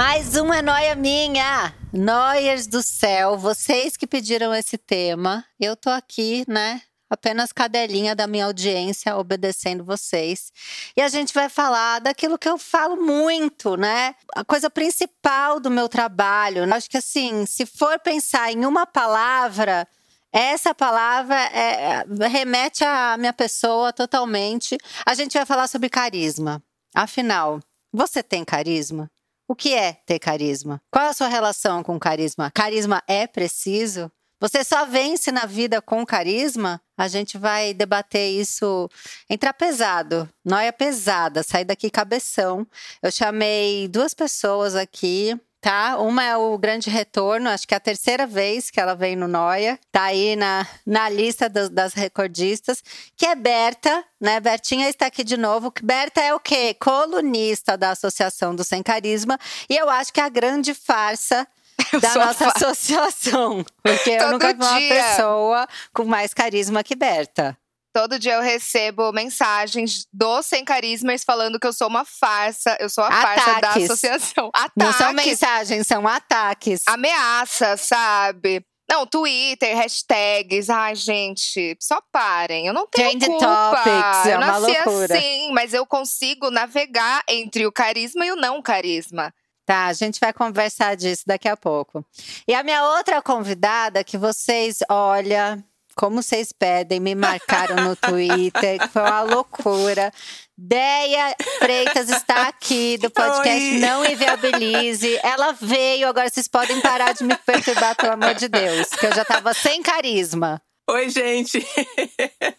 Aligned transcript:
Mais 0.00 0.34
uma 0.34 0.56
é 0.56 0.62
noia 0.62 0.94
minha. 0.94 1.74
Noias 1.92 2.66
do 2.66 2.82
céu, 2.82 3.36
vocês 3.36 3.98
que 3.98 4.06
pediram 4.06 4.54
esse 4.54 4.78
tema. 4.78 5.44
Eu 5.60 5.76
tô 5.76 5.90
aqui, 5.90 6.42
né? 6.48 6.80
Apenas 7.10 7.52
cadelinha 7.52 8.16
da 8.16 8.26
minha 8.26 8.46
audiência, 8.46 9.14
obedecendo 9.18 9.84
vocês. 9.84 10.50
E 10.96 11.02
a 11.02 11.08
gente 11.08 11.34
vai 11.34 11.50
falar 11.50 11.98
daquilo 11.98 12.38
que 12.38 12.48
eu 12.48 12.56
falo 12.56 12.96
muito, 12.96 13.76
né? 13.76 14.14
A 14.34 14.42
coisa 14.42 14.70
principal 14.70 15.60
do 15.60 15.70
meu 15.70 15.86
trabalho. 15.86 16.74
Acho 16.74 16.88
que 16.88 16.96
assim, 16.96 17.44
se 17.44 17.66
for 17.66 17.98
pensar 17.98 18.50
em 18.50 18.64
uma 18.64 18.86
palavra, 18.86 19.86
essa 20.32 20.74
palavra 20.74 21.36
é, 21.36 22.06
remete 22.26 22.82
à 22.82 23.18
minha 23.18 23.34
pessoa 23.34 23.92
totalmente. 23.92 24.78
A 25.04 25.12
gente 25.12 25.34
vai 25.34 25.44
falar 25.44 25.68
sobre 25.68 25.90
carisma. 25.90 26.62
Afinal, 26.94 27.60
você 27.92 28.22
tem 28.22 28.46
carisma? 28.46 29.10
O 29.50 29.54
que 29.56 29.74
é 29.74 29.94
ter 30.06 30.20
carisma? 30.20 30.80
Qual 30.92 31.06
é 31.06 31.08
a 31.08 31.12
sua 31.12 31.26
relação 31.26 31.82
com 31.82 31.98
carisma? 31.98 32.52
Carisma 32.54 33.02
é 33.08 33.26
preciso? 33.26 34.08
Você 34.40 34.62
só 34.62 34.86
vence 34.86 35.32
na 35.32 35.44
vida 35.44 35.82
com 35.82 36.06
carisma? 36.06 36.80
A 36.96 37.08
gente 37.08 37.36
vai 37.36 37.74
debater 37.74 38.30
isso, 38.30 38.88
entrar 39.28 39.52
pesado, 39.52 40.28
noia 40.44 40.72
pesada, 40.72 41.42
sair 41.42 41.64
daqui 41.64 41.90
cabeção. 41.90 42.64
Eu 43.02 43.10
chamei 43.10 43.88
duas 43.88 44.14
pessoas 44.14 44.76
aqui 44.76 45.36
tá? 45.60 45.98
Uma 45.98 46.24
é 46.24 46.36
o 46.36 46.56
Grande 46.56 46.88
Retorno, 46.88 47.50
acho 47.50 47.68
que 47.68 47.74
é 47.74 47.76
a 47.76 47.80
terceira 47.80 48.26
vez 48.26 48.70
que 48.70 48.80
ela 48.80 48.94
vem 48.94 49.14
no 49.14 49.28
Noia, 49.28 49.78
tá 49.92 50.04
aí 50.04 50.34
na, 50.34 50.66
na 50.86 51.08
lista 51.08 51.48
do, 51.48 51.68
das 51.68 51.92
recordistas, 51.92 52.82
que 53.16 53.26
é 53.26 53.34
Berta, 53.34 54.04
né? 54.20 54.40
Bertinha 54.40 54.88
está 54.88 55.06
aqui 55.06 55.22
de 55.22 55.36
novo. 55.36 55.72
Berta 55.82 56.20
é 56.20 56.34
o 56.34 56.40
quê? 56.40 56.74
Colunista 56.74 57.76
da 57.76 57.90
Associação 57.90 58.54
do 58.54 58.64
Sem 58.64 58.82
Carisma, 58.82 59.38
e 59.68 59.76
eu 59.76 59.90
acho 59.90 60.12
que 60.12 60.20
é 60.20 60.24
a 60.24 60.28
grande 60.28 60.72
farsa 60.72 61.46
eu 61.92 62.00
da 62.00 62.14
nossa 62.14 62.48
associação, 62.48 63.64
porque 63.82 64.10
eu 64.10 64.32
nunca 64.32 64.54
vi 64.54 64.62
uma 64.62 64.80
pessoa 64.80 65.68
com 65.92 66.04
mais 66.04 66.32
carisma 66.32 66.82
que 66.82 66.96
Berta. 66.96 67.56
Todo 67.92 68.18
dia 68.18 68.34
eu 68.34 68.42
recebo 68.42 69.12
mensagens 69.12 70.06
do 70.12 70.42
Sem 70.42 70.64
Carismas 70.64 71.24
falando 71.24 71.58
que 71.58 71.66
eu 71.66 71.72
sou 71.72 71.88
uma 71.88 72.04
farsa. 72.04 72.76
Eu 72.78 72.88
sou 72.88 73.02
a 73.02 73.08
ataques. 73.08 73.44
farsa 73.44 73.60
da 73.60 73.70
associação. 73.72 74.50
Ataques. 74.54 74.72
Não 74.76 74.92
são 74.92 75.12
mensagens, 75.12 75.86
são 75.86 76.06
ataques. 76.06 76.82
Ameaça, 76.86 77.76
sabe? 77.76 78.64
Não, 78.90 79.06
Twitter, 79.06 79.76
hashtags. 79.76 80.68
Ai, 80.68 80.94
gente, 80.94 81.76
só 81.80 82.00
parem. 82.12 82.66
Eu 82.66 82.72
não 82.72 82.86
tenho 82.88 83.10
Trend 83.10 83.26
culpa. 83.26 83.46
Topics, 83.46 84.26
é 84.26 84.34
eu 84.34 84.40
nasci 84.40 84.66
loucura. 84.66 85.16
assim, 85.16 85.52
mas 85.52 85.72
eu 85.72 85.86
consigo 85.86 86.50
navegar 86.50 87.22
entre 87.28 87.66
o 87.66 87.72
carisma 87.72 88.26
e 88.26 88.32
o 88.32 88.36
não 88.36 88.60
carisma. 88.60 89.32
Tá, 89.64 89.86
a 89.86 89.92
gente 89.92 90.18
vai 90.18 90.32
conversar 90.32 90.96
disso 90.96 91.22
daqui 91.24 91.48
a 91.48 91.56
pouco. 91.56 92.04
E 92.48 92.52
a 92.52 92.64
minha 92.64 92.82
outra 92.96 93.22
convidada, 93.22 94.02
que 94.02 94.18
vocês, 94.18 94.78
olha, 94.90 95.64
como 96.00 96.22
vocês 96.22 96.50
pedem, 96.50 96.98
me 96.98 97.14
marcaram 97.14 97.76
no 97.76 97.94
Twitter, 97.94 98.88
foi 98.90 99.02
uma 99.02 99.20
loucura. 99.20 100.10
Deia 100.56 101.36
Freitas 101.58 102.08
está 102.08 102.48
aqui 102.48 102.96
do 102.96 103.10
podcast 103.10 103.62
Oi. 103.62 103.78
Não 103.80 104.02
Inviabilize. 104.06 105.20
Ela 105.22 105.52
veio, 105.52 106.08
agora 106.08 106.30
vocês 106.30 106.48
podem 106.48 106.80
parar 106.80 107.12
de 107.12 107.22
me 107.22 107.36
perturbar, 107.36 107.94
pelo 107.96 108.14
amor 108.14 108.32
de 108.34 108.48
Deus, 108.48 108.88
que 108.88 109.04
eu 109.04 109.14
já 109.14 109.26
tava 109.26 109.52
sem 109.52 109.82
carisma. 109.82 110.62
Oi, 110.90 111.08
gente. 111.08 111.64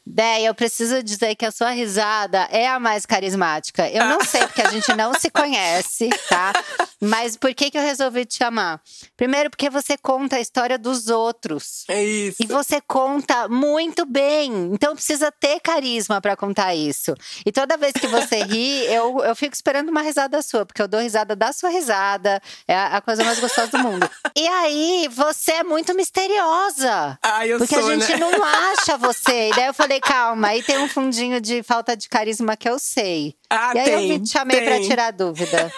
Déia, 0.05 0.47
eu 0.47 0.55
preciso 0.55 1.03
dizer 1.03 1.35
que 1.35 1.45
a 1.45 1.51
sua 1.51 1.71
risada 1.71 2.47
é 2.49 2.65
a 2.65 2.79
mais 2.79 3.05
carismática. 3.05 3.89
Eu 3.89 4.05
não 4.05 4.23
sei 4.23 4.41
porque 4.41 4.61
a 4.61 4.69
gente 4.69 4.93
não 4.95 5.13
se 5.13 5.29
conhece, 5.29 6.09
tá? 6.29 6.53
Mas 7.01 7.35
por 7.35 7.53
que, 7.53 7.69
que 7.69 7.77
eu 7.77 7.81
resolvi 7.81 8.25
te 8.25 8.37
chamar? 8.37 8.79
Primeiro, 9.17 9.49
porque 9.49 9.69
você 9.69 9.97
conta 9.97 10.37
a 10.37 10.39
história 10.39 10.77
dos 10.77 11.09
outros. 11.09 11.83
É 11.89 12.01
isso. 12.03 12.37
E 12.41 12.45
você 12.45 12.79
conta 12.79 13.49
muito 13.49 14.05
bem. 14.05 14.69
Então 14.71 14.95
precisa 14.95 15.29
ter 15.31 15.59
carisma 15.59 16.21
para 16.21 16.37
contar 16.37 16.73
isso. 16.73 17.13
E 17.45 17.51
toda 17.51 17.75
vez 17.75 17.91
que 17.91 18.07
você 18.07 18.43
ri, 18.43 18.85
eu, 18.85 19.19
eu 19.25 19.35
fico 19.35 19.53
esperando 19.53 19.89
uma 19.89 20.01
risada 20.01 20.41
sua, 20.41 20.65
porque 20.65 20.81
eu 20.81 20.87
dou 20.87 21.01
risada 21.01 21.35
da 21.35 21.51
sua 21.51 21.69
risada. 21.69 22.41
É 22.65 22.77
a 22.77 23.01
coisa 23.01 23.25
mais 23.25 23.39
gostosa 23.39 23.71
do 23.71 23.79
mundo. 23.79 24.09
E 24.37 24.47
aí, 24.47 25.09
você 25.11 25.51
é 25.51 25.63
muito 25.63 25.93
misteriosa. 25.93 27.17
Ah, 27.21 27.45
eu 27.45 27.57
porque 27.57 27.75
sou, 27.75 27.89
a 27.89 27.93
gente 27.93 28.11
né? 28.11 28.20
Não 28.21 28.43
acha 28.43 28.97
você. 28.97 29.49
E 29.49 29.55
daí 29.55 29.65
eu 29.65 29.73
falei, 29.73 29.99
calma, 29.99 30.49
aí 30.49 30.63
tem 30.63 30.77
um 30.77 30.87
fundinho 30.87 31.41
de 31.41 31.63
falta 31.63 31.95
de 31.97 32.07
carisma 32.07 32.55
que 32.55 32.69
eu 32.69 32.77
sei. 32.77 33.35
Ah, 33.49 33.71
e 33.75 33.79
aí 33.79 33.85
tem, 33.85 34.11
eu 34.11 34.23
te 34.23 34.29
chamei 34.29 34.57
tem. 34.59 34.65
pra 34.65 34.79
tirar 34.81 35.11
dúvida. 35.11 35.71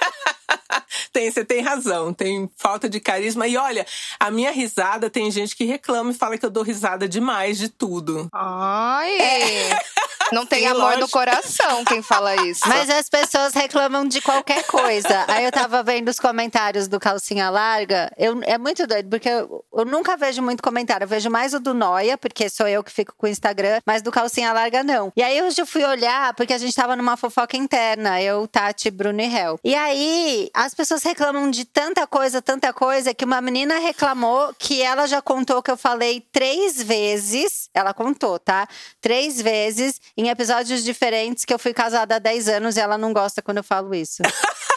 tem, 1.12 1.30
você 1.30 1.44
tem 1.44 1.62
razão, 1.62 2.14
tem 2.14 2.50
falta 2.58 2.90
de 2.90 3.00
carisma. 3.00 3.48
E 3.48 3.58
olha, 3.58 3.86
a 4.20 4.32
minha 4.32 4.52
risada 4.52 5.10
tem 5.10 5.30
gente 5.32 5.56
que 5.56 5.66
reclama 5.66 6.12
e 6.12 6.16
fala 6.16 6.38
que 6.38 6.46
eu 6.46 6.50
dou 6.50 6.64
risada 6.64 7.08
demais 7.08 7.58
de 7.58 7.70
tudo. 7.70 8.30
Ai! 8.34 9.18
É. 9.20 9.80
Não 10.32 10.46
tem 10.48 10.62
Sim, 10.62 10.68
amor 10.68 10.82
lógico. 10.82 11.02
no 11.02 11.10
coração 11.10 11.86
quem 11.86 12.02
fala 12.02 12.36
isso. 12.48 12.62
Mas 12.68 12.90
as 12.90 13.10
pessoas 13.10 13.54
reclamam 13.54 14.08
de 14.08 14.22
qualquer 14.22 14.64
coisa. 14.66 15.26
Aí 15.28 15.46
eu 15.46 15.52
tava 15.52 15.84
vendo 15.84 16.10
os 16.10 16.20
comentários 16.20 16.88
do 16.88 17.00
Calcinha 17.00 17.50
Larga. 17.50 18.12
Eu, 18.18 18.42
é 18.44 18.58
muito 18.58 18.86
doido, 18.88 19.10
porque 19.10 19.30
eu, 19.30 19.64
eu, 19.74 19.86
nunca 19.86 20.16
vejo 20.18 20.42
muito 20.42 20.64
comentário. 20.64 21.06
Eu 21.06 21.10
vejo 21.10 21.30
mais 21.30 21.54
o 21.54 21.60
do 21.60 21.74
Noia, 21.74 22.18
porque 22.18 22.50
sou 22.50 22.68
eu 22.68 22.84
que 22.84 22.92
fico 22.92 23.14
com 23.18 23.26
o 23.26 23.30
Instagram, 23.30 23.80
mas 23.86 24.02
do 24.02 24.12
Calcinha 24.12 24.54
Larga 24.54 24.84
não. 24.84 25.12
E 25.16 25.24
aí 25.24 25.42
hoje 25.42 25.62
eu 25.62 25.66
fui 25.66 25.84
olhar, 25.84 26.34
porque 26.34 26.54
a 26.54 26.58
gente 26.58 26.76
tava 26.76 26.96
numa 26.96 27.18
fofoca 27.18 27.58
interna, 27.58 28.22
eu, 28.22 28.48
Tati, 28.48 28.90
Bruno 28.90 29.22
e 29.22 29.36
Hel. 29.36 29.60
E 29.64 29.76
aí 29.76 30.50
as 30.64 30.74
pessoas 30.74 31.04
reclamam 31.04 31.52
de 31.52 31.66
tanta 31.66 32.08
coisa, 32.08 32.42
tanta 32.42 32.72
coisa, 32.72 33.14
que 33.14 33.26
uma 33.26 33.42
menina 33.42 33.80
reclamou 33.80 34.56
que 34.58 34.82
ela 34.82 35.06
já 35.06 35.22
contou 35.22 35.62
que 35.62 35.70
eu 35.70 35.76
falei 35.76 36.26
três 36.32 36.82
vezes. 36.82 37.70
Ela 37.74 37.94
contou, 37.94 38.40
tá? 38.40 38.66
Três 39.02 39.42
vezes 39.42 40.00
em 40.16 40.30
episódios 40.30 40.82
diferentes 40.82 41.44
que 41.44 41.54
eu 41.54 41.60
fui 41.60 41.74
casada 41.74 42.16
há 42.16 42.20
10 42.20 42.48
anos 42.48 42.78
e 42.78 42.80
ela 42.80 42.98
não 42.98 43.12
gosta 43.12 43.42
quando 43.42 43.58
eu 43.58 43.64
falo 43.64 43.94
isso. 43.94 44.24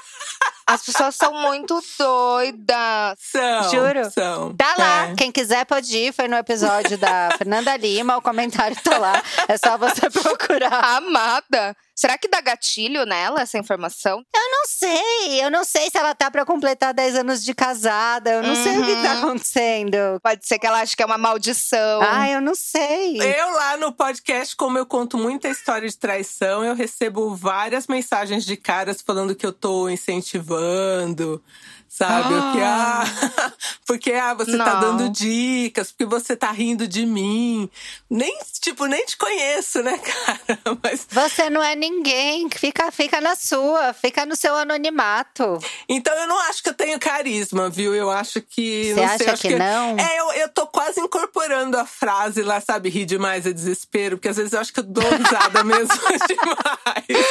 As 0.68 0.82
pessoas 0.82 1.14
são 1.14 1.32
muito 1.32 1.80
doidas. 1.96 3.18
São. 3.20 3.70
Juro. 3.70 4.10
São. 4.10 4.56
Tá 4.56 4.74
lá. 4.76 5.10
É. 5.10 5.14
Quem 5.14 5.30
quiser 5.30 5.64
pode 5.64 5.96
ir. 5.96 6.12
Foi 6.12 6.26
no 6.26 6.34
episódio 6.36 6.98
da 6.98 7.30
Fernanda 7.38 7.76
Lima. 7.76 8.16
O 8.16 8.22
comentário 8.22 8.76
tá 8.82 8.98
lá. 8.98 9.22
É 9.46 9.56
só 9.56 9.78
você 9.78 10.10
procurar. 10.10 10.96
Amada. 10.96 11.76
Será 11.98 12.18
que 12.18 12.28
dá 12.28 12.42
gatilho 12.42 13.06
nela 13.06 13.40
essa 13.40 13.56
informação? 13.56 14.22
Eu 14.34 14.50
não 14.50 14.66
sei. 14.66 15.42
Eu 15.42 15.50
não 15.50 15.64
sei 15.64 15.88
se 15.88 15.96
ela 15.96 16.14
tá 16.14 16.30
para 16.30 16.44
completar 16.44 16.92
10 16.92 17.16
anos 17.16 17.42
de 17.42 17.54
casada. 17.54 18.32
Eu 18.32 18.42
não 18.42 18.50
uhum. 18.50 18.62
sei 18.62 18.78
o 18.78 18.84
que 18.84 18.94
tá 18.96 19.14
uhum. 19.14 19.18
acontecendo. 19.18 19.96
Pode 20.22 20.46
ser 20.46 20.58
que 20.58 20.66
ela 20.66 20.80
ache 20.80 20.94
que 20.94 21.02
é 21.02 21.06
uma 21.06 21.16
maldição. 21.16 22.02
Ah, 22.02 22.28
eu 22.30 22.42
não 22.42 22.54
sei. 22.54 23.16
Eu 23.16 23.50
lá 23.50 23.78
no 23.78 23.94
podcast, 23.94 24.54
como 24.54 24.76
eu 24.76 24.84
conto 24.84 25.16
muita 25.16 25.48
história 25.48 25.88
de 25.88 25.96
traição, 25.96 26.62
eu 26.62 26.74
recebo 26.74 27.34
várias 27.34 27.86
mensagens 27.86 28.44
de 28.44 28.58
caras 28.58 29.00
falando 29.00 29.34
que 29.34 29.46
eu 29.46 29.52
tô 29.52 29.88
incentivando 29.88 31.42
sabe? 31.88 32.34
Ah. 32.34 32.52
Que, 32.52 32.60
ah, 32.62 33.52
porque 33.86 34.12
ah, 34.12 34.34
você 34.34 34.52
tá 34.52 34.58
Não. 34.58 34.64
tá 34.64 34.74
dando 34.80 35.08
dicas, 35.08 35.90
porque 35.90 36.04
você 36.04 36.36
tá 36.36 36.50
rindo 36.50 36.86
de 36.86 37.06
mim. 37.06 37.70
Nem, 38.08 38.38
tipo, 38.60 38.86
nem 38.86 39.04
te 39.04 39.16
conheço, 39.16 39.82
né, 39.82 39.98
cara? 39.98 40.78
Mas... 40.82 41.06
Você 41.10 41.48
não 41.50 41.62
é 41.62 41.74
ninguém, 41.74 42.48
fica, 42.50 42.90
fica 42.90 43.20
na 43.20 43.36
sua, 43.36 43.92
fica 43.92 44.26
no 44.26 44.36
seu 44.36 44.54
anonimato. 44.54 45.58
Então 45.88 46.14
eu 46.14 46.26
não 46.26 46.38
acho 46.48 46.62
que 46.62 46.68
eu 46.68 46.74
tenho 46.74 46.98
carisma, 46.98 47.70
viu? 47.70 47.94
Eu 47.94 48.10
acho 48.10 48.40
que. 48.40 48.92
Você 48.92 49.00
acha 49.00 49.18
sei, 49.18 49.32
que, 49.34 49.48
que 49.48 49.56
não? 49.56 49.98
É, 49.98 50.20
eu, 50.20 50.32
eu 50.32 50.48
tô 50.48 50.66
quase 50.66 51.00
incorporando 51.00 51.78
a 51.78 51.86
frase 51.86 52.42
lá, 52.42 52.60
sabe? 52.60 52.88
Rir 52.88 53.06
demais 53.06 53.46
é 53.46 53.52
desespero, 53.52 54.16
porque 54.16 54.28
às 54.28 54.36
vezes 54.36 54.52
eu 54.52 54.60
acho 54.60 54.72
que 54.72 54.80
eu 54.80 54.84
dou 54.84 55.04
risada 55.08 55.64
mesmo 55.64 55.86
demais. 56.28 57.26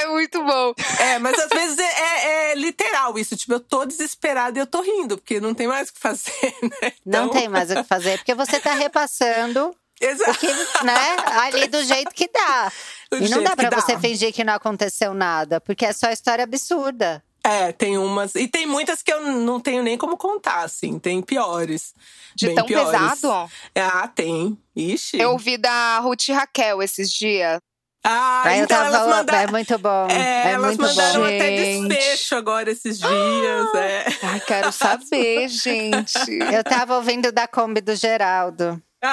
É 0.00 0.06
muito 0.08 0.44
bom. 0.44 0.74
É, 0.98 1.18
mas 1.18 1.38
às 1.38 1.48
vezes 1.48 1.78
é, 1.78 1.82
é, 1.82 2.50
é, 2.50 2.54
literal 2.54 3.18
isso. 3.18 3.36
Tipo, 3.36 3.54
eu 3.54 3.60
tô 3.60 3.84
desesperada 3.84 4.58
e 4.58 4.62
eu 4.62 4.66
tô 4.66 4.80
rindo, 4.80 5.18
porque 5.18 5.40
não 5.40 5.54
tem 5.54 5.66
mais 5.66 5.88
o 5.88 5.92
que 5.92 6.00
fazer, 6.00 6.30
né? 6.62 6.92
Então... 7.06 7.26
Não 7.26 7.28
tem 7.28 7.48
mais 7.48 7.70
o 7.70 7.76
que 7.76 7.84
fazer, 7.84 8.18
porque 8.18 8.34
você 8.34 8.58
tá 8.60 8.74
repassando 8.74 9.74
Exato. 10.00 10.30
Porque, 10.30 10.46
né, 10.82 11.16
ali 11.42 11.68
do 11.68 11.84
jeito 11.84 12.10
que 12.14 12.26
dá. 12.32 12.72
e 13.12 13.28
não 13.28 13.42
dá 13.42 13.54
pra 13.54 13.68
você 13.68 13.98
fingir 13.98 14.32
que 14.32 14.42
não 14.42 14.54
aconteceu 14.54 15.12
nada, 15.12 15.60
porque 15.60 15.84
é 15.84 15.92
só 15.92 16.10
história 16.10 16.42
absurda. 16.42 17.22
É, 17.44 17.72
tem 17.72 17.96
umas. 17.96 18.34
E 18.34 18.46
tem 18.48 18.66
muitas 18.66 19.02
que 19.02 19.12
eu 19.12 19.20
não 19.22 19.60
tenho 19.60 19.82
nem 19.82 19.96
como 19.96 20.16
contar, 20.16 20.62
assim. 20.62 20.98
Tem 20.98 21.22
piores. 21.22 21.94
De 22.34 22.46
bem 22.46 22.54
tão 22.54 22.66
piores. 22.66 22.90
pesado? 22.90 23.50
Ah, 23.74 24.08
tem. 24.08 24.58
Ixi. 24.76 25.18
Eu 25.18 25.32
ouvi 25.32 25.56
da 25.56 25.98
Ruth 26.00 26.28
Raquel 26.28 26.82
esses 26.82 27.10
dias. 27.10 27.58
Ah, 28.02 28.42
Aí 28.46 28.60
então 28.60 28.82
elas 28.82 29.06
mandaram. 29.06 29.48
É 29.48 29.50
muito 29.50 29.78
bom. 29.78 30.08
É, 30.10 30.48
é 30.48 30.52
elas 30.52 30.76
muito 30.76 30.82
mandaram 30.82 31.20
bom. 31.20 31.26
até 31.26 31.50
desfecho 31.50 32.34
agora 32.34 32.70
esses 32.70 32.98
dias. 32.98 33.74
É. 33.74 34.06
Ai, 34.24 34.40
quero 34.40 34.72
saber, 34.72 35.48
gente. 35.48 36.38
Eu 36.52 36.64
tava 36.64 36.96
ouvindo 36.96 37.30
da 37.30 37.46
Kombi 37.46 37.82
do 37.82 37.94
Geraldo. 37.94 38.82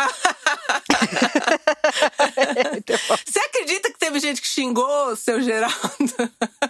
Você 3.25 3.39
acredita 3.39 3.89
que 3.91 3.97
teve 3.97 4.19
gente 4.19 4.41
que 4.41 4.47
xingou 4.47 5.11
o 5.11 5.15
seu 5.15 5.41
Geraldo? 5.41 5.77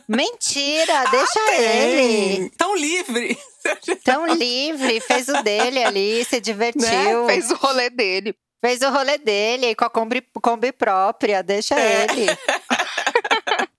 Mentira, 0.08 1.00
ah, 1.00 1.10
deixa 1.10 1.40
ah, 1.40 1.56
ele. 1.56 2.52
Tão 2.52 2.75
livre. 2.75 3.36
Tão 4.04 4.28
livre, 4.28 5.02
fez 5.02 5.28
o 5.30 5.42
dele 5.42 5.84
ali, 5.84 6.24
se 6.25 6.40
divertiu. 6.40 6.88
Né? 6.88 7.25
Fez 7.28 7.50
o 7.50 7.56
rolê 7.56 7.90
dele. 7.90 8.36
Fez 8.59 8.81
o 8.81 8.89
rolê 8.89 9.18
dele 9.18 9.75
com 9.75 9.86
a 9.86 9.89
Kombi, 9.89 10.21
Kombi 10.42 10.71
própria, 10.71 11.44
deixa 11.44 11.80
é. 11.80 12.04
ele. 12.06 12.25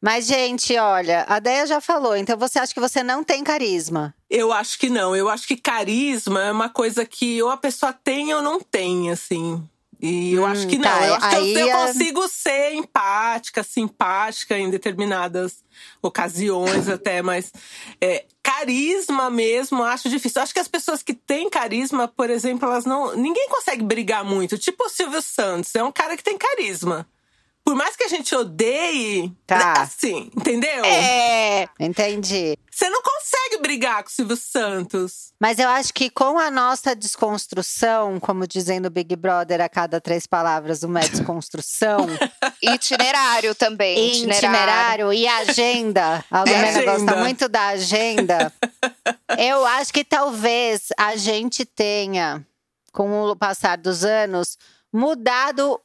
Mas, 0.00 0.26
gente, 0.26 0.76
olha, 0.78 1.24
a 1.28 1.40
Deia 1.40 1.66
já 1.66 1.80
falou, 1.80 2.16
então 2.16 2.38
você 2.38 2.60
acha 2.60 2.72
que 2.72 2.78
você 2.78 3.02
não 3.02 3.24
tem 3.24 3.42
carisma? 3.42 4.14
Eu 4.30 4.52
acho 4.52 4.78
que 4.78 4.88
não. 4.88 5.16
Eu 5.16 5.28
acho 5.28 5.46
que 5.46 5.56
carisma 5.56 6.40
é 6.42 6.52
uma 6.52 6.68
coisa 6.68 7.04
que 7.04 7.42
ou 7.42 7.50
a 7.50 7.56
pessoa 7.56 7.92
tem 7.92 8.32
ou 8.32 8.40
não 8.40 8.60
tem, 8.60 9.10
assim. 9.10 9.68
E 10.00 10.34
eu 10.34 10.42
hum, 10.42 10.46
acho 10.46 10.66
que 10.66 10.76
não. 10.76 10.84
Tá, 10.84 11.06
eu 11.06 11.14
acho 11.14 11.28
que 11.28 11.54
eu, 11.54 11.68
eu, 11.68 11.76
consigo 11.76 12.28
ser 12.28 12.72
empática, 12.74 13.62
simpática 13.62 14.56
em 14.56 14.70
determinadas 14.70 15.64
ocasiões 16.00 16.86
até, 16.90 17.20
mas 17.20 17.52
é, 18.00 18.24
carisma 18.42 19.28
mesmo, 19.28 19.82
acho 19.82 20.08
difícil. 20.08 20.38
Eu 20.38 20.44
acho 20.44 20.54
que 20.54 20.60
as 20.60 20.68
pessoas 20.68 21.02
que 21.02 21.14
têm 21.14 21.50
carisma, 21.50 22.06
por 22.06 22.30
exemplo, 22.30 22.68
elas 22.68 22.84
não. 22.84 23.16
Ninguém 23.16 23.48
consegue 23.48 23.82
brigar 23.82 24.24
muito. 24.24 24.56
Tipo 24.56 24.84
o 24.84 24.88
Silvio 24.88 25.20
Santos, 25.20 25.74
é 25.74 25.82
um 25.82 25.92
cara 25.92 26.16
que 26.16 26.22
tem 26.22 26.38
carisma 26.38 27.06
por 27.68 27.74
mais 27.74 27.94
que 27.94 28.04
a 28.04 28.08
gente 28.08 28.34
odeie, 28.34 29.30
tá. 29.46 29.82
assim, 29.82 30.30
entendeu? 30.34 30.82
É, 30.86 31.68
entendi. 31.78 32.56
Você 32.72 32.88
não 32.88 33.02
consegue 33.02 33.60
brigar 33.60 34.02
com 34.02 34.08
o 34.08 34.10
Silvio 34.10 34.38
Santos. 34.38 35.34
Mas 35.38 35.58
eu 35.58 35.68
acho 35.68 35.92
que 35.92 36.08
com 36.08 36.38
a 36.38 36.50
nossa 36.50 36.96
desconstrução, 36.96 38.18
como 38.20 38.46
dizendo 38.46 38.88
Big 38.88 39.14
Brother 39.14 39.60
a 39.60 39.68
cada 39.68 40.00
três 40.00 40.26
palavras, 40.26 40.82
uma 40.82 41.00
desconstrução. 41.00 42.06
itinerário 42.62 43.54
também. 43.54 44.12
Itinerário. 44.12 45.12
itinerário 45.12 45.12
e 45.12 45.28
agenda. 45.28 46.24
A 46.32 46.44
Lumena 46.44 46.82
gosta 46.84 47.16
muito 47.16 47.50
da 47.50 47.66
agenda. 47.66 48.50
eu 49.36 49.66
acho 49.66 49.92
que 49.92 50.04
talvez 50.04 50.86
a 50.96 51.16
gente 51.16 51.66
tenha, 51.66 52.42
com 52.94 53.24
o 53.24 53.36
passar 53.36 53.76
dos 53.76 54.04
anos, 54.04 54.56
mudado 54.90 55.78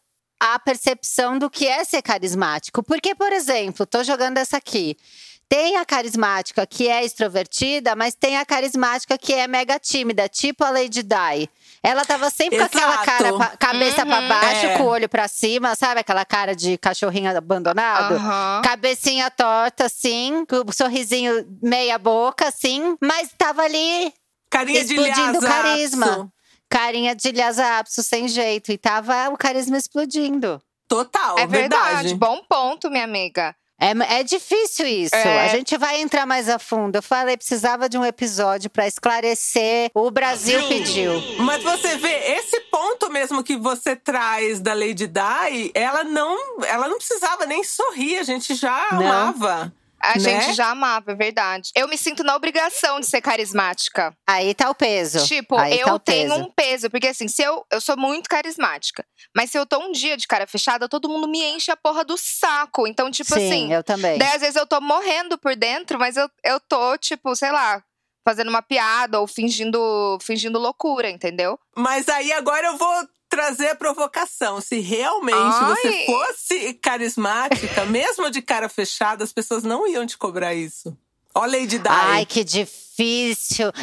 a 0.43 0.59
percepção 0.59 1.39
do 1.39 1.49
que 1.49 1.65
é 1.65 1.85
ser 1.85 2.01
carismático. 2.01 2.83
Porque, 2.83 3.15
por 3.15 3.31
exemplo, 3.31 3.85
tô 3.85 4.03
jogando 4.03 4.37
essa 4.37 4.57
aqui. 4.57 4.97
Tem 5.47 5.77
a 5.77 5.85
carismática 5.85 6.65
que 6.65 6.89
é 6.89 7.05
extrovertida, 7.05 7.95
mas 7.95 8.13
tem 8.13 8.37
a 8.37 8.45
carismática 8.45 9.17
que 9.17 9.33
é 9.33 9.47
mega 9.47 9.79
tímida, 9.79 10.27
tipo 10.27 10.63
a 10.65 10.69
Lady 10.69 11.01
Di. 11.01 11.49
Ela 11.81 12.03
tava 12.03 12.29
sempre 12.29 12.57
Exato. 12.57 12.71
com 12.71 12.77
aquela 12.77 13.05
cara, 13.05 13.57
cabeça 13.57 14.01
uhum, 14.01 14.07
para 14.09 14.27
baixo, 14.27 14.65
é. 14.65 14.77
com 14.77 14.83
o 14.83 14.87
olho 14.87 15.07
para 15.07 15.27
cima, 15.29 15.75
sabe? 15.75 16.01
Aquela 16.01 16.25
cara 16.25 16.53
de 16.53 16.77
cachorrinho 16.77 17.37
abandonado. 17.37 18.15
Uhum. 18.15 18.61
Cabecinha 18.63 19.29
torta, 19.31 19.85
assim, 19.85 20.45
com 20.45 20.63
o 20.67 20.73
sorrisinho 20.73 21.45
meia 21.61 21.97
boca, 21.97 22.47
assim. 22.47 22.97
Mas 23.01 23.29
tava 23.37 23.61
ali 23.61 24.13
Carinha 24.49 24.81
explodindo 24.81 25.39
de 25.39 25.45
carisma 25.45 26.33
carinha 26.73 27.15
de 27.15 27.31
Lhasa 27.31 27.83
sem 27.87 28.27
jeito. 28.27 28.71
E 28.71 28.77
tava 28.77 29.29
o 29.29 29.37
carisma 29.37 29.77
explodindo. 29.77 30.59
Total, 30.87 31.37
é 31.37 31.45
verdade. 31.45 31.85
verdade. 31.85 32.15
Bom 32.15 32.41
ponto, 32.49 32.89
minha 32.89 33.03
amiga. 33.03 33.55
É, 33.79 34.19
é 34.19 34.23
difícil 34.23 34.87
isso. 34.87 35.15
É. 35.15 35.45
A 35.45 35.47
gente 35.49 35.77
vai 35.77 36.01
entrar 36.01 36.25
mais 36.25 36.47
a 36.47 36.57
fundo. 36.57 36.95
Eu 36.95 37.03
falei, 37.03 37.35
precisava 37.35 37.89
de 37.89 37.97
um 37.97 38.05
episódio 38.05 38.69
para 38.69 38.87
esclarecer. 38.87 39.91
O 39.93 40.09
Brasil 40.09 40.59
Sim. 40.61 40.67
pediu. 40.69 41.11
Mas 41.39 41.61
você 41.63 41.97
vê, 41.97 42.37
esse 42.37 42.59
ponto 42.71 43.09
mesmo 43.11 43.43
que 43.43 43.57
você 43.57 43.95
traz 43.95 44.59
da 44.59 44.73
Lady 44.73 45.07
Di, 45.07 45.71
ela 45.73 46.03
não, 46.03 46.63
ela 46.63 46.87
não 46.87 46.97
precisava 46.97 47.45
nem 47.45 47.63
sorrir, 47.63 48.17
a 48.17 48.23
gente 48.23 48.55
já 48.55 48.87
não. 48.91 48.99
amava. 48.99 49.73
A 50.03 50.15
né? 50.15 50.19
gente 50.19 50.53
já 50.53 50.69
amava, 50.69 51.13
é 51.13 51.15
verdade. 51.15 51.71
Eu 51.73 51.87
me 51.87 51.97
sinto 51.97 52.23
na 52.25 52.35
obrigação 52.35 52.99
de 52.99 53.05
ser 53.05 53.21
carismática. 53.21 54.13
Aí 54.27 54.53
tá 54.53 54.69
o 54.69 54.75
peso. 54.75 55.25
Tipo, 55.25 55.55
Aí 55.57 55.79
eu 55.79 55.87
tá 55.87 55.99
tenho 55.99 56.29
peso. 56.29 56.41
um 56.41 56.51
peso. 56.51 56.89
Porque 56.89 57.07
assim, 57.07 57.29
se 57.29 57.41
eu, 57.41 57.65
eu 57.71 57.79
sou 57.79 57.95
muito 57.95 58.29
carismática. 58.29 59.05
Mas 59.35 59.49
se 59.49 59.57
eu 59.57 59.65
tô 59.65 59.79
um 59.79 59.93
dia 59.93 60.17
de 60.17 60.27
cara 60.27 60.45
fechada, 60.45 60.89
todo 60.89 61.07
mundo 61.07 61.27
me 61.27 61.41
enche 61.41 61.71
a 61.71 61.77
porra 61.77 62.03
do 62.03 62.17
saco. 62.17 62.85
Então, 62.85 63.09
tipo 63.09 63.33
Sim, 63.33 63.47
assim. 63.47 63.73
eu 63.73 63.81
também. 63.81 64.17
Daí 64.17 64.35
às 64.35 64.41
vezes 64.41 64.57
eu 64.57 64.67
tô 64.67 64.81
morrendo 64.81 65.37
por 65.37 65.55
dentro, 65.55 65.97
mas 65.97 66.17
eu, 66.17 66.29
eu 66.43 66.59
tô, 66.59 66.97
tipo, 66.97 67.33
sei 67.33 67.51
lá, 67.51 67.81
fazendo 68.27 68.49
uma 68.49 68.61
piada 68.61 69.19
ou 69.19 69.27
fingindo, 69.27 70.17
fingindo 70.21 70.59
loucura, 70.59 71.09
entendeu? 71.09 71.57
Mas 71.75 72.07
aí 72.09 72.31
agora 72.33 72.67
eu 72.67 72.77
vou 72.77 73.07
trazer 73.35 73.69
a 73.69 73.75
provocação. 73.75 74.61
Se 74.61 74.79
realmente 74.79 75.35
Ai. 75.35 75.75
você 75.75 76.05
fosse 76.05 76.73
carismática, 76.75 77.85
mesmo 77.85 78.29
de 78.29 78.41
cara 78.41 78.69
fechada, 78.69 79.23
as 79.23 79.33
pessoas 79.33 79.63
não 79.63 79.87
iam 79.87 80.05
te 80.05 80.17
cobrar 80.17 80.53
isso. 80.53 80.95
Ó, 81.33 81.45
Lady 81.45 81.79
Di. 81.79 81.89
Ai, 81.89 82.25
que 82.25 82.43
difícil. 82.43 82.92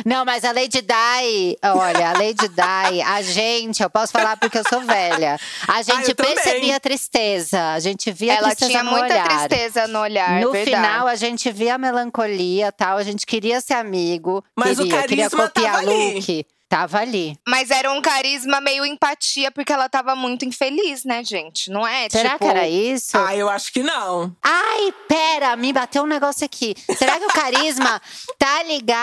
Não, 0.05 0.25
mas 0.25 0.45
a 0.45 0.53
Lady 0.53 0.81
Di, 0.83 1.59
olha, 1.65 2.11
a 2.11 2.13
Lady 2.13 2.49
Di, 2.49 3.03
a 3.03 3.23
gente, 3.23 3.83
eu 3.83 3.91
posso 3.91 4.13
falar 4.13 4.37
porque 4.37 4.59
eu 4.59 4.65
sou 4.69 4.81
velha. 4.83 5.39
A 5.67 5.83
gente 5.83 6.13
ah, 6.13 6.15
percebia 6.15 6.77
a 6.77 6.81
tristeza, 6.81 7.73
a 7.73 7.81
gente 7.81 8.11
via 8.13 8.35
Ela 8.35 8.49
a 8.49 8.51
tristeza 8.51 8.71
tinha 8.71 8.83
no 8.83 8.91
muita 8.91 9.07
olhar. 9.07 9.29
tristeza 9.49 9.87
no 9.89 9.99
olhar, 10.01 10.41
No 10.41 10.53
verdade. 10.53 10.77
final, 10.77 11.07
a 11.07 11.15
gente 11.17 11.51
via 11.51 11.75
a 11.75 11.79
melancolia, 11.79 12.71
tal, 12.73 12.99
a 12.99 13.03
gente 13.03 13.27
queria 13.27 13.61
ser 13.61 13.75
amigo, 13.75 14.45
mas 14.57 14.79
queria, 14.79 14.85
o 14.85 14.97
carisma 14.97 15.09
queria 15.09 15.31
copiar 15.31 15.73
tava 15.73 15.83
look. 15.91 16.31
Ali. 16.31 16.47
Tava 16.71 17.01
ali. 17.01 17.37
Mas 17.49 17.69
era 17.69 17.91
um 17.91 18.01
carisma 18.01 18.61
meio 18.61 18.87
empatia, 18.87 19.51
porque 19.51 19.73
ela 19.73 19.89
tava 19.89 20.15
muito 20.15 20.45
infeliz, 20.45 21.03
né, 21.05 21.25
gente? 21.25 21.69
Não 21.69 21.85
é? 21.85 22.09
Será 22.09 22.35
tipo... 22.35 22.45
que 22.45 22.49
era 22.49 22.69
isso? 22.69 23.19
Ah, 23.19 23.35
eu 23.35 23.49
acho 23.49 23.73
que 23.73 23.83
não. 23.83 24.37
Ai, 24.41 24.95
pera, 25.09 25.57
me 25.57 25.73
bateu 25.73 26.05
um 26.05 26.07
negócio 26.07 26.45
aqui. 26.45 26.77
Será 26.97 27.19
que 27.19 27.25
o 27.25 27.33
carisma 27.33 28.01
tá 28.39 28.63
ligado 28.63 29.00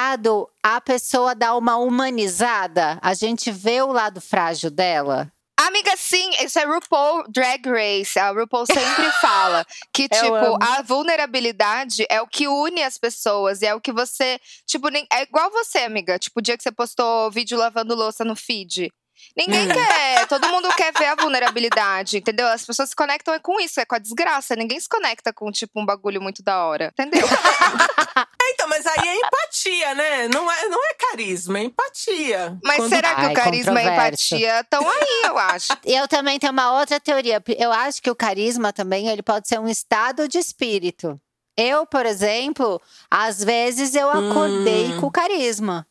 à 0.64 0.82
pessoa 0.82 1.34
dar 1.34 1.56
uma 1.56 1.78
humanizada? 1.78 3.00
A 3.02 3.14
gente 3.14 3.52
vê 3.52 3.82
o 3.82 3.92
lado 3.92 4.22
frágil 4.22 4.70
dela? 4.70 5.32
Amiga, 5.60 5.98
sim, 5.98 6.30
isso 6.44 6.60
é 6.60 6.66
RuPaul 6.66 7.24
Drag 7.30 7.68
Race. 7.68 8.20
A 8.20 8.30
RuPaul 8.30 8.68
sempre 8.68 9.12
fala 9.20 9.66
que, 9.92 10.08
tipo, 10.08 10.64
a 10.64 10.84
vulnerabilidade 10.84 12.06
é 12.10 12.22
o 12.22 12.28
que 12.28 12.48
une 12.48 12.84
as 12.84 13.00
pessoas. 13.00 13.64
E 13.64 13.66
é 13.66 13.74
o 13.74 13.82
que 13.82 13.92
você. 13.92 14.40
Tipo, 14.68 14.88
é 15.12 15.24
igual 15.24 15.50
você, 15.50 15.80
amiga. 15.80 16.20
Tipo, 16.20 16.40
o 16.40 16.44
dia 16.44 16.56
que 16.56 16.62
você 16.62 16.72
postou 16.72 17.32
vídeo 17.32 17.58
lavando 17.58 17.96
louça 17.96 18.24
no 18.24 18.36
feed. 18.36 18.90
Ninguém 19.36 19.68
hum. 19.68 19.74
quer, 19.74 20.28
todo 20.28 20.48
mundo 20.50 20.70
quer 20.76 20.94
ver 20.94 21.06
a 21.06 21.16
vulnerabilidade, 21.16 22.18
entendeu? 22.18 22.48
As 22.48 22.66
pessoas 22.66 22.90
se 22.90 22.96
conectam 22.96 23.34
é 23.34 23.40
com 23.40 23.60
isso, 23.60 23.80
é 23.80 23.86
com 23.86 23.96
a 23.96 24.00
desgraça. 24.00 24.56
Ninguém 24.56 24.80
se 24.80 24.88
conecta 24.90 25.34
com, 25.34 25.52
tipo, 25.52 25.80
um 25.80 25.86
bagulho 25.86 26.22
muito 26.22 26.44
da 26.44 26.64
hora, 26.66 26.94
entendeu? 26.94 27.28
então, 28.54 28.68
mas 28.68 28.86
aí 28.86 29.08
é 29.08 29.16
empatia, 29.16 29.96
né? 29.96 30.28
Não 30.28 30.52
é, 30.52 30.68
não 30.70 30.86
é 30.86 30.94
carisma, 30.94 31.60
é 31.60 31.64
empatia. 31.64 32.58
Mas 32.64 32.78
Quando... 32.78 32.90
será 32.90 33.16
que 33.16 33.22
Ai, 33.22 33.32
o 33.32 33.34
carisma 33.34 33.82
e 33.82 33.88
a 33.88 33.94
empatia 33.94 34.60
estão 34.62 34.90
aí, 34.90 35.22
eu 35.26 35.38
acho? 35.38 35.68
Eu 35.86 36.08
também 36.08 36.40
tenho 36.40 36.54
uma 36.54 36.80
outra 36.80 37.00
teoria. 37.00 37.42
Eu 37.58 37.72
acho 37.72 38.02
que 38.02 38.10
o 38.10 38.16
carisma 38.16 38.74
também, 38.74 39.08
ele 39.08 39.24
pode 39.24 39.48
ser 39.48 39.60
um 39.60 39.68
estado 39.68 40.28
de 40.28 40.38
espírito. 40.38 41.20
Eu, 41.58 41.88
por 41.88 42.06
exemplo, 42.06 42.80
às 43.10 43.44
vezes 43.44 43.96
eu 43.96 44.10
acordei 44.10 44.94
hum. 44.94 45.02
com 45.02 45.10
carisma. 45.10 45.88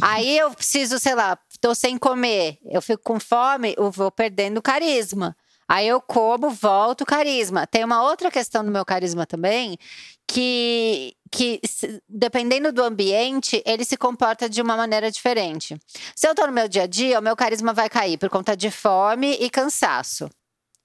Aí 0.00 0.38
eu 0.38 0.50
preciso, 0.52 0.98
sei 0.98 1.14
lá, 1.14 1.38
tô 1.60 1.74
sem 1.74 1.98
comer, 1.98 2.58
eu 2.64 2.80
fico 2.80 3.02
com 3.02 3.20
fome, 3.20 3.74
eu 3.76 3.90
vou 3.90 4.10
perdendo 4.10 4.62
carisma. 4.62 5.36
Aí 5.68 5.86
eu 5.86 6.00
como, 6.00 6.50
volto 6.50 7.06
carisma. 7.06 7.64
Tem 7.64 7.84
uma 7.84 8.02
outra 8.02 8.28
questão 8.28 8.64
do 8.64 8.72
meu 8.72 8.84
carisma 8.84 9.24
também, 9.24 9.78
que, 10.26 11.14
que 11.30 11.60
dependendo 12.08 12.72
do 12.72 12.82
ambiente, 12.82 13.62
ele 13.64 13.84
se 13.84 13.96
comporta 13.96 14.48
de 14.48 14.60
uma 14.60 14.76
maneira 14.76 15.10
diferente. 15.12 15.76
Se 16.16 16.26
eu 16.26 16.34
tô 16.34 16.44
no 16.46 16.52
meu 16.52 16.68
dia 16.68 16.82
a 16.82 16.86
dia, 16.88 17.20
o 17.20 17.22
meu 17.22 17.36
carisma 17.36 17.72
vai 17.72 17.88
cair 17.88 18.18
por 18.18 18.28
conta 18.28 18.56
de 18.56 18.68
fome 18.68 19.36
e 19.40 19.48
cansaço. 19.48 20.28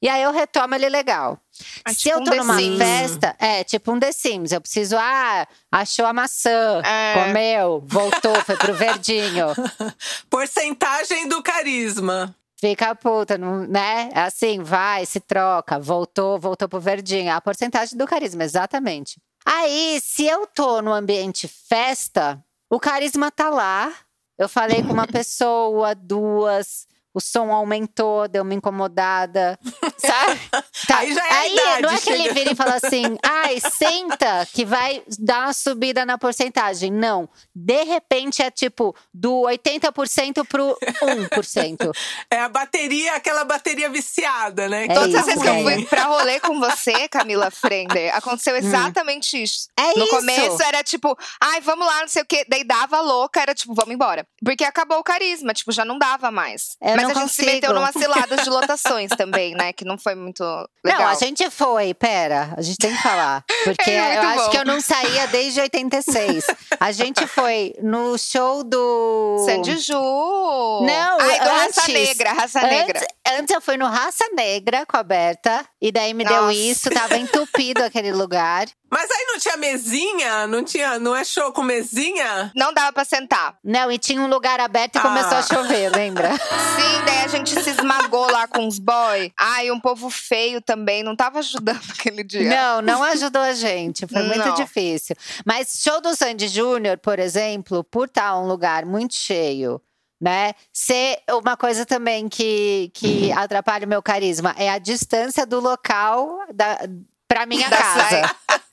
E 0.06 0.08
aí 0.08 0.22
eu 0.22 0.32
retomo 0.32 0.76
ele 0.76 0.88
legal. 0.88 1.40
Ah, 1.84 1.90
Se 1.90 2.02
tipo 2.02 2.20
eu 2.20 2.24
tô 2.24 2.32
um 2.34 2.36
numa 2.36 2.60
festa, 2.78 3.36
é 3.40 3.64
tipo 3.64 3.92
um 3.92 4.00
The 4.00 4.12
Sims. 4.12 4.52
Eu 4.52 4.62
preciso, 4.62 4.96
ah, 5.00 5.48
achou 5.72 6.06
a 6.06 6.14
maçã, 6.14 6.80
é. 6.86 7.14
comeu, 7.16 7.84
voltou, 7.88 8.36
foi 8.46 8.56
pro 8.56 8.72
verdinho. 8.76 9.48
Porcentagem 10.30 11.28
do 11.28 11.42
carisma. 11.42 12.36
Fica 12.60 12.94
puta, 12.94 13.36
não, 13.36 13.66
né? 13.66 14.12
Assim, 14.14 14.62
vai, 14.62 15.08
se 15.08 15.20
troca, 15.20 15.80
voltou, 15.80 16.40
voltou 16.40 16.70
pro 16.70 16.80
verdinho. 16.80 17.34
A 17.34 17.42
porcentagem 17.42 17.98
do 17.98 18.06
carisma, 18.06 18.44
exatamente. 18.44 19.20
Aí, 19.44 20.00
se 20.04 20.28
eu 20.28 20.46
tô 20.46 20.84
no 20.84 20.94
ambiente 20.94 21.48
festa, 21.48 22.40
o 22.70 22.80
carisma 22.80 23.32
tá 23.32 23.50
lá. 23.50 23.92
Eu 24.38 24.48
falei 24.48 24.84
com 24.84 24.94
uma 24.94 25.08
pessoa, 25.12 25.96
duas, 25.96 26.86
o 27.16 27.22
som 27.22 27.50
aumentou, 27.50 28.28
deu 28.28 28.44
uma 28.44 28.54
incomodada, 28.54 29.58
sabe? 29.98 30.40
Tá. 30.86 30.98
Aí 31.00 31.14
já 31.14 31.26
é 31.26 31.32
Aí 31.32 31.54
idade, 31.54 31.82
não 31.82 31.90
é 31.90 31.98
que 31.98 32.10
ele 32.10 32.34
vira 32.34 32.52
e 32.52 32.56
fala 32.56 32.76
assim, 32.76 33.18
ai, 33.24 33.58
senta 33.62 34.46
que 34.54 34.66
vai 34.66 35.02
dar 35.18 35.46
uma 35.46 35.54
subida 35.54 36.06
na 36.06 36.18
porcentagem. 36.18 36.92
Não, 36.92 37.30
de 37.56 37.84
repente 37.84 38.42
é 38.42 38.52
tipo 38.52 38.94
do 39.14 39.44
80% 39.44 40.46
pro 40.46 40.78
1%. 41.02 41.92
É 42.30 42.40
a 42.40 42.50
bateria, 42.50 43.16
aquela 43.16 43.46
bateria 43.46 43.90
viciada, 43.90 44.68
né? 44.68 44.86
É 44.86 44.94
Todas 44.94 45.16
as 45.16 45.26
vezes 45.26 45.42
que 45.42 45.48
eu 45.48 45.64
fui 45.64 45.86
pra 45.86 46.04
rolê 46.06 46.40
com 46.40 46.60
você, 46.60 47.08
Camila 47.08 47.50
Frender, 47.50 48.14
aconteceu 48.16 48.56
exatamente 48.58 49.42
isso. 49.42 49.70
É 49.78 49.98
No 49.98 50.06
isso. 50.06 50.10
começo 50.10 50.64
era 50.64 50.84
tipo, 50.84 51.18
ai, 51.42 51.62
vamos 51.62 51.86
lá, 51.86 52.02
não 52.02 52.08
sei 52.08 52.24
o 52.24 52.26
quê. 52.26 52.46
Daí 52.50 52.64
dava 52.64 53.00
louca, 53.00 53.40
era 53.42 53.54
tipo, 53.56 53.74
vamos 53.74 53.94
embora. 53.94 54.28
Porque 54.44 54.66
acabou 54.66 54.98
o 55.00 55.04
carisma, 55.04 55.54
tipo, 55.54 55.72
já 55.72 55.86
não 55.86 55.98
dava 55.98 56.30
mais. 56.32 56.76
Eu 56.82 57.05
Mas 57.08 57.18
a 57.18 57.20
gente 57.22 57.30
se 57.32 57.38
consigo. 57.42 57.56
meteu 57.56 57.74
numa 57.74 57.92
cilada 57.92 58.38
de 58.38 58.50
lotações 58.50 59.10
também, 59.18 59.54
né? 59.56 59.74
Que 59.74 59.86
não 59.86 59.98
foi 59.98 60.16
muito 60.16 60.44
legal. 60.84 61.02
Não, 61.02 61.08
a 61.10 61.16
gente 61.16 61.50
foi, 61.50 61.94
pera, 61.94 62.54
a 62.58 62.62
gente 62.62 62.78
tem 62.78 62.96
que 62.96 63.02
falar. 63.02 63.44
Porque 63.64 63.92
É 63.92 64.18
eu 64.18 64.24
muito 64.24 64.28
acho 64.28 64.46
bom. 64.46 64.50
que 64.52 64.58
eu 64.58 64.66
não 64.66 64.82
saía 64.82 65.28
desde 65.28 65.60
86. 65.62 66.46
A 66.80 66.92
gente 66.92 67.26
foi 67.28 67.74
no 67.82 68.18
show 68.18 68.64
do. 68.64 69.44
Sandy 69.46 69.78
Ju! 69.78 69.94
Não, 69.94 71.18
Ai, 71.20 71.40
do 71.40 71.50
antes- 71.50 71.78
Raça 71.78 71.92
Negra, 71.92 72.34
Raça 72.34 72.62
Negra. 72.62 73.00
Antes, 73.00 73.15
antes 73.28 73.54
eu 73.54 73.62
fui 73.62 73.78
no 73.78 73.86
Raça 73.88 74.26
Negra 74.36 74.86
com 74.86 74.98
a 74.98 75.04
Berta, 75.04 75.66
e 75.82 75.92
daí 75.92 76.14
me 76.14 76.24
deu 76.24 76.44
Nossa. 76.44 76.54
isso, 76.54 76.90
tava 76.90 77.18
entupido 77.18 77.82
aquele 77.86 78.12
lugar. 78.12 78.68
Mas 78.92 79.10
aí 79.12 79.26
não 79.28 79.40
tinha 79.40 79.58
mesinha? 79.58 80.48
Não 80.48 80.64
tinha, 80.64 80.98
não 81.00 81.16
é 81.16 81.24
show 81.26 81.52
com 81.52 81.62
mesinha? 81.64 82.52
Não 82.56 82.74
dava 82.74 82.94
pra 82.94 83.04
sentar. 83.04 83.58
Não, 83.64 83.92
e 83.92 83.98
tinha 83.98 84.22
um 84.22 84.28
lugar 84.28 84.60
aberto 84.60 84.96
e 84.98 85.02
começou 85.02 85.34
Ah. 85.38 85.40
a 85.40 85.44
chover, 85.44 85.90
lembra? 85.90 86.32
Sim, 86.38 87.06
daí 87.06 87.24
a 87.26 87.28
gente 87.28 87.50
se 87.62 87.70
esmagou 87.72 88.30
lá 88.32 88.48
com 88.48 88.66
os 88.68 88.80
boy. 88.80 89.34
Ai, 89.38 89.70
um 89.72 89.80
povo 89.80 90.10
feio 90.10 90.62
também, 90.62 91.04
não 91.04 91.16
tava 91.16 91.40
ajudando 91.40 91.82
aquele 91.98 92.24
dia. 92.24 92.48
Não, 92.50 92.82
não 92.82 93.04
ajudou 93.04 93.42
a 93.42 93.54
gente. 93.54 94.08
Foi 94.08 94.24
muito 94.24 94.48
Não. 94.48 94.54
difícil. 94.56 95.16
Mas 95.46 95.82
show 95.84 96.00
do 96.00 96.16
Sandy 96.16 96.48
Júnior, 96.48 96.98
por 96.98 97.20
exemplo, 97.20 97.84
por 97.84 98.06
estar 98.08 98.38
um 98.38 98.48
lugar 98.48 98.86
muito 98.86 99.16
cheio, 99.16 99.82
né? 100.26 100.56
Ser 100.74 101.20
uma 101.30 101.56
coisa 101.56 101.86
também 101.86 102.28
que, 102.28 102.90
que 102.96 103.32
atrapalha 103.32 103.86
o 103.86 103.90
meu 103.90 104.02
carisma 104.02 104.56
é 104.58 104.72
a 104.72 104.80
distância 104.80 105.46
do 105.46 105.60
local 105.60 106.40
da, 106.52 106.80
pra 107.28 107.46
minha 107.46 107.70
Da 107.70 107.78
casa. 107.78 108.36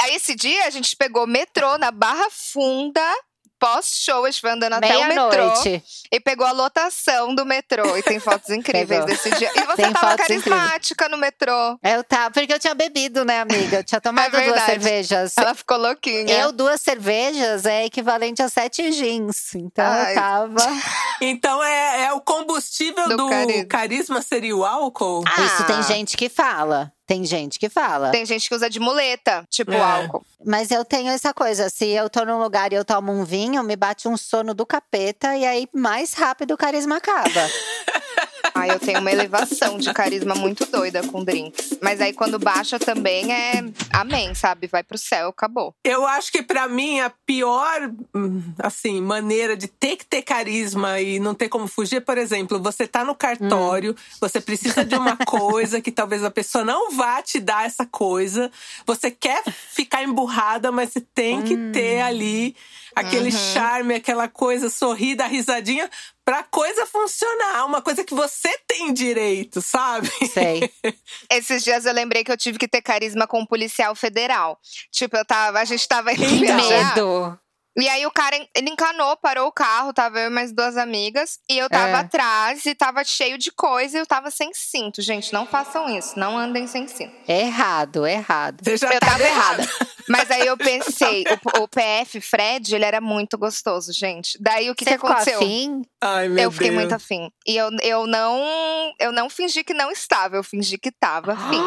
Aí 0.00 0.14
esse 0.14 0.34
dia 0.34 0.66
a 0.66 0.70
gente 0.70 0.96
pegou 0.96 1.26
metrô 1.26 1.76
na 1.76 1.90
Barra 1.90 2.30
Funda. 2.30 3.02
Pós-show, 3.58 4.24
a 4.24 4.30
gente 4.30 4.40
foi 4.40 4.50
andando 4.50 4.74
até 4.74 4.96
o 4.96 5.06
metrô. 5.08 5.28
Meia-noite. 5.30 5.82
E 6.12 6.20
pegou 6.20 6.46
a 6.46 6.52
lotação 6.52 7.34
do 7.34 7.44
metrô. 7.46 7.96
E 7.96 8.02
tem 8.02 8.20
fotos 8.20 8.50
incríveis 8.54 8.88
Pegou. 8.88 9.06
desse 9.06 9.30
dia. 9.30 9.50
E 9.54 9.62
você 9.64 9.82
Tem 9.82 9.92
tava 9.92 10.16
carismática 10.16 11.08
no 11.08 11.16
metrô. 11.16 11.78
Eu 11.82 12.04
tava, 12.04 12.30
porque 12.30 12.52
eu 12.52 12.58
tinha 12.58 12.74
bebido, 12.74 13.24
né, 13.24 13.40
amiga? 13.40 13.78
Eu 13.78 13.84
tinha 13.84 14.00
tomado 14.00 14.30
duas 14.30 14.42
É 14.42 14.44
verdade. 14.46 14.66
cervejas. 14.66 15.32
Ela 15.38 15.54
ficou 15.54 15.78
louquinha. 15.78 16.38
Eu, 16.38 16.52
duas 16.52 16.80
cervejas 16.80 17.64
é 17.64 17.86
equivalente 17.86 18.42
a 18.42 18.48
sete 18.48 18.90
jeans. 18.90 19.54
Então 19.54 19.84
Ai. 19.86 20.12
eu 20.12 20.14
tava. 20.14 20.56
Então 21.18 21.64
é, 21.64 22.02
é 22.04 22.12
o 22.12 22.20
combustível 22.20 23.08
Do 23.08 23.16
do, 23.16 23.28
carisma. 23.30 23.64
carisma. 23.66 24.22
seria 24.22 24.54
o 24.54 24.66
álcool? 24.66 25.24
Isso 25.46 25.64
tem 25.64 25.76
Ah. 25.76 25.80
gente 25.82 26.14
que 26.14 26.28
fala. 26.28 26.92
Tem 27.06 27.24
gente 27.24 27.58
que 27.58 27.68
fala. 27.68 28.10
Tem 28.10 28.26
gente 28.26 28.48
que 28.48 28.54
usa 28.54 28.68
de 28.68 28.80
muleta, 28.80 29.44
tipo 29.48 29.70
É. 29.72 29.80
álcool. 29.80 30.24
Mas 30.44 30.70
eu 30.70 30.84
tenho 30.84 31.08
essa 31.10 31.32
coisa, 31.32 31.68
se 31.70 31.86
eu 31.86 32.10
tô 32.10 32.24
num 32.24 32.38
lugar 32.42 32.72
e 32.72 32.76
eu 32.76 32.84
tomo 32.84 33.12
um 33.12 33.24
vinho, 33.24 33.62
me 33.62 33.76
bate 33.76 34.08
um 34.08 34.16
sono 34.16 34.52
do 34.54 34.66
capeta 34.66 35.36
e 35.36 35.44
aí 35.46 35.68
mais 35.72 36.14
rápido 36.14 36.54
o 36.54 36.56
carisma 36.56 36.96
acaba. 36.96 37.30
Aí 38.56 38.70
eu 38.70 38.80
tenho 38.80 39.00
uma 39.00 39.12
elevação 39.12 39.78
de 39.78 39.92
carisma 39.92 40.34
muito 40.34 40.64
doida 40.66 41.06
com 41.06 41.22
drinks. 41.22 41.78
Mas 41.82 42.00
aí 42.00 42.12
quando 42.12 42.38
baixa 42.38 42.78
também 42.78 43.32
é 43.32 43.62
amém, 43.92 44.34
sabe? 44.34 44.66
Vai 44.66 44.82
pro 44.82 44.96
céu, 44.96 45.28
acabou. 45.28 45.74
Eu 45.84 46.06
acho 46.06 46.32
que 46.32 46.42
pra 46.42 46.66
mim 46.66 47.00
a 47.00 47.10
pior, 47.26 47.92
hum, 48.14 48.42
assim, 48.58 49.00
maneira 49.00 49.56
de 49.56 49.68
ter 49.68 49.96
que 49.96 50.06
ter 50.06 50.22
carisma 50.22 51.00
e 51.00 51.20
não 51.20 51.34
ter 51.34 51.48
como 51.48 51.68
fugir, 51.68 52.00
por 52.00 52.16
exemplo, 52.16 52.58
você 52.60 52.86
tá 52.86 53.04
no 53.04 53.14
cartório, 53.14 53.94
você 54.20 54.40
precisa 54.40 54.84
de 54.84 54.94
uma 54.94 55.16
coisa 55.16 55.80
que 55.80 55.92
talvez 55.92 56.24
a 56.24 56.30
pessoa 56.30 56.64
não 56.64 56.92
vá 56.92 57.20
te 57.22 57.38
dar 57.38 57.66
essa 57.66 57.84
coisa. 57.84 58.50
Você 58.86 59.10
quer 59.10 59.42
ficar 59.44 60.02
emburrada, 60.02 60.72
mas 60.72 60.90
você 60.92 61.00
tem 61.00 61.42
que 61.42 61.56
ter 61.72 62.00
ali 62.00 62.56
aquele 62.94 63.30
charme, 63.30 63.94
aquela 63.94 64.26
coisa, 64.26 64.70
sorrir, 64.70 65.16
dar 65.16 65.26
risadinha 65.26 65.90
pra 66.26 66.42
coisa 66.42 66.84
funcionar, 66.86 67.64
uma 67.64 67.80
coisa 67.80 68.02
que 68.04 68.12
você 68.12 68.50
tem 68.66 68.92
direito, 68.92 69.62
sabe? 69.62 70.10
Sei. 70.32 70.68
Esses 71.30 71.62
dias 71.62 71.86
eu 71.86 71.92
lembrei 71.92 72.24
que 72.24 72.32
eu 72.32 72.36
tive 72.36 72.58
que 72.58 72.66
ter 72.66 72.82
carisma 72.82 73.28
com 73.28 73.40
um 73.40 73.46
policial 73.46 73.94
federal. 73.94 74.58
Tipo, 74.90 75.16
eu 75.16 75.24
tava, 75.24 75.60
a 75.60 75.64
gente 75.64 75.86
tava 75.86 76.12
indo 76.12 76.24
Então. 76.24 76.38
viajar. 76.38 76.94
Medo. 76.96 77.38
E 77.78 77.88
aí 77.88 78.06
o 78.06 78.10
cara, 78.10 78.36
ele 78.54 78.70
encanou, 78.70 79.16
parou 79.18 79.46
o 79.48 79.52
carro, 79.52 79.92
tava 79.92 80.18
eu 80.20 80.26
e 80.28 80.30
mais 80.30 80.52
duas 80.52 80.76
amigas. 80.76 81.38
E 81.48 81.58
eu 81.58 81.68
tava 81.68 81.88
É. 81.88 81.94
atrás 81.94 82.64
e 82.64 82.74
tava 82.74 83.04
cheio 83.04 83.36
de 83.36 83.50
coisa 83.52 83.96
e 83.96 84.00
eu 84.00 84.06
tava 84.06 84.30
sem 84.30 84.50
cinto. 84.54 85.02
Gente, 85.02 85.32
não 85.32 85.46
façam 85.46 85.88
isso, 85.96 86.18
não 86.18 86.36
andem 86.38 86.66
sem 86.66 86.88
cinto. 86.88 87.14
Errado, 87.28 88.06
errado. 88.06 88.62
Você 88.64 88.76
já 88.78 88.92
eu 88.94 89.00
tava 89.00 89.22
errada. 89.22 89.62
errada. 89.62 89.86
Mas 90.08 90.30
aí 90.30 90.46
eu 90.46 90.56
pensei, 90.56 91.24
o, 91.58 91.62
o 91.64 91.68
PF, 91.68 92.20
Fred, 92.20 92.74
ele 92.74 92.84
era 92.84 93.00
muito 93.00 93.36
gostoso, 93.36 93.92
gente. 93.92 94.38
Daí 94.40 94.70
o 94.70 94.74
que, 94.74 94.84
Você 94.84 94.90
que 94.90 94.96
ficou 94.96 95.10
aconteceu? 95.10 95.38
afim? 95.40 95.82
Ai, 96.00 96.28
meu 96.28 96.44
Eu 96.44 96.50
fiquei 96.52 96.68
Deus. 96.70 96.80
muito 96.80 96.94
afim. 96.94 97.30
E 97.46 97.56
eu, 97.56 97.68
eu 97.82 98.06
não 98.06 98.94
eu 99.00 99.10
não 99.12 99.28
fingi 99.28 99.64
que 99.64 99.74
não 99.74 99.90
estava, 99.90 100.36
eu 100.36 100.44
fingi 100.44 100.78
que 100.78 100.90
tava 100.92 101.32
afim. 101.32 101.60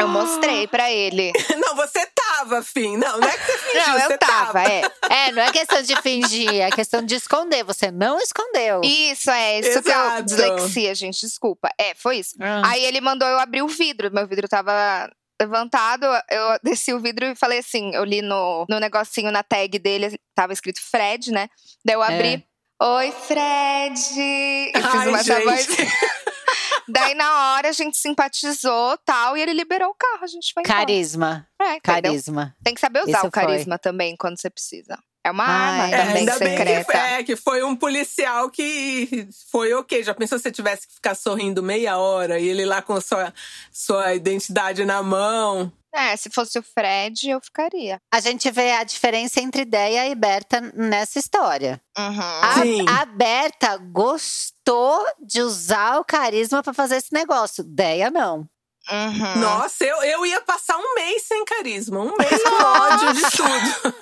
Eu 0.00 0.08
mostrei 0.08 0.66
pra 0.66 0.90
ele. 0.90 1.32
Não, 1.58 1.74
você 1.74 2.06
tava 2.38 2.58
afim. 2.58 2.96
Não, 2.96 3.18
não 3.18 3.28
é 3.28 3.36
que 3.36 3.44
você 3.44 3.58
fingiu, 3.58 3.86
Não, 3.86 4.00
você 4.00 4.12
eu 4.12 4.18
tava, 4.18 4.62
é. 4.62 4.82
É, 5.10 5.32
não 5.32 5.42
é 5.42 5.52
questão 5.52 5.82
de 5.82 5.96
fingir, 6.02 6.54
é 6.54 6.70
questão 6.70 7.02
de 7.02 7.14
esconder. 7.14 7.64
Você 7.64 7.90
não 7.90 8.18
escondeu. 8.20 8.80
Isso, 8.84 9.30
é. 9.30 9.60
Isso 9.60 9.82
que 9.82 9.90
eu. 9.90 10.00
Exato. 10.00 10.22
Dislexia, 10.24 10.94
gente, 10.94 11.20
desculpa. 11.20 11.68
É, 11.78 11.94
foi 11.94 12.18
isso. 12.18 12.34
Ah. 12.40 12.62
Aí 12.66 12.84
ele 12.84 13.00
mandou 13.00 13.26
eu 13.26 13.38
abrir 13.38 13.62
o 13.62 13.68
vidro. 13.68 14.12
Meu 14.12 14.26
vidro 14.26 14.48
tava 14.48 15.10
levantado. 15.40 16.04
Eu 16.30 16.58
desci 16.62 16.92
o 16.92 17.00
vidro 17.00 17.26
e 17.26 17.36
falei 17.36 17.58
assim: 17.58 17.94
eu 17.94 18.04
li 18.04 18.22
no, 18.22 18.66
no 18.68 18.78
negocinho 18.78 19.30
na 19.30 19.42
tag 19.42 19.78
dele, 19.78 20.18
tava 20.34 20.52
escrito 20.52 20.80
Fred, 20.80 21.32
né? 21.32 21.48
Daí 21.84 21.94
eu 21.94 22.02
abri. 22.02 22.44
Oi, 22.80 23.10
Fred! 23.10 23.98
Eu 24.72 24.82
fiz 24.82 24.94
Ai, 24.94 25.08
uma 25.08 25.22
voz. 25.22 25.66
Daí, 26.88 27.14
na 27.14 27.54
hora, 27.54 27.68
a 27.68 27.72
gente 27.72 27.96
simpatizou 27.96 28.96
tal, 28.98 29.36
e 29.36 29.42
ele 29.42 29.52
liberou 29.52 29.90
o 29.90 29.94
carro, 29.94 30.24
a 30.24 30.26
gente 30.26 30.52
foi 30.52 30.62
embora. 30.62 30.78
Carisma, 30.78 31.48
É, 31.60 31.80
carisma. 31.80 32.56
Tem 32.64 32.74
que 32.74 32.80
saber 32.80 33.02
usar 33.02 33.18
Isso 33.18 33.26
o 33.26 33.30
carisma 33.30 33.78
também 33.78 34.16
quando 34.16 34.40
você 34.40 34.48
precisa. 34.48 34.98
É 35.24 35.30
uma 35.30 35.44
Ai, 35.44 35.80
arma 35.80 35.94
é, 35.94 35.98
também 35.98 36.16
ainda 36.16 36.38
bem 36.38 36.56
que, 36.56 36.56
secreta. 36.56 36.98
é, 36.98 37.22
que 37.22 37.36
foi 37.36 37.62
um 37.62 37.76
policial 37.76 38.50
que 38.50 39.28
foi 39.50 39.74
ok. 39.74 40.02
Já 40.02 40.14
pensou 40.14 40.38
se 40.38 40.44
você 40.44 40.52
tivesse 40.52 40.86
que 40.86 40.94
ficar 40.94 41.14
sorrindo 41.14 41.62
meia 41.62 41.98
hora 41.98 42.38
e 42.38 42.48
ele 42.48 42.64
lá 42.64 42.80
com 42.80 43.00
sua, 43.00 43.32
sua 43.70 44.14
identidade 44.14 44.84
na 44.84 45.02
mão? 45.02 45.72
É, 45.92 46.16
se 46.16 46.30
fosse 46.30 46.58
o 46.58 46.62
Fred, 46.62 47.30
eu 47.30 47.40
ficaria. 47.40 47.98
A 48.12 48.20
gente 48.20 48.50
vê 48.50 48.72
a 48.72 48.84
diferença 48.84 49.40
entre 49.40 49.64
Deia 49.64 50.06
e 50.08 50.14
Berta 50.14 50.60
nessa 50.74 51.18
história. 51.18 51.80
Uhum. 51.98 52.62
Sim. 52.62 52.86
A, 52.88 53.02
a 53.02 53.04
Berta 53.06 53.76
gostou 53.78 55.04
de 55.18 55.40
usar 55.40 55.98
o 55.98 56.04
carisma 56.04 56.62
pra 56.62 56.74
fazer 56.74 56.96
esse 56.96 57.12
negócio. 57.12 57.64
Deia 57.64 58.10
não. 58.10 58.46
Uhum. 58.90 59.40
Nossa, 59.40 59.84
eu, 59.84 60.02
eu 60.02 60.24
ia 60.26 60.40
passar 60.40 60.76
um 60.78 60.94
mês 60.94 61.22
sem 61.26 61.44
carisma. 61.44 62.00
Um 62.00 62.16
mês 62.16 62.42
com 62.42 62.62
ódio 62.64 63.12
de 63.12 63.22
tudo. 63.36 63.94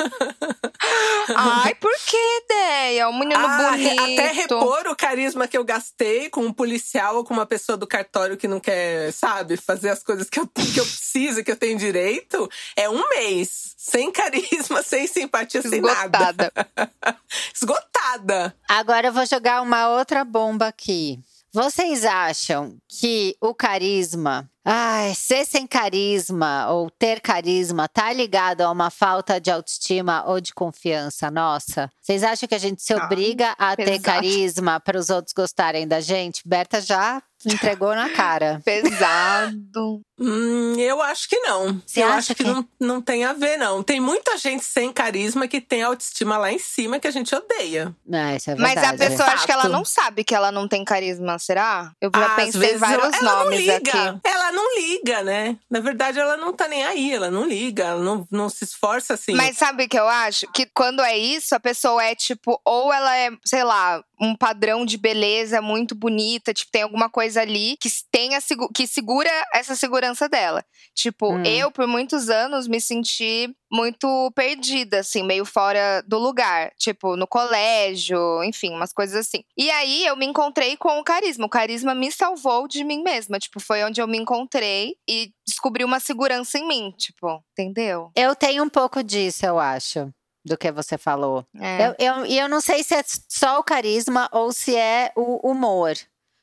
Ai, 1.37 1.75
por 1.75 1.93
que 2.07 2.17
ideia? 2.45 3.09
Um 3.09 3.19
menino 3.19 3.45
Ah, 3.45 3.71
bonito. 3.73 4.01
até 4.01 4.33
repor 4.33 4.87
o 4.89 4.95
carisma 4.97 5.49
que 5.49 5.59
eu 5.59 5.65
gastei 5.65 6.31
com 6.31 6.43
um 6.43 6.53
policial 6.53 7.17
ou 7.17 7.25
com 7.25 7.35
uma 7.35 7.47
pessoa 7.47 7.77
do 7.77 7.87
cartório 7.87 8.37
que 8.37 8.47
não 8.47 8.61
quer, 8.61 9.13
sabe, 9.13 9.57
fazer 9.57 9.91
as 9.91 10.03
coisas 10.03 10.31
que 10.31 10.39
eu, 10.39 10.47
que 10.47 10.79
eu 10.79 10.85
preciso, 10.87 11.43
que 11.43 11.51
eu 11.51 11.57
tenho 11.57 11.77
direito, 11.79 12.49
é 12.77 12.89
um 12.89 13.09
mês. 13.09 13.75
Sem 13.77 14.11
carisma, 14.13 14.83
sem 14.87 15.07
simpatia, 15.07 15.63
sem 15.63 15.81
nada. 15.81 16.19
Esgotada. 16.19 16.53
Esgotada. 17.55 18.57
Agora 18.69 19.09
eu 19.09 19.13
vou 19.13 19.27
jogar 19.27 19.63
uma 19.63 19.89
outra 19.91 20.25
bomba 20.25 20.67
aqui. 20.69 21.19
Vocês 21.53 22.05
acham 22.05 22.77
que 22.89 23.37
o 23.41 23.55
carisma, 23.55 24.51
Ai, 24.69 25.15
ser 25.15 25.47
sem 25.47 25.65
carisma 25.65 26.69
ou 26.73 26.91
ter 26.91 27.21
carisma 27.21 27.87
tá 27.87 28.13
ligado 28.13 28.63
a 28.63 28.71
uma 28.73 28.91
falta 28.91 29.41
de 29.41 29.49
autoestima 29.49 30.25
ou 30.27 30.41
de 30.41 30.53
confiança 30.53 31.31
nossa? 31.31 31.89
Vocês 32.03 32.25
acham 32.25 32.49
que 32.49 32.55
a 32.57 32.59
gente 32.59 32.83
se 32.83 32.93
ah, 32.93 33.05
obriga 33.05 33.55
a 33.57 33.75
Exato. 33.75 33.85
ter 33.85 34.01
carisma 34.01 34.81
para 34.81 34.99
os 34.99 35.09
outros 35.09 35.33
gostarem 35.33 35.87
da 35.87 36.01
gente? 36.01 36.43
Berta 36.45 36.81
já 36.81 37.23
entregou 37.47 37.95
na 37.95 38.11
cara. 38.11 38.61
Pesado. 38.65 40.01
Hum, 40.19 40.75
eu 40.79 41.03
acho 41.03 41.29
que 41.29 41.39
não. 41.41 41.81
Você 41.87 42.03
eu 42.03 42.09
acho 42.09 42.35
que, 42.35 42.43
que, 42.43 42.51
Não, 42.51 42.67
não 42.81 43.03
tem 43.03 43.25
a 43.25 43.35
ver, 43.35 43.59
não. 43.59 43.83
Tem 43.83 44.01
muita 44.01 44.39
gente 44.39 44.65
sem 44.65 44.91
carisma 44.91 45.47
que 45.47 45.61
tem 45.61 45.83
autoestima 45.83 46.39
lá 46.39 46.51
em 46.51 46.59
cima 46.59 46.99
que 46.99 47.07
a 47.07 47.11
gente 47.11 47.35
odeia. 47.35 47.95
É, 48.11 48.37
isso 48.37 48.51
é 48.51 48.55
verdade. 48.55 48.75
Mas 48.77 48.85
a 48.85 48.95
pessoa 48.95 49.29
acha 49.29 49.45
que 49.45 49.53
ela 49.53 49.69
não 49.69 49.85
sabe 49.85 50.25
que 50.25 50.35
ela 50.35 50.51
não 50.51 50.67
tem 50.67 50.85
carisma, 50.85 51.39
será? 51.39 51.93
Eu 52.01 52.11
já 52.15 52.27
Às 52.29 52.35
pensei 52.35 52.61
vezes 52.61 52.81
vários 52.81 53.13
ela 53.13 53.45
nomes 53.45 53.67
não 53.67 53.77
liga. 53.77 53.77
aqui. 53.77 54.21
Ela 54.25 54.53
não 54.53 54.79
liga, 54.79 55.23
né? 55.23 55.59
Na 55.71 55.81
verdade, 55.81 56.19
ela 56.19 56.37
não 56.39 56.53
tá 56.53 56.67
nem 56.67 56.83
aí, 56.83 57.13
ela 57.13 57.31
não 57.31 57.47
liga, 57.47 57.85
ela 57.85 58.03
não, 58.03 58.27
não 58.31 58.49
se 58.49 58.65
esforça 58.65 59.15
assim. 59.15 59.35
Mas 59.35 59.59
sabe 59.59 59.85
o 59.85 59.89
que 59.89 59.99
eu 59.99 60.09
acho? 60.09 60.51
Que 60.53 60.65
quando 60.67 61.03
é 61.03 61.17
isso, 61.17 61.55
a 61.55 61.61
pessoa 61.61 62.03
é 62.03 62.15
tipo, 62.15 62.59
ou 62.65 62.91
ela 62.93 63.15
é, 63.17 63.31
sei 63.45 63.65
lá, 63.65 64.03
um 64.21 64.35
padrão 64.35 64.85
de 64.85 64.97
beleza 64.97 65.61
muito 65.61 65.95
bonita, 65.95 66.55
tipo, 66.55 66.71
tem 66.71 66.83
alguma 66.83 67.09
coisa 67.09 67.41
ali 67.41 67.77
que 67.81 67.89
tenha 68.11 68.39
que 68.75 68.87
segura 68.87 69.31
essa 69.53 69.75
segurança 69.75 70.29
dela. 70.29 70.65
Tipo, 70.95 71.35
hum. 71.35 71.45
eu 71.45 71.71
por 71.71 71.87
muitos 71.87 72.31
anos 72.31 72.67
me 72.67 72.81
senti 72.81 73.55
muito 73.71 74.31
perdida, 74.35 75.01
assim, 75.01 75.23
meio 75.23 75.45
fora 75.45 76.03
do 76.07 76.19
lugar, 76.19 76.73
tipo, 76.79 77.17
no 77.17 77.27
colégio, 77.27 78.43
enfim, 78.45 78.71
umas 78.71 78.93
coisas 78.93 79.27
assim. 79.27 79.43
E 79.57 79.71
aí 79.71 80.07
eu 80.07 80.17
me 80.17 80.25
encontrei 80.25 80.77
com 80.77 80.99
o 80.99 81.05
carisma. 81.05 81.47
O 81.47 81.51
carisma 81.51 81.95
me 81.95 82.11
salvou 82.11 82.67
de 82.67 82.85
mim 82.85 83.03
mesma, 83.03 83.39
tipo, 83.39 83.61
foi 83.61 83.85
onde 83.85 84.01
eu 84.01 84.07
me 84.07 84.19
encontrei 84.19 84.95
e 85.09 85.31
descobri 85.47 85.85
uma 85.85 86.01
segurança 86.01 86.59
em 86.59 86.67
mim, 86.67 86.95
tipo, 86.97 87.43
entendeu? 87.53 88.11
Eu 88.17 88.35
tenho 88.35 88.65
um 88.65 88.69
pouco 88.69 89.03
disso, 89.03 89.45
eu 89.45 89.59
acho 89.59 90.13
do 90.47 90.57
que 90.57 90.71
você 90.71 90.97
falou. 90.97 91.45
É. 91.59 91.89
Eu, 91.89 91.95
eu, 91.99 92.27
eu 92.27 92.49
não 92.49 92.61
sei 92.61 92.83
se 92.85 92.95
é 92.95 93.03
só 93.29 93.59
o 93.59 93.65
carisma 93.65 94.29
ou 94.33 94.53
se 94.53 94.77
é 94.77 95.13
o 95.17 95.49
humor. 95.49 95.97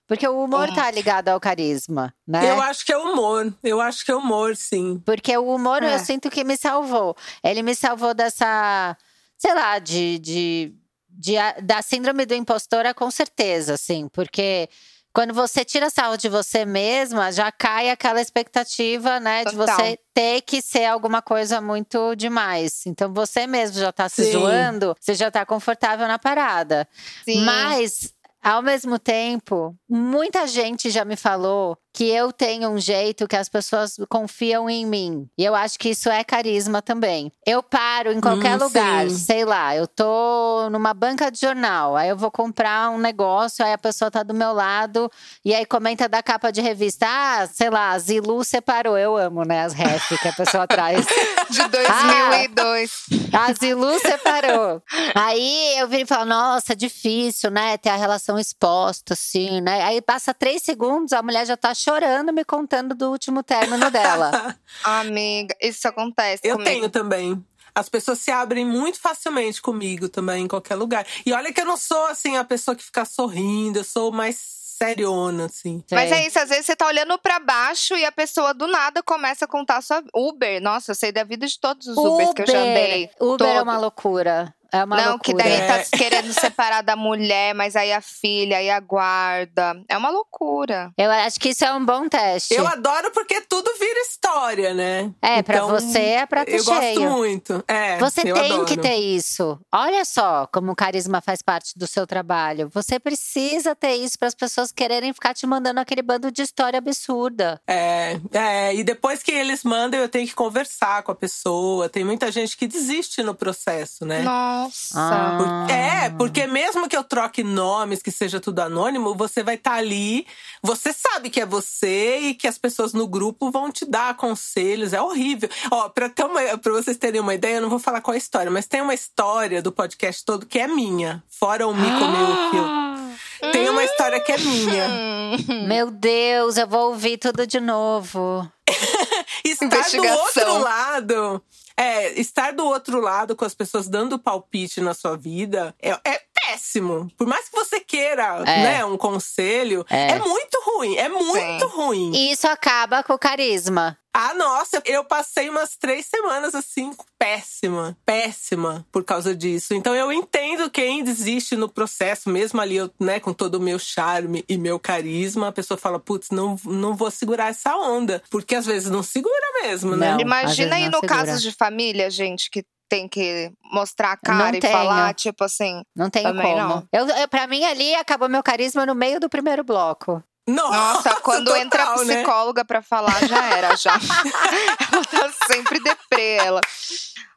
Porque 0.05 0.27
o 0.27 0.43
humor 0.43 0.67
é. 0.67 0.75
tá 0.75 0.91
ligado 0.91 1.29
ao 1.29 1.39
carisma, 1.39 2.13
né? 2.27 2.51
Eu 2.51 2.61
acho 2.61 2.85
que 2.85 2.91
é 2.91 2.97
humor. 2.97 3.51
Eu 3.63 3.79
acho 3.79 4.03
que 4.03 4.11
é 4.11 4.15
humor, 4.15 4.55
sim. 4.57 5.01
Porque 5.05 5.35
o 5.37 5.55
humor 5.55 5.81
é. 5.81 5.95
eu 5.95 5.99
sinto 5.99 6.29
que 6.29 6.43
me 6.43 6.57
salvou. 6.57 7.15
Ele 7.41 7.63
me 7.63 7.73
salvou 7.73 8.13
dessa, 8.13 8.97
sei 9.37 9.53
lá, 9.53 9.79
de, 9.79 10.19
de, 10.19 10.75
de, 11.09 11.35
da 11.63 11.81
síndrome 11.81 12.25
do 12.25 12.35
impostora, 12.35 12.93
com 12.93 13.09
certeza, 13.09 13.75
assim. 13.75 14.09
Porque 14.09 14.69
quando 15.13 15.33
você 15.33 15.63
tira 15.63 15.89
sarro 15.89 16.17
de 16.17 16.27
você 16.27 16.65
mesma, 16.65 17.31
já 17.31 17.51
cai 17.51 17.89
aquela 17.89 18.19
expectativa, 18.19 19.19
né, 19.19 19.43
Total. 19.43 19.51
de 19.51 19.71
você 19.73 19.99
ter 20.13 20.41
que 20.41 20.61
ser 20.61 20.85
alguma 20.85 21.21
coisa 21.21 21.61
muito 21.61 22.15
demais. 22.15 22.85
Então 22.85 23.13
você 23.13 23.45
mesmo 23.45 23.79
já 23.79 23.91
tá 23.91 24.09
se 24.09 24.25
Sim. 24.25 24.31
zoando, 24.31 24.95
você 24.99 25.13
já 25.13 25.29
tá 25.29 25.45
confortável 25.45 26.07
na 26.07 26.17
parada. 26.17 26.87
Sim. 27.23 27.43
Mas 27.45 28.12
ao 28.43 28.61
mesmo 28.61 28.99
tempo, 28.99 29.73
muita 29.89 30.45
gente 30.45 30.89
já 30.89 31.05
me 31.05 31.15
falou 31.15 31.77
que 31.93 32.09
eu 32.09 32.33
tenho 32.33 32.69
um 32.69 32.79
jeito 32.79 33.27
que 33.27 33.35
as 33.35 33.47
pessoas 33.47 33.95
confiam 34.09 34.67
em 34.67 34.83
mim. 34.85 35.29
E 35.37 35.45
eu 35.45 35.53
acho 35.53 35.77
que 35.77 35.89
isso 35.89 36.09
é 36.09 36.23
carisma 36.23 36.81
também. 36.81 37.31
Eu 37.45 37.61
paro 37.61 38.11
em 38.11 38.19
qualquer 38.19 38.59
hum, 38.59 38.63
lugar, 38.65 39.07
sim. 39.09 39.15
sei 39.15 39.45
lá, 39.45 39.75
eu 39.75 39.87
tô 39.87 40.69
numa 40.71 40.93
banca 40.93 41.29
de 41.31 41.39
jornal, 41.39 41.95
aí 41.95 42.09
eu 42.09 42.17
vou 42.17 42.31
comprar 42.31 42.89
um 42.89 42.97
negócio, 42.97 43.63
aí 43.63 43.71
a 43.71 43.77
pessoa 43.77 44.09
tá 44.09 44.23
do 44.23 44.33
meu 44.33 44.53
lado 44.53 45.09
e 45.45 45.53
aí 45.53 45.65
comenta 45.65 46.09
da 46.09 46.23
capa 46.23 46.51
de 46.51 46.61
revista, 46.61 47.05
ah, 47.07 47.47
sei 47.47 47.69
lá, 47.69 47.97
Zilu 47.99 48.43
separou. 48.43 48.97
Eu 48.97 49.15
amo, 49.15 49.43
né, 49.43 49.63
as 49.63 49.71
ref 49.77 50.19
que 50.19 50.27
a 50.27 50.33
pessoa 50.33 50.67
traz. 50.67 51.05
De 51.53 51.67
2002. 51.67 53.03
Ah, 53.31 53.45
a 53.45 53.53
Zilu 53.53 53.99
separou. 53.99 54.81
Aí 55.15 55.77
eu 55.77 55.87
viro 55.87 56.03
e 56.03 56.05
falo, 56.05 56.25
nossa, 56.25 56.75
difícil, 56.75 57.51
né, 57.51 57.77
ter 57.77 57.89
a 57.89 57.95
relação 57.95 58.37
exposta, 58.37 59.13
assim, 59.13 59.61
né. 59.61 59.83
Aí 59.83 60.01
passa 60.01 60.33
três 60.33 60.61
segundos, 60.63 61.13
a 61.13 61.21
mulher 61.21 61.45
já 61.45 61.57
tá 61.57 61.73
chorando 61.73 62.33
me 62.33 62.43
contando 62.43 62.95
do 62.95 63.11
último 63.11 63.43
término 63.43 63.89
dela. 63.89 64.55
Amiga, 64.83 65.55
isso 65.61 65.87
acontece. 65.87 66.41
Eu 66.43 66.57
comigo. 66.57 66.69
tenho 66.69 66.89
também. 66.89 67.43
As 67.75 67.89
pessoas 67.89 68.19
se 68.19 68.29
abrem 68.29 68.65
muito 68.65 68.99
facilmente 68.99 69.61
comigo 69.61 70.07
também, 70.07 70.43
em 70.43 70.47
qualquer 70.47 70.75
lugar. 70.75 71.05
E 71.25 71.33
olha 71.33 71.51
que 71.51 71.59
eu 71.59 71.65
não 71.65 71.77
sou, 71.77 72.05
assim, 72.05 72.37
a 72.37 72.43
pessoa 72.43 72.75
que 72.75 72.83
fica 72.83 73.03
sorrindo, 73.03 73.79
eu 73.79 73.83
sou 73.83 74.11
mais 74.11 74.62
seriona, 74.85 75.45
assim. 75.45 75.83
Mas 75.91 76.11
é 76.11 76.25
isso, 76.27 76.39
às 76.39 76.49
vezes 76.49 76.65
você 76.65 76.75
tá 76.75 76.87
olhando 76.87 77.17
para 77.17 77.39
baixo 77.39 77.95
e 77.95 78.05
a 78.05 78.11
pessoa 78.11 78.53
do 78.53 78.67
nada 78.67 79.01
começa 79.03 79.45
a 79.45 79.47
contar 79.47 79.81
sua 79.81 80.03
Uber. 80.15 80.61
Nossa, 80.61 80.91
eu 80.91 80.95
sei 80.95 81.11
da 81.11 81.23
vida 81.23 81.47
de 81.47 81.59
todos 81.59 81.87
os 81.87 81.97
Ubers 81.97 82.29
Uber. 82.29 82.33
que 82.45 82.51
eu 82.51 82.53
já 82.55 82.59
andei. 82.61 83.09
Uber 83.19 83.37
Todo. 83.37 83.45
é 83.45 83.61
uma 83.61 83.77
loucura. 83.77 84.53
É 84.73 84.83
uma 84.83 84.97
não, 84.97 85.09
loucura. 85.11 85.37
que 85.37 85.49
daí 85.49 85.67
tá 85.67 85.77
é. 85.77 85.85
querendo 85.95 86.33
separar 86.33 86.81
da 86.81 86.95
mulher, 86.95 87.53
mas 87.53 87.75
aí 87.75 87.93
a 87.93 88.01
filha, 88.01 88.57
aí 88.57 88.71
a 88.71 88.79
guarda. 88.79 89.79
É 89.87 89.95
uma 89.95 90.09
loucura. 90.09 90.91
Eu 90.97 91.11
acho 91.11 91.39
que 91.39 91.49
isso 91.49 91.63
é 91.63 91.71
um 91.71 91.85
bom 91.85 92.09
teste. 92.09 92.55
Eu 92.55 92.65
adoro 92.65 93.11
porque 93.11 93.39
tudo 93.41 93.71
vira 93.79 93.99
história, 93.99 94.73
né? 94.73 95.11
É, 95.21 95.37
então, 95.39 95.43
pra 95.43 95.65
você 95.65 95.99
é 95.99 96.25
prato 96.25 96.49
eu 96.49 96.63
cheio. 96.63 96.73
Eu 96.73 97.01
gosto 97.01 97.17
muito. 97.17 97.63
É, 97.67 97.99
você 97.99 98.23
tem 98.23 98.31
adoro. 98.31 98.65
que 98.65 98.75
ter 98.75 98.95
isso. 98.95 99.59
Olha 99.71 100.03
só 100.05 100.47
como 100.47 100.71
o 100.71 100.75
carisma 100.75 101.21
faz 101.21 101.43
parte 101.43 101.77
do 101.77 101.85
seu 101.85 102.07
trabalho. 102.07 102.67
Você 102.73 102.99
precisa 102.99 103.75
ter 103.75 103.93
isso 103.93 104.17
para 104.17 104.27
as 104.27 104.35
pessoas 104.35 104.71
quererem 104.71 105.13
ficar 105.13 105.35
te 105.35 105.45
mandando 105.45 105.79
aquele 105.79 106.01
bando 106.01 106.31
de 106.31 106.41
história 106.41 106.79
absurda. 106.79 107.61
É, 107.67 108.19
é, 108.31 108.73
e 108.73 108.83
depois 108.83 109.21
que 109.21 109.31
eles 109.31 109.63
mandam, 109.63 109.99
eu 109.99 110.09
tenho 110.09 110.27
que 110.27 110.33
conversar 110.33 111.03
com 111.03 111.11
a 111.11 111.15
pessoa. 111.15 111.87
Tem 111.87 112.03
muita 112.03 112.31
gente 112.31 112.57
que 112.57 112.65
desiste 112.65 113.21
no 113.21 113.35
processo, 113.35 114.03
né? 114.03 114.23
Nossa. 114.23 114.62
Nossa! 114.63 114.95
Ah. 114.95 115.67
É, 115.69 116.09
porque 116.09 116.47
mesmo 116.47 116.87
que 116.87 116.95
eu 116.95 117.03
troque 117.03 117.43
nomes, 117.43 118.01
que 118.01 118.11
seja 118.11 118.39
tudo 118.39 118.59
anônimo, 118.59 119.15
você 119.15 119.43
vai 119.43 119.55
estar 119.55 119.71
tá 119.71 119.77
ali. 119.77 120.25
Você 120.61 120.93
sabe 120.93 121.29
que 121.29 121.41
é 121.41 121.45
você 121.45 122.17
e 122.19 122.33
que 122.33 122.47
as 122.47 122.57
pessoas 122.57 122.93
no 122.93 123.07
grupo 123.07 123.51
vão 123.51 123.71
te 123.71 123.85
dar 123.85 124.15
conselhos. 124.15 124.93
É 124.93 125.01
horrível. 125.01 125.49
Ó, 125.71 125.89
pra, 125.89 126.09
ter 126.09 126.23
uma, 126.25 126.57
pra 126.57 126.71
vocês 126.71 126.97
terem 126.97 127.21
uma 127.21 127.33
ideia, 127.33 127.55
eu 127.55 127.61
não 127.61 127.69
vou 127.69 127.79
falar 127.79 128.01
qual 128.01 128.13
é 128.13 128.17
a 128.17 128.17
história, 128.17 128.51
mas 128.51 128.67
tem 128.67 128.81
uma 128.81 128.93
história 128.93 129.61
do 129.61 129.71
podcast 129.71 130.23
todo 130.23 130.45
que 130.45 130.59
é 130.59 130.67
minha. 130.67 131.23
Fora 131.29 131.67
o 131.67 131.73
Mico 131.73 132.07
meu 132.07 132.51
que 132.51 132.57
eu. 132.57 133.51
Tem 133.51 133.69
uma 133.69 133.83
história 133.83 134.19
que 134.19 134.31
é 134.31 134.37
minha. 134.37 135.67
Meu 135.67 135.91
Deus, 135.91 136.57
eu 136.57 136.67
vou 136.67 136.89
ouvir 136.89 137.17
tudo 137.17 137.45
de 137.45 137.59
novo. 137.59 138.49
Estar 139.43 139.91
do 139.91 140.07
outro 140.07 140.57
lado 140.59 141.43
é, 141.83 142.19
estar 142.19 142.53
do 142.53 142.65
outro 142.65 143.01
lado 143.01 143.35
com 143.35 143.43
as 143.43 143.53
pessoas 143.53 143.89
dando 143.89 144.17
palpite 144.17 144.79
na 144.79 144.93
sua 144.93 145.17
vida 145.17 145.75
é, 145.81 145.91
é 145.91 146.21
péssimo. 146.53 147.09
Por 147.17 147.27
mais 147.27 147.49
que 147.49 147.55
você 147.55 147.79
queira, 147.79 148.43
é. 148.45 148.63
né, 148.63 148.85
um 148.85 148.97
conselho, 148.97 149.85
é. 149.89 150.11
é 150.11 150.19
muito 150.19 150.61
ruim. 150.65 150.95
É 150.95 151.09
muito 151.09 151.69
Sim. 151.69 151.75
ruim. 151.75 152.11
E 152.13 152.31
isso 152.31 152.47
acaba 152.47 153.03
com 153.03 153.13
o 153.13 153.19
carisma. 153.19 153.97
Ah, 154.15 154.35
nossa, 154.35 154.79
eu 154.85 155.03
passei 155.03 155.49
umas 155.49 155.75
três 155.75 156.05
semanas 156.05 156.53
assim, 156.53 156.91
péssima, 157.17 157.97
péssima 158.05 158.85
por 158.91 159.03
causa 159.03 159.35
disso. 159.35 159.73
Então 159.73 159.95
eu 159.95 160.13
entendo 160.13 160.69
quem 160.69 161.03
desiste 161.03 161.55
no 161.55 161.67
processo, 161.67 162.29
mesmo 162.29 162.61
ali, 162.61 162.75
eu, 162.75 162.91
né, 162.99 163.19
com 163.19 163.33
todo 163.33 163.55
o 163.55 163.59
meu 163.59 163.79
charme 163.79 164.45
e 164.47 164.55
meu 164.55 164.79
carisma, 164.79 165.47
a 165.47 165.51
pessoa 165.51 165.79
fala, 165.79 165.99
putz, 165.99 166.29
não, 166.29 166.59
não 166.63 166.93
vou 166.93 167.09
segurar 167.09 167.47
essa 167.47 167.75
onda. 167.75 168.21
Porque 168.29 168.53
às 168.53 168.67
vezes 168.67 168.87
não 168.87 169.01
segura 169.01 169.63
mesmo, 169.63 169.95
né? 169.95 170.11
Não, 170.11 170.19
Imagina 170.19 170.75
aí 170.75 170.89
no 170.89 171.01
caso 171.01 171.41
de 171.41 171.51
família, 171.51 172.11
gente, 172.11 172.51
que 172.51 172.63
tem 172.93 173.07
que 173.07 173.51
mostrar 173.71 174.11
a 174.11 174.17
cara 174.17 174.55
e 174.55 174.61
falar, 174.61 175.15
tipo 175.15 175.43
assim. 175.43 175.83
Não 175.95 176.11
tem 176.11 176.21
como. 176.21 176.35
Não. 176.35 176.87
Eu, 176.91 177.07
eu, 177.07 177.27
pra 177.27 177.47
mim, 177.47 177.63
ali 177.65 177.95
acabou 177.95 178.29
meu 178.29 178.43
carisma 178.43 178.85
no 178.85 178.93
meio 178.93 179.19
do 179.19 179.27
primeiro 179.27 179.63
bloco. 179.63 180.23
Nossa, 180.47 180.77
Nossa 180.77 181.21
quando 181.21 181.45
total, 181.45 181.61
entra 181.61 181.83
a 181.85 182.03
né? 182.03 182.17
psicóloga 182.17 182.61
né? 182.61 182.65
pra 182.65 182.81
falar, 182.83 183.25
já 183.27 183.45
era, 183.55 183.75
já. 183.75 183.93
ela 184.93 185.05
tá 185.05 185.33
sempre 185.47 185.79
deprê, 185.79 186.35
ela. 186.35 186.61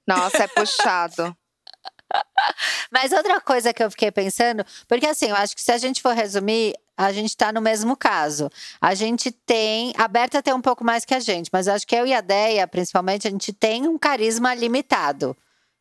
Nossa, 0.07 0.45
é 0.45 0.47
puxado. 0.49 1.35
Mas 2.92 3.12
outra 3.12 3.40
coisa 3.40 3.73
que 3.73 3.83
eu 3.83 3.90
fiquei 3.90 4.11
pensando, 4.12 4.62
porque 4.87 5.07
assim, 5.07 5.31
eu 5.31 5.37
acho 5.37 5.57
que 5.57 5.62
se 5.62 5.73
a 5.73 5.79
gente 5.79 6.03
for 6.03 6.14
resumir, 6.14 6.75
a 6.99 7.12
gente 7.12 7.31
está 7.31 7.51
no 7.51 7.62
mesmo 7.62 7.97
caso. 7.97 8.51
A 8.79 8.95
gente 8.95 9.31
tem. 9.31 9.95
A 9.97 10.07
Berta 10.07 10.42
tem 10.42 10.53
um 10.53 10.61
pouco 10.61 10.85
mais 10.85 11.07
que 11.07 11.14
a 11.14 11.21
gente, 11.21 11.49
mas 11.51 11.66
acho 11.66 11.87
que 11.87 11.97
eu 11.97 12.07
e 12.07 12.12
a 12.12 12.21
Deia, 12.21 12.66
principalmente, 12.69 13.27
a 13.27 13.31
gente 13.31 13.55
tem 13.55 13.88
um 13.88 13.97
carisma 13.97 14.55
limitado. 14.55 15.35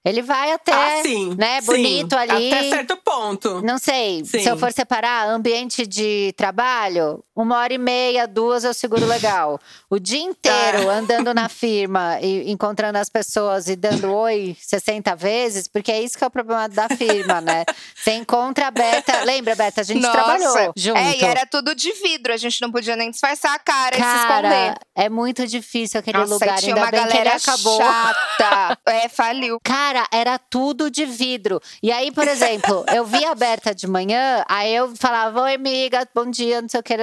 Ele 0.06 0.22
vai 0.22 0.52
até, 0.52 0.72
ah, 0.72 1.02
sim, 1.02 1.34
né, 1.36 1.60
bonito 1.62 2.16
sim, 2.16 2.22
ali. 2.22 2.54
Até 2.54 2.70
certo 2.70 2.96
ponto. 2.98 3.60
Não 3.64 3.80
sei, 3.80 4.24
sim. 4.24 4.40
se 4.40 4.48
eu 4.48 4.56
for 4.56 4.72
separar 4.72 5.28
ambiente 5.28 5.88
de 5.88 6.32
trabalho, 6.38 7.24
uma 7.36 7.58
hora 7.58 7.74
e 7.74 7.80
meia, 7.80 8.28
duas 8.28 8.64
eu 8.64 8.74
seguro 8.74 9.04
legal. 9.06 9.60
O 9.88 10.00
dia 10.00 10.20
inteiro 10.20 10.90
é. 10.90 10.94
andando 10.96 11.34
na 11.34 11.48
firma 11.50 12.20
e 12.20 12.52
encontrando 12.52 12.98
as 12.98 13.08
pessoas 13.08 13.70
e 13.70 13.76
dando 13.78 14.12
oi 14.12 14.58
60 14.60 15.16
vezes, 15.16 15.68
porque 15.68 15.92
é 15.92 16.02
isso 16.02 16.18
que 16.18 16.24
é 16.24 16.28
o 16.28 16.30
problema 16.30 16.68
da 16.68 16.90
firma, 16.90 17.40
né? 17.40 17.64
Você 17.96 18.12
encontra 18.12 18.68
a 18.68 18.72
Beta, 18.72 19.24
lembra, 19.24 19.56
Beta? 19.56 19.82
A 19.82 19.84
gente 19.84 20.02
Nossa. 20.02 20.14
trabalhou 20.14 20.74
junto. 20.76 20.98
É, 20.98 21.18
e 21.18 21.24
era 21.24 21.46
tudo 21.46 21.74
de 21.74 21.94
vidro, 21.94 22.34
a 22.34 22.38
gente 22.38 22.62
não 22.62 22.72
podia 22.72 22.96
nem 22.96 23.10
disfarçar 23.10 23.54
a 23.54 23.60
cara, 23.60 23.96
cara 23.96 24.16
e 24.16 24.18
se 24.18 24.26
esconder. 24.26 24.80
É 24.96 25.10
muito 25.10 25.48
difícil 25.48 26.00
aquele 26.00 26.18
Nossa, 26.18 26.34
lugar, 26.34 26.58
ainda 26.58 26.92
bem 26.92 27.08
que 27.08 27.18
ele 27.18 27.30
acabou. 27.30 27.78
Chata. 27.78 28.78
é, 28.88 29.08
faliu. 29.08 29.60
Cara, 29.64 29.95
Cara, 29.96 30.08
era 30.12 30.38
tudo 30.38 30.92
de 30.92 31.06
vidro. 31.06 31.62
E 31.82 31.90
aí, 31.90 32.12
por 32.12 32.28
exemplo, 32.28 32.86
eu 32.94 33.06
via 33.06 33.32
aberta 33.32 33.74
de 33.74 33.88
manhã, 33.88 34.44
aí 34.46 34.76
eu 34.76 34.94
falava, 34.94 35.44
oi, 35.44 35.56
amiga, 35.56 36.06
bom 36.14 36.30
dia, 36.30 36.62
não 36.62 36.68
sei 36.68 36.82
o 36.82 36.84
que. 36.84 36.94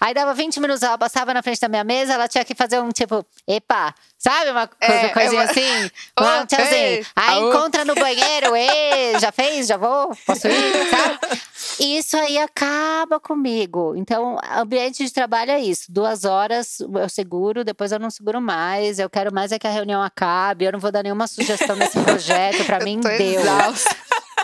Aí 0.00 0.12
dava 0.12 0.34
20 0.34 0.58
minutos, 0.58 0.82
ela 0.82 0.98
passava 0.98 1.32
na 1.32 1.44
frente 1.44 1.60
da 1.60 1.68
minha 1.68 1.84
mesa, 1.84 2.14
ela 2.14 2.26
tinha 2.26 2.44
que 2.44 2.52
fazer 2.52 2.80
um 2.80 2.90
tipo, 2.90 3.24
epa, 3.46 3.94
Sabe 4.24 4.52
uma 4.52 4.70
é, 4.80 5.08
coisinha 5.10 5.42
eu... 5.42 5.50
assim? 5.50 5.90
Um 6.18 6.46
tchauzinho. 6.46 7.06
Aí 7.14 7.40
encontra 7.40 7.84
no 7.84 7.94
banheiro, 7.94 8.56
e 8.56 9.18
já 9.18 9.30
fez? 9.30 9.66
Já 9.66 9.76
vou? 9.76 10.16
Posso 10.24 10.48
ir? 10.48 10.90
Sabe? 10.90 11.40
Isso 11.78 12.16
aí 12.16 12.38
acaba 12.38 13.20
comigo. 13.20 13.94
Então, 13.96 14.38
ambiente 14.56 15.04
de 15.04 15.12
trabalho 15.12 15.50
é 15.50 15.60
isso. 15.60 15.92
Duas 15.92 16.24
horas 16.24 16.80
eu 16.80 17.08
seguro, 17.08 17.64
depois 17.64 17.92
eu 17.92 17.98
não 17.98 18.08
seguro 18.08 18.40
mais. 18.40 18.98
Eu 18.98 19.10
quero 19.10 19.34
mais 19.34 19.52
é 19.52 19.58
que 19.58 19.66
a 19.66 19.70
reunião 19.70 20.02
acabe. 20.02 20.64
Eu 20.64 20.72
não 20.72 20.78
vou 20.78 20.90
dar 20.90 21.02
nenhuma 21.02 21.26
sugestão 21.26 21.76
nesse 21.76 21.98
projeto. 22.00 22.23
Pra 22.66 22.80
mim, 22.84 23.00
deu. 23.00 23.40
Exausta. 23.40 23.96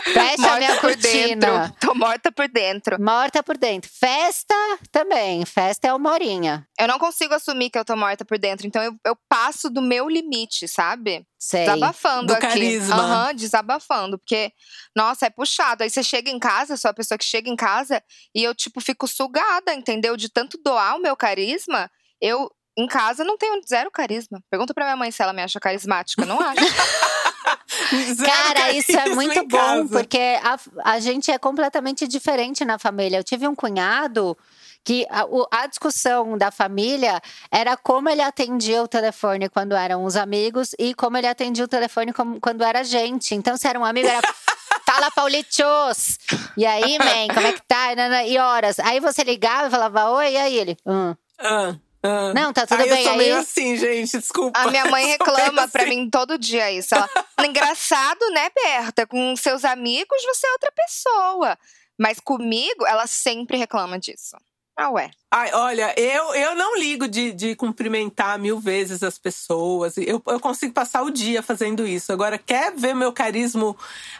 Fecha 0.03 0.41
morta 0.41 0.55
a 0.55 0.57
minha 0.57 0.71
por 0.73 0.81
cortina. 0.81 1.69
Dentro. 1.69 1.75
Tô 1.79 1.93
morta 1.93 2.31
por 2.31 2.47
dentro. 2.47 3.01
Morta 3.01 3.43
por 3.43 3.57
dentro. 3.57 3.89
Festa 3.93 4.55
também. 4.91 5.45
Festa 5.45 5.87
é 5.87 5.93
uma 5.93 6.11
horinha. 6.11 6.67
Eu 6.79 6.87
não 6.87 6.97
consigo 6.97 7.33
assumir 7.33 7.69
que 7.69 7.77
eu 7.77 7.85
tô 7.85 7.95
morta 7.95 8.25
por 8.25 8.37
dentro. 8.39 8.65
Então 8.65 8.81
eu, 8.81 8.95
eu 9.05 9.15
passo 9.29 9.69
do 9.69 9.81
meu 9.81 10.09
limite, 10.09 10.67
sabe? 10.67 11.25
Sei. 11.37 11.65
Desabafando 11.65 12.27
do 12.27 12.33
aqui. 12.33 12.47
Carisma. 12.47 12.95
Aham, 12.95 13.27
uhum, 13.27 13.35
desabafando. 13.35 14.17
Porque, 14.17 14.51
nossa, 14.95 15.27
é 15.27 15.29
puxado. 15.29 15.83
Aí 15.83 15.89
você 15.89 16.03
chega 16.03 16.31
em 16.31 16.39
casa, 16.39 16.77
sou 16.77 16.89
a 16.89 16.93
pessoa 16.93 17.17
que 17.17 17.25
chega 17.25 17.49
em 17.49 17.55
casa 17.55 18.01
e 18.33 18.43
eu, 18.43 18.55
tipo, 18.55 18.81
fico 18.81 19.07
sugada, 19.07 19.73
entendeu? 19.73 20.17
De 20.17 20.29
tanto 20.29 20.59
doar 20.63 20.95
o 20.95 21.01
meu 21.01 21.15
carisma, 21.15 21.89
eu, 22.19 22.49
em 22.77 22.87
casa, 22.87 23.23
não 23.23 23.37
tenho 23.37 23.59
zero 23.67 23.91
carisma. 23.91 24.41
Pergunta 24.49 24.73
pra 24.73 24.85
minha 24.85 24.97
mãe 24.97 25.11
se 25.11 25.21
ela 25.21 25.33
me 25.33 25.41
acha 25.43 25.59
carismática. 25.59 26.25
Não 26.25 26.39
acho. 26.39 26.61
Cara, 28.23 28.71
isso 28.71 28.97
é 28.97 29.09
muito 29.15 29.45
bom, 29.47 29.57
casa. 29.57 29.89
porque 29.89 30.39
a, 30.43 30.57
a 30.83 30.99
gente 30.99 31.31
é 31.31 31.37
completamente 31.37 32.07
diferente 32.07 32.63
na 32.65 32.77
família. 32.79 33.17
Eu 33.17 33.23
tive 33.23 33.47
um 33.47 33.55
cunhado 33.55 34.37
que 34.83 35.05
a, 35.09 35.25
a, 35.51 35.67
discussão 35.67 36.37
da 36.37 36.49
família 36.49 37.21
era 37.51 37.77
como 37.77 38.09
ele 38.09 38.21
atendia 38.21 38.81
o 38.81 38.87
telefone 38.87 39.47
quando 39.47 39.75
eram 39.75 40.03
os 40.03 40.15
amigos 40.15 40.73
e 40.79 40.93
como 40.93 41.17
ele 41.17 41.27
atendia 41.27 41.63
o 41.63 41.67
telefone 41.67 42.11
como, 42.13 42.39
quando 42.39 42.63
era 42.63 42.83
gente. 42.83 43.35
Então, 43.35 43.57
se 43.57 43.67
era 43.67 43.79
um 43.79 43.85
amigo, 43.85 44.07
era. 44.07 44.21
Fala, 44.85 45.11
Paulitos! 45.11 46.17
E 46.57 46.65
aí, 46.65 46.97
man, 46.97 47.33
como 47.33 47.47
é 47.47 47.53
que 47.53 47.61
tá? 47.61 47.93
E 48.25 48.37
horas. 48.37 48.79
Aí 48.79 48.99
você 48.99 49.23
ligava 49.23 49.67
e 49.67 49.71
falava, 49.71 50.09
oi, 50.11 50.33
e 50.33 50.37
aí 50.37 50.57
ele. 50.57 50.77
Hum. 50.85 51.15
Ah. 51.39 51.75
Ah. 52.03 52.33
Não, 52.33 52.51
tá 52.51 52.65
tudo 52.65 52.79
bem. 52.79 52.89
Eu 52.89 53.03
sou 53.03 53.11
aí... 53.11 53.17
meio 53.17 53.37
assim, 53.37 53.77
gente, 53.77 54.17
desculpa. 54.17 54.59
A 54.59 54.69
minha 54.69 54.85
mãe 54.85 55.05
reclama 55.11 55.63
assim. 55.63 55.71
pra 55.71 55.85
mim 55.85 56.09
todo 56.09 56.37
dia 56.37 56.71
isso. 56.71 56.95
Ela, 56.95 57.09
engraçado, 57.47 58.27
né, 58.31 58.49
Berta? 58.55 59.05
Com 59.05 59.35
seus 59.35 59.63
amigos 59.63 60.23
você 60.23 60.47
é 60.47 60.51
outra 60.51 60.71
pessoa. 60.71 61.57
Mas 61.99 62.19
comigo, 62.19 62.85
ela 62.87 63.05
sempre 63.05 63.57
reclama 63.57 63.99
disso. 63.99 64.35
Ah, 64.77 64.89
ué. 64.91 65.11
Ai, 65.33 65.49
olha, 65.53 65.93
eu, 65.97 66.35
eu 66.35 66.55
não 66.55 66.77
ligo 66.77 67.07
de, 67.07 67.31
de 67.31 67.55
cumprimentar 67.55 68.37
mil 68.37 68.59
vezes 68.59 69.01
as 69.01 69.17
pessoas. 69.17 69.95
Eu, 69.95 70.21
eu 70.27 70.39
consigo 70.41 70.73
passar 70.73 71.03
o 71.03 71.09
dia 71.09 71.41
fazendo 71.41 71.87
isso. 71.87 72.11
Agora, 72.11 72.37
quer 72.37 72.73
ver 72.75 72.93
meu 72.93 73.13
carisma 73.13 73.73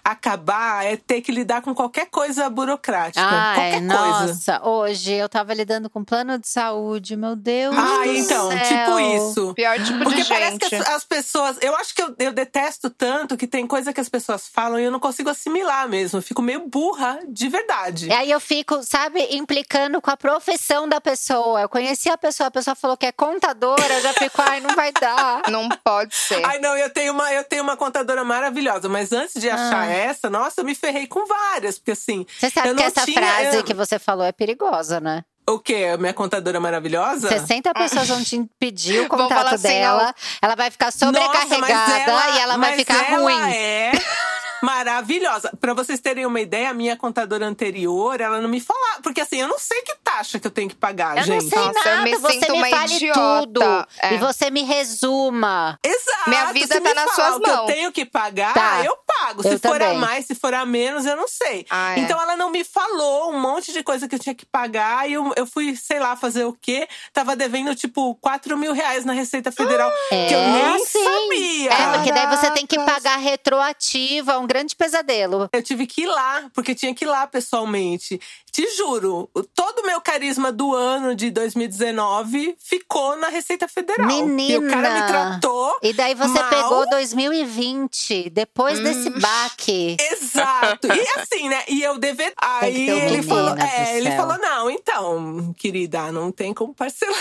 acabar? 0.06 0.86
É 0.86 0.96
ter 0.96 1.20
que 1.20 1.30
lidar 1.30 1.64
com 1.64 1.76
qualquer 1.76 2.06
coisa 2.06 2.50
burocrática. 2.50 3.26
Ai, 3.26 3.56
qualquer 3.56 3.82
nossa, 3.82 4.60
coisa. 4.60 4.66
hoje 4.66 5.12
eu 5.12 5.28
tava 5.28 5.54
lidando 5.54 5.90
com 5.90 6.02
plano 6.02 6.40
de 6.40 6.48
saúde, 6.48 7.18
meu 7.18 7.36
Deus. 7.36 7.76
Ah, 7.78 8.06
do 8.06 8.14
então, 8.14 8.50
céu. 8.50 8.60
tipo 8.62 9.00
isso. 9.00 9.54
Pior 9.54 9.84
tipo 9.84 10.04
Porque 10.06 10.24
de 10.24 10.30
parece 10.30 10.52
gente. 10.52 10.70
que 10.70 10.76
as, 10.76 10.88
as, 10.88 11.04
pessoas. 11.04 11.58
Eu 11.60 11.76
acho 11.76 11.94
que 11.94 12.02
eu, 12.02 12.16
eu 12.20 12.32
detesto 12.32 12.90
tanto 12.90 13.36
que 13.36 13.48
tem 13.48 13.68
coisa 13.68 13.92
que 13.92 14.00
as 14.00 14.08
pessoas 14.08 14.48
falam 14.48 14.80
e 14.80 14.86
eu 14.86 14.92
não 14.92 15.00
consigo 15.00 15.30
assimilar 15.30 15.90
mesmo. 15.90 16.20
Eu 16.20 16.24
fico 16.24 16.42
meio 16.42 16.70
burra, 16.70 17.20
de 17.28 17.50
verdade. 17.50 18.08
E 18.08 18.14
aí 18.14 18.32
eu 18.32 18.40
fico, 18.40 18.82
sabe, 18.82 19.28
implicando 19.32 20.02
com 20.02 20.10
a 20.10 20.16
profissão 20.42 20.90
da 20.90 21.00
pessoa. 21.00 21.62
Eu 21.62 21.70
conheci 21.70 22.10
a 22.10 22.18
pessoa, 22.18 22.48
a 22.48 22.52
pessoa 22.52 22.76
falou 22.76 22.98
que 22.98 23.06
é 23.06 23.12
contadora, 23.12 23.94
eu 23.94 24.02
já 24.02 24.14
fico, 24.14 24.42
ai, 24.42 24.60
não 24.60 24.76
vai 24.76 24.92
dar. 24.92 25.44
Não 25.52 25.70
pode 25.70 26.16
ser. 26.16 26.44
Ai, 26.46 26.60
não, 26.60 26.78
eu 26.78 26.90
tenho 26.90 27.14
uma, 27.14 27.32
eu 27.34 27.44
tenho 27.44 27.62
uma 27.62 27.76
contadora 27.76 28.24
maravilhosa, 28.24 28.88
mas 28.88 29.12
antes 29.12 29.40
de 29.40 29.50
achar 29.50 29.84
ah. 29.84 29.92
essa, 29.92 30.30
nossa, 30.30 30.62
eu 30.62 30.66
me 30.66 30.74
ferrei 30.74 31.06
com 31.06 31.26
várias, 31.26 31.78
porque 31.78 31.92
assim. 31.92 32.26
Você 32.40 32.50
sabe 32.50 32.74
que 32.76 32.84
essa 32.84 33.06
tinha, 33.06 33.20
frase 33.20 33.58
eu... 33.58 33.64
que 33.64 33.74
você 33.74 34.00
falou 34.00 34.26
é 34.26 34.32
perigosa, 34.32 35.00
né? 35.00 35.24
O 35.48 35.60
quê? 35.60 35.98
Minha 35.98 36.14
contadora 36.14 36.60
maravilhosa? 36.60 37.28
60 37.28 37.74
pessoas 37.74 38.08
vão 38.08 38.24
te 38.24 38.46
pedir 38.58 39.02
o 39.02 39.10
contato 39.10 39.56
assim, 39.56 39.68
dela. 39.68 40.16
Ela 40.42 40.56
vai 40.56 40.72
ficar 40.72 40.92
sobrecarregada 40.92 42.12
Nossa, 42.12 42.28
ela, 42.28 42.38
e 42.38 42.40
ela 42.40 42.58
vai 42.58 42.76
ficar 42.76 43.12
ela 43.12 43.18
ruim. 43.18 43.54
É 43.54 43.92
maravilhosa. 44.62 45.52
Para 45.60 45.74
vocês 45.74 46.00
terem 46.00 46.26
uma 46.26 46.40
ideia, 46.40 46.70
a 46.70 46.74
minha 46.74 46.96
contadora 46.96 47.46
anterior, 47.46 48.20
ela 48.20 48.42
não 48.42 48.50
me 48.50 48.60
falava. 48.60 49.02
Porque 49.02 49.22
assim, 49.22 49.42
eu 49.42 49.48
não 49.48 49.60
sei 49.60 49.82
que 49.82 49.96
taxa 50.04 50.40
que 50.40 50.48
eu 50.48 50.52
tenho 50.52 50.70
que 50.70 50.76
pagar, 50.76 51.18
eu 51.18 51.24
gente. 51.24 51.44
não 51.44 51.50
sei 51.50 51.60
Nossa, 51.60 51.90
nada, 51.90 52.02
me 52.04 52.18
você 52.18 52.52
me 52.52 52.70
fale 52.70 52.96
idiota. 52.96 53.42
tudo. 53.42 53.62
É. 54.02 54.14
E 54.14 54.18
você 54.18 54.50
me 54.50 54.64
resuma. 54.64 55.80
Exato. 55.84 56.30
Minha 56.30 56.54
vida 56.54 56.76
se 56.76 56.82
tá 56.82 56.90
me 56.90 56.94
nas 56.94 57.16
suas 57.16 57.36
o 57.36 57.40
que 57.40 57.50
mãos. 57.50 57.60
eu 57.70 57.76
tenho 57.76 57.92
que 57.92 58.06
pagar, 58.06 58.54
tá. 58.54 58.84
eu 58.86 58.96
pago. 59.08 59.42
Se 59.44 59.54
eu 59.54 59.60
for 59.60 59.80
também. 59.80 59.98
a 59.98 60.00
mais, 60.00 60.26
se 60.26 60.36
for 60.36 60.54
a 60.54 60.66
menos, 60.66 61.06
eu 61.06 61.16
não 61.16 61.28
sei. 61.28 61.66
Ah, 61.70 61.96
é. 61.96 62.00
Então 62.00 62.22
ela 62.22 62.36
não 62.36 62.50
me 62.50 62.64
falou 62.64 63.32
um 63.32 63.40
monte 63.40 63.72
de 63.74 63.84
coisa 63.84 64.08
que 64.08 64.16
eu 64.16 64.20
tinha 64.20 64.36
que 64.36 64.46
pagar. 64.46 65.10
E 65.10 65.14
eu, 65.14 65.32
eu 65.36 65.46
fui, 65.46 65.76
sei 65.76 66.00
lá, 66.00 66.16
fazer 66.16 66.46
o 66.46 66.54
quê? 66.54 66.88
Tava 67.14 67.36
devendo, 67.36 67.74
tipo, 67.76 68.16
4 68.16 68.58
mil 68.58 68.74
reais 68.74 69.06
na 69.06 69.14
Receita 69.14 69.52
Federal. 69.52 69.92
É, 70.12 70.28
que 70.28 70.34
eu 70.34 70.40
nem 70.42 70.76
assim. 70.76 71.04
sabia. 71.04 71.74
É, 71.74 71.98
porque 71.98 72.12
daí 72.12 72.28
você 72.28 72.52
tem 72.52 72.66
que 72.66 72.78
pagar 72.78 73.18
retroativa, 73.18 74.40
um 74.40 74.48
grande 74.52 74.76
pesadelo. 74.76 75.48
Eu 75.54 75.64
tive 75.64 75.88
que 75.88 76.02
ir 76.02 76.08
lá, 76.08 76.50
porque 76.54 76.76
tinha 76.76 76.94
que 76.94 77.06
ir 77.06 77.08
lá 77.08 77.26
pessoalmente. 77.26 78.20
Te 78.52 78.68
juro, 78.76 79.30
todo 79.56 79.80
o 79.80 79.86
meu 79.86 80.02
carisma 80.02 80.52
do 80.52 80.76
ano 80.76 81.16
de 81.16 81.32
2019 81.32 82.58
ficou 82.60 83.16
na 83.16 83.30
Receita 83.30 83.66
Federal. 83.66 84.06
Menina! 84.06 84.52
E 84.52 84.58
o 84.58 84.70
cara 84.70 84.90
me 84.90 85.08
tratou. 85.08 85.78
E 85.82 85.94
daí 85.94 86.14
você 86.14 86.38
mal. 86.38 86.50
pegou 86.50 86.90
2020, 86.90 88.30
depois 88.30 88.78
hum. 88.80 88.84
desse 88.84 89.10
baque. 89.10 89.96
Exato. 90.12 90.88
E 90.88 91.08
assim, 91.18 91.48
né? 91.48 91.64
E 91.70 91.82
eu 91.82 91.98
dever. 91.98 92.34
Aí 92.36 92.90
ele 92.90 93.24
falou, 93.24 93.56
é, 93.58 93.98
ele 93.98 94.12
falou: 94.12 94.38
não, 94.38 94.70
então, 94.70 95.54
querida, 95.58 96.12
não 96.12 96.30
tem 96.30 96.54
como 96.54 96.74
parcelar, 96.74 97.16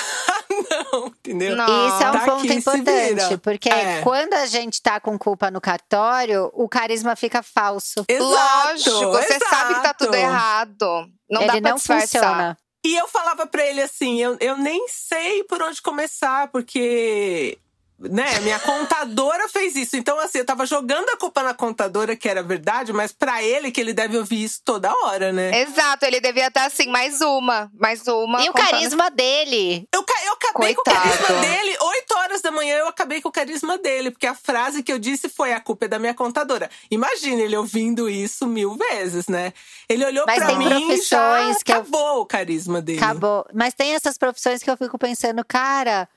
não, 0.93 1.07
entendeu? 1.07 1.55
Não. 1.55 1.89
Isso 1.89 2.03
é 2.03 2.09
um 2.09 2.13
Daqui 2.13 2.31
ponto 2.31 2.53
importante, 2.53 3.37
porque 3.39 3.69
É. 3.69 4.01
quando 4.03 4.35
a 4.35 4.47
gente 4.47 4.83
tá 4.83 4.99
com 4.99 5.17
culpa 5.17 5.49
no 5.49 5.61
cartório, 5.61 6.51
o 6.55 6.69
carisma 6.69 7.15
fica 7.15 7.41
falso. 7.41 8.05
Exato, 8.09 8.91
Lógico, 8.91 9.13
você 9.13 9.39
sabe 9.39 9.75
que 9.75 9.83
tá 9.83 9.95
tudo 9.95 10.15
exato. 10.15 10.33
errado. 10.33 11.11
Não 11.31 11.43
Ele 11.43 11.47
dá 11.53 11.61
pra 11.61 11.71
não 11.71 11.77
disfarçar. 11.77 12.21
funciona. 12.23 12.59
E 12.85 12.97
eu 12.97 13.07
falava 13.09 13.47
pra 13.47 13.65
ele 13.67 13.83
assim: 13.83 14.21
eu, 14.21 14.37
eu 14.41 14.57
nem 14.57 14.89
sei 14.89 15.45
por 15.45 15.63
onde 15.63 15.81
começar, 15.83 16.49
porque. 16.49 17.59
Né, 18.03 18.41
minha 18.41 18.59
contadora 18.59 19.47
fez 19.49 19.77
isso. 19.77 19.95
Então, 19.95 20.19
assim, 20.19 20.39
eu 20.39 20.45
tava 20.47 20.65
jogando 20.65 21.09
a 21.11 21.17
culpa 21.19 21.43
na 21.43 21.53
contadora, 21.53 22.17
que 22.17 22.29
era 22.29 22.43
verdade, 22.43 22.95
mas 22.95 23.13
pra 23.13 23.43
ele, 23.43 23.71
que 23.71 23.79
ele 23.81 23.93
deve 23.93 24.17
ouvir 24.17 24.43
isso 24.43 24.61
toda 24.65 24.91
hora, 25.05 25.33
né? 25.33 25.61
Exato, 25.61 26.07
ele 26.07 26.19
devia 26.19 26.47
estar 26.47 26.65
assim, 26.65 26.87
mais 26.89 27.21
uma, 27.21 27.71
mais 27.79 28.09
uma. 28.09 28.43
E 28.43 28.49
o 28.49 28.55
carisma 28.55 29.11
dele? 29.11 29.87
Eu, 29.93 30.03
ca- 30.03 30.25
eu 30.25 30.33
acabei 30.33 30.75
com 30.75 30.81
o 30.81 30.85
Coitado. 30.85 31.09
carisma 31.19 31.41
dele. 31.43 31.77
Oito 31.79 32.15
horas 32.17 32.41
da 32.41 32.51
manhã 32.51 32.77
eu 32.79 32.89
acabei 32.89 33.21
com 33.21 33.29
o 33.29 33.33
carisma 33.33 33.77
dele. 33.77 34.11
Porque 34.11 34.27
a 34.27 34.35
frase 34.35 34.83
que 34.83 34.91
eu 34.93 34.99
disse 34.99 35.29
foi: 35.29 35.53
a 35.53 35.61
culpa 35.61 35.85
é 35.85 35.89
da 35.89 35.99
minha 35.99 36.15
contadora. 36.15 36.71
Imagina 36.91 37.43
ele 37.43 37.57
ouvindo 37.57 38.09
isso 38.09 38.47
mil 38.47 38.77
vezes, 38.77 39.29
né? 39.29 39.53
Ele 39.89 40.05
olhou 40.07 40.25
Mas 40.27 40.39
pra 40.39 40.47
tem 40.47 40.57
mim 40.59 40.65
e 40.65 40.69
já 40.71 41.19
profissões 41.19 41.63
que 41.63 41.73
eu- 41.73 41.77
acabou 41.77 42.21
o 42.23 42.27
carisma 42.27 42.81
dele. 42.81 42.99
Acabou. 42.99 43.45
Mas 43.53 43.75
tem 43.75 43.95
essas 43.95 44.17
profissões 44.17 44.63
que 44.63 44.71
eu 44.71 44.77
fico 44.77 44.99
pensando, 44.99 45.45
cara. 45.45 46.09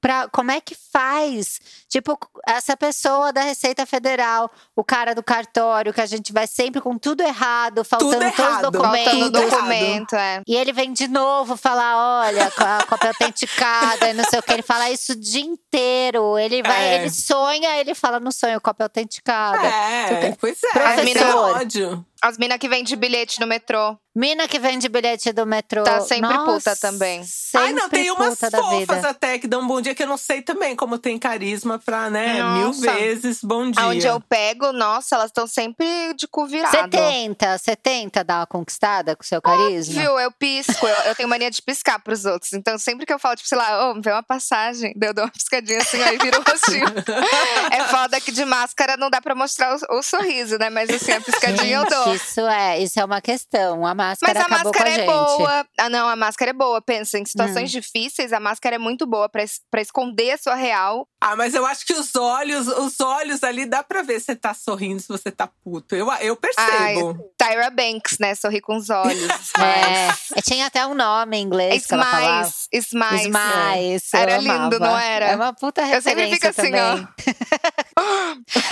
Pra, 0.00 0.28
como 0.28 0.50
é 0.50 0.60
que 0.60 0.74
faz? 0.74 1.60
Tipo, 1.88 2.18
essa 2.46 2.76
pessoa 2.76 3.32
da 3.32 3.40
Receita 3.40 3.84
Federal, 3.86 4.50
o 4.76 4.84
cara 4.84 5.14
do 5.14 5.22
cartório, 5.22 5.92
que 5.92 6.00
a 6.00 6.06
gente 6.06 6.32
vai 6.32 6.46
sempre 6.46 6.80
com 6.80 6.96
tudo 6.98 7.22
errado, 7.22 7.84
faltando 7.84 8.18
tudo 8.18 8.32
todos 8.36 8.56
os 8.56 8.62
documentos. 8.62 9.12
Faltando 9.12 9.30
documento, 9.30 10.16
é. 10.16 10.42
E 10.46 10.56
ele 10.56 10.72
vem 10.72 10.92
de 10.92 11.08
novo 11.08 11.56
falar: 11.56 12.26
olha, 12.26 12.50
com 12.50 12.64
a 12.64 12.84
cópia 12.88 13.10
autenticada 13.10 14.10
e 14.10 14.12
não 14.14 14.24
sei 14.24 14.38
o 14.38 14.42
que. 14.42 14.52
Ele 14.52 14.62
fala 14.62 14.90
isso 14.90 15.12
o 15.12 15.16
dia 15.16 15.42
inteiro. 15.42 16.38
Ele 16.38 16.62
vai, 16.62 16.84
é. 16.84 16.94
ele 16.96 17.10
sonha, 17.10 17.76
ele 17.80 17.94
fala 17.94 18.20
no 18.20 18.32
sonho, 18.32 18.60
cópia 18.60 18.84
autenticada. 18.84 19.66
É, 19.66 20.36
pois 20.40 20.58
é. 20.62 20.70
Professor. 20.70 21.28
É 21.28 21.34
ódio. 21.34 22.06
As 22.20 22.36
minas 22.36 22.58
que 22.58 22.68
vendem 22.68 22.96
bilhete 22.96 23.40
no 23.40 23.46
metrô. 23.46 23.96
Mina 24.18 24.48
que 24.48 24.58
vende 24.58 24.88
bilhete 24.88 25.32
do 25.32 25.46
metrô. 25.46 25.84
Tá 25.84 26.00
sempre 26.00 26.34
Nossa, 26.34 26.70
puta 26.72 26.76
também. 26.80 27.22
Sempre 27.22 27.68
Ai, 27.68 27.72
não, 27.72 27.88
tem 27.88 28.10
umas 28.10 28.36
fofas 28.36 29.04
até 29.04 29.38
que 29.38 29.46
dão 29.46 29.60
um 29.60 29.66
bom 29.68 29.80
dia 29.80 29.94
que 29.94 30.02
eu 30.02 30.08
não 30.08 30.16
sei 30.16 30.42
também 30.42 30.74
como 30.74 30.98
tem 30.98 31.16
carisma 31.16 31.78
pra, 31.78 32.10
né? 32.10 32.42
Nossa. 32.42 32.80
Mil 32.80 32.94
vezes 32.94 33.38
bom 33.40 33.70
dia. 33.70 33.86
Onde 33.86 34.04
eu 34.04 34.20
pego, 34.20 34.72
nossa, 34.72 35.14
elas 35.14 35.26
estão 35.26 35.46
sempre 35.46 35.86
de 36.14 36.26
cu 36.26 36.46
virado. 36.46 36.72
Você 36.72 36.88
tenta, 36.88 37.56
você 37.56 37.76
tenta 37.76 38.24
dar 38.24 38.40
uma 38.40 38.46
conquistada 38.46 39.14
com 39.14 39.22
seu 39.22 39.40
carisma? 39.40 39.94
Óbvio, 39.94 40.18
eu 40.18 40.32
pisco. 40.32 40.84
eu, 40.84 40.96
eu, 41.04 41.14
tenho 41.14 41.28
mania 41.28 41.48
de 41.48 41.62
piscar 41.62 42.00
pros 42.00 42.24
outros. 42.24 42.52
Então 42.54 42.76
sempre 42.76 43.06
que 43.06 43.12
eu 43.12 43.20
falo, 43.20 43.36
tipo, 43.36 43.48
sei 43.48 43.58
lá, 43.58 43.88
oh, 43.88 44.02
vê 44.02 44.10
uma 44.10 44.22
passagem, 44.24 44.92
eu 45.00 45.14
dou 45.14 45.26
uma 45.26 45.30
piscadinha 45.30 45.78
assim, 45.78 46.02
aí 46.02 46.18
vira 46.18 46.40
o 46.40 46.42
rostinho. 46.42 46.86
é 47.70 47.84
foda 47.84 48.20
que 48.20 48.32
de 48.32 48.44
máscara 48.44 48.96
não 48.96 49.10
dá 49.10 49.20
pra 49.20 49.36
mostrar 49.36 49.76
o, 49.76 49.98
o 49.98 50.02
sorriso, 50.02 50.58
né? 50.58 50.70
Mas 50.70 50.90
assim, 50.90 51.12
a 51.12 51.20
piscadinha 51.20 51.78
Gente, 51.78 51.92
eu 51.92 52.04
dou. 52.04 52.07
Isso 52.14 52.40
é, 52.40 52.78
isso 52.80 52.98
é 53.00 53.04
uma 53.04 53.20
questão. 53.20 53.86
A 53.86 53.94
máscara 53.94 54.34
Mas 54.34 54.42
a 54.42 54.46
acabou 54.46 54.72
máscara 54.72 54.90
é 54.90 55.06
boa. 55.06 55.66
Ah, 55.78 55.88
não, 55.88 56.08
a 56.08 56.16
máscara 56.16 56.50
é 56.50 56.54
boa. 56.54 56.80
Pensa, 56.80 57.18
em 57.18 57.24
situações 57.24 57.70
hum. 57.70 57.80
difíceis, 57.80 58.32
a 58.32 58.40
máscara 58.40 58.76
é 58.76 58.78
muito 58.78 59.06
boa 59.06 59.28
pra, 59.28 59.44
pra 59.70 59.80
esconder 59.80 60.32
a 60.32 60.38
sua 60.38 60.54
real. 60.54 61.08
Ah, 61.20 61.34
mas 61.36 61.54
eu 61.54 61.66
acho 61.66 61.84
que 61.84 61.92
os 61.92 62.14
olhos, 62.14 62.68
os 62.68 63.00
olhos 63.00 63.42
ali 63.42 63.66
dá 63.66 63.82
pra 63.82 64.02
ver 64.02 64.20
se 64.20 64.26
você 64.26 64.36
tá 64.36 64.54
sorrindo, 64.54 65.00
se 65.00 65.08
você 65.08 65.30
tá 65.30 65.48
puto. 65.64 65.94
Eu, 65.94 66.10
eu 66.20 66.36
percebo. 66.36 66.68
Ai, 66.70 66.96
Tyra 67.36 67.70
Banks, 67.70 68.18
né? 68.18 68.34
Sorri 68.34 68.60
com 68.60 68.76
os 68.76 68.88
olhos. 68.90 69.28
é. 69.58 70.40
Tinha 70.42 70.66
até 70.66 70.86
um 70.86 70.94
nome 70.94 71.36
em 71.36 71.42
inglês. 71.42 71.84
Smiles. 71.84 72.68
Smiles. 72.72 73.22
Smiles. 73.22 74.14
Era 74.14 74.38
lindo, 74.38 74.78
não 74.78 74.98
era? 74.98 75.26
É 75.26 75.36
uma 75.36 75.52
puta 75.52 75.82
referência 75.84 76.10
Eu 76.10 76.16
sempre 76.16 76.34
fico 76.34 76.46
assim, 76.48 76.70
também. 76.70 76.80
ó. 76.80 77.68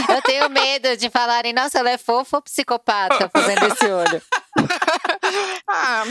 eu 0.09 0.23
tenho 0.23 0.49
medo 0.51 0.97
de 0.97 1.11
falarem, 1.11 1.53
nossa, 1.53 1.79
ela 1.79 1.91
é 1.91 1.99
fofa 1.99 2.37
ou 2.39 2.43
psicopata 2.43 3.31
fazendo 3.33 3.67
esse 3.67 3.87
olho. 3.87 4.23
ah, 5.69 6.05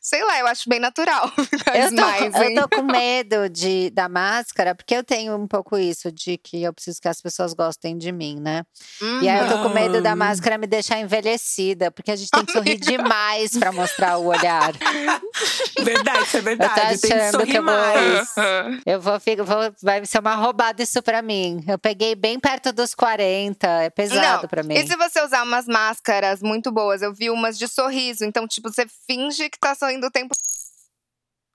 sei 0.00 0.24
lá, 0.24 0.38
eu 0.40 0.46
acho 0.46 0.68
bem 0.68 0.80
natural. 0.80 1.30
Eu 1.74 1.90
tô, 1.90 2.00
mais, 2.00 2.34
eu 2.34 2.54
tô 2.54 2.76
com 2.76 2.82
medo 2.82 3.48
de, 3.48 3.90
da 3.90 4.08
máscara, 4.08 4.74
porque 4.74 4.94
eu 4.94 5.04
tenho 5.04 5.36
um 5.36 5.46
pouco 5.46 5.78
isso, 5.78 6.10
de 6.10 6.36
que 6.36 6.62
eu 6.62 6.72
preciso 6.72 7.00
que 7.00 7.08
as 7.08 7.20
pessoas 7.20 7.52
gostem 7.52 7.96
de 7.96 8.10
mim, 8.10 8.40
né? 8.40 8.64
Uhum. 9.00 9.22
E 9.22 9.28
aí 9.28 9.38
eu 9.38 9.48
tô 9.48 9.62
com 9.62 9.68
medo 9.68 10.00
da 10.00 10.16
máscara 10.16 10.58
me 10.58 10.66
deixar 10.66 10.98
envelhecida, 10.98 11.90
porque 11.90 12.10
a 12.10 12.16
gente 12.16 12.30
tem 12.30 12.44
que 12.44 12.52
sorrir 12.52 12.76
demais 12.78 13.56
pra 13.56 13.70
mostrar 13.70 14.18
o 14.18 14.26
olhar. 14.26 14.72
Verdade, 15.78 16.22
isso 16.24 16.36
é 16.36 16.40
verdade. 16.40 16.72
Eu 16.72 17.00
tô 17.00 17.06
achando 17.06 17.38
que, 17.44 17.52
que 17.52 17.58
eu 18.86 19.00
vou. 19.00 19.14
Eu 19.16 19.44
vou, 19.44 19.56
vou. 19.60 19.74
Vai 19.82 20.04
ser 20.04 20.18
uma 20.18 20.34
roubada 20.34 20.82
isso 20.82 21.02
pra 21.02 21.22
mim. 21.22 21.64
Eu 21.66 21.78
peguei 21.78 22.14
bem 22.14 22.38
perto 22.38 22.72
dos 22.72 22.94
40, 22.94 23.66
é 23.66 23.90
pesado 23.90 24.42
Não, 24.42 24.48
pra 24.48 24.62
mim. 24.62 24.74
E 24.74 24.86
se 24.86 24.96
você 24.96 25.22
usar 25.22 25.42
umas 25.44 25.66
máscaras 25.66 26.42
muito 26.42 26.72
boas? 26.72 27.02
Eu 27.02 27.14
vi 27.14 27.30
umas 27.30 27.58
de 27.58 27.68
sorriso. 27.68 28.24
Então, 28.28 28.46
tipo, 28.46 28.70
você 28.70 28.86
finge 29.06 29.48
que 29.48 29.58
tá 29.58 29.74
sorrindo 29.74 30.06
o 30.06 30.10
tempo 30.10 30.34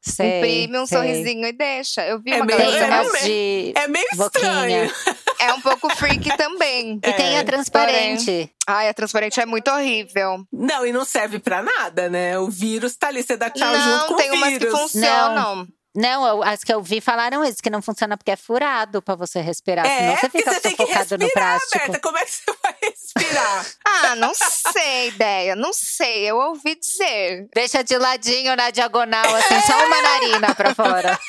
Sei, 0.06 0.40
Imprime 0.40 0.80
um 0.80 0.86
sei. 0.86 0.98
sorrisinho 0.98 1.48
e 1.48 1.54
deixa. 1.54 2.06
Eu 2.06 2.20
vi 2.20 2.34
é 2.34 2.36
uma 2.36 2.46
meio, 2.46 2.60
galera 2.60 2.96
é, 2.96 3.04
meio, 3.04 3.24
de 3.24 3.74
é 3.74 3.88
meio 3.88 4.06
estranho. 4.12 4.92
É 5.40 5.54
um 5.54 5.62
pouco 5.62 5.90
freak 5.96 6.36
também. 6.36 7.00
E 7.02 7.10
é. 7.10 7.14
tem 7.14 7.38
a 7.38 7.44
transparente. 7.46 8.26
Porém, 8.26 8.50
ai, 8.68 8.90
a 8.90 8.94
transparente 8.94 9.40
é 9.40 9.46
muito 9.46 9.72
horrível. 9.72 10.46
Não, 10.52 10.86
e 10.86 10.92
não 10.92 11.06
serve 11.06 11.40
pra 11.40 11.64
nada, 11.64 12.10
né? 12.10 12.38
O 12.38 12.50
vírus 12.50 12.98
tá 12.98 13.08
ali, 13.08 13.24
você 13.24 13.38
dá 13.38 13.50
tchau 13.50 13.72
não, 13.72 13.82
junto 13.82 14.08
com 14.08 14.14
o 14.14 14.18
vírus. 14.18 14.32
Não, 14.32 14.40
tem 14.40 14.50
umas 14.50 14.58
que 14.58 14.70
funcionam. 14.70 15.56
Não. 15.56 15.68
Não, 15.96 16.26
eu, 16.26 16.44
as 16.44 16.64
que 16.64 16.74
eu 16.74 16.82
vi 16.82 17.00
falaram 17.00 17.46
isso, 17.46 17.62
que 17.62 17.70
não 17.70 17.82
funciona 17.82 18.18
porque 18.18 18.32
é 18.32 18.36
furado 18.36 19.00
pra 19.00 19.14
você 19.14 19.42
respirar. 19.42 19.86
É, 19.86 19.98
senão 19.98 20.16
você 20.16 20.30
fica 20.30 20.54
você 20.54 20.70
sufocado 20.72 21.18
no 21.20 21.30
plástico. 21.30 21.78
Berta, 21.78 22.00
como 22.00 22.18
é 22.18 22.26
que 22.26 22.32
você 22.32 22.56
vai 22.64 22.76
respirar? 22.82 23.66
ah, 23.86 24.16
não 24.16 24.34
sei, 24.34 25.10
ideia. 25.10 25.56
Não 25.56 25.72
sei, 25.72 26.26
eu 26.26 26.38
ouvi 26.38 26.76
dizer. 26.76 27.48
Deixa 27.54 27.84
de 27.84 27.96
ladinho 27.96 28.56
na 28.56 28.72
diagonal, 28.72 29.36
assim, 29.36 29.62
só 29.62 29.86
uma 29.86 30.02
narina 30.02 30.56
pra 30.56 30.74
fora. 30.74 31.20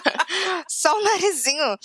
só 0.70 0.96
o 0.98 1.04
narizinho. 1.04 1.76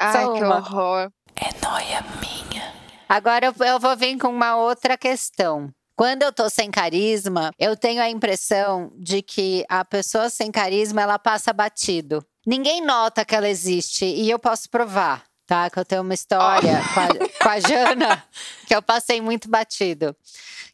Ai, 0.00 0.12
só 0.12 0.32
que 0.32 0.42
uma. 0.42 0.56
horror. 0.56 1.12
É 1.36 1.64
noia 1.64 2.04
minha. 2.20 2.74
Agora 3.08 3.46
eu, 3.46 3.64
eu 3.64 3.78
vou 3.78 3.96
vir 3.96 4.18
com 4.18 4.28
uma 4.28 4.56
outra 4.56 4.98
questão. 4.98 5.72
Quando 5.98 6.22
eu 6.22 6.32
tô 6.32 6.48
sem 6.48 6.70
carisma, 6.70 7.50
eu 7.58 7.76
tenho 7.76 8.00
a 8.00 8.08
impressão 8.08 8.92
de 8.94 9.20
que 9.20 9.64
a 9.68 9.84
pessoa 9.84 10.30
sem 10.30 10.48
carisma 10.48 11.02
ela 11.02 11.18
passa 11.18 11.52
batido. 11.52 12.24
Ninguém 12.46 12.80
nota 12.80 13.24
que 13.24 13.34
ela 13.34 13.48
existe 13.48 14.04
e 14.04 14.30
eu 14.30 14.38
posso 14.38 14.70
provar, 14.70 15.24
tá? 15.44 15.68
Que 15.68 15.76
eu 15.76 15.84
tenho 15.84 16.02
uma 16.02 16.14
história 16.14 16.80
oh. 16.80 16.94
com, 16.94 17.00
a, 17.00 17.08
com 17.42 17.48
a 17.48 17.58
Jana 17.68 18.24
que 18.68 18.76
eu 18.76 18.80
passei 18.80 19.20
muito 19.20 19.50
batido. 19.50 20.14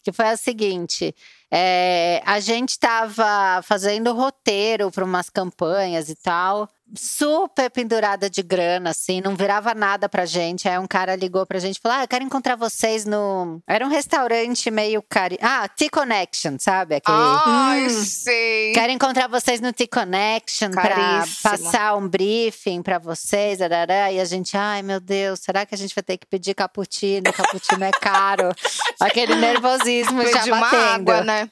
Que 0.03 0.13
foi 0.13 0.27
a 0.27 0.37
seguinte: 0.37 1.15
é, 1.51 2.21
a 2.27 2.39
gente 2.39 2.73
estava 2.73 3.63
fazendo 3.63 4.13
roteiro 4.13 4.91
para 4.91 5.07
umas 5.07 5.31
campanhas 5.31 6.11
e 6.11 6.17
tal 6.17 6.69
super 6.97 7.71
pendurada 7.71 8.29
de 8.31 8.43
grana, 8.43 8.91
assim, 8.91 9.21
não 9.21 9.35
virava 9.35 9.75
nada 9.75 10.09
pra 10.09 10.25
gente. 10.25 10.69
Aí 10.69 10.79
um 10.79 10.87
cara 10.87 11.17
ligou 11.17 11.45
pra 11.47 11.59
gente 11.59 11.77
e 11.77 11.81
falou: 11.81 11.99
Ah, 11.99 12.05
eu 12.05 12.09
quero 12.09 12.25
encontrar 12.25 12.57
vocês 12.57 13.05
no. 13.05 13.61
Era 13.67 13.85
um 13.85 13.89
restaurante 13.89 14.71
meio 14.71 15.03
cari. 15.03 15.39
Ah, 15.41 15.69
T-Connection, 15.69 16.57
sabe? 16.59 16.97
Aquele. 16.97 17.17
Ai, 17.19 17.87
hum. 17.87 18.05
sei. 18.05 18.73
Quero 18.73 18.93
encontrar 18.93 19.29
vocês 19.29 19.61
no 19.61 19.73
T-Connection 19.73 20.71
pra 20.71 21.25
passar 21.43 21.97
um 21.97 22.09
briefing 22.09 22.83
pra 22.83 22.99
vocês. 22.99 23.61
Arará. 23.61 24.13
E 24.13 24.21
a 24.21 24.25
gente, 24.25 24.57
ai 24.57 24.83
meu 24.83 25.01
Deus, 25.01 25.41
será 25.41 25.67
que 25.67 25.75
a 25.75 25.79
gente 25.79 25.95
vai 25.95 26.03
ter 26.03 26.17
que 26.17 26.27
pedir 26.27 26.55
cappuccino? 26.55 27.33
Cappuccino 27.33 27.85
é 27.85 27.91
caro. 27.93 28.51
Aquele 29.01 29.35
nervosismo 29.37 30.23
já 30.23 30.47
batendo. 30.47 30.55
Uma 30.55 30.95
água, 30.95 31.25
né? 31.25 31.49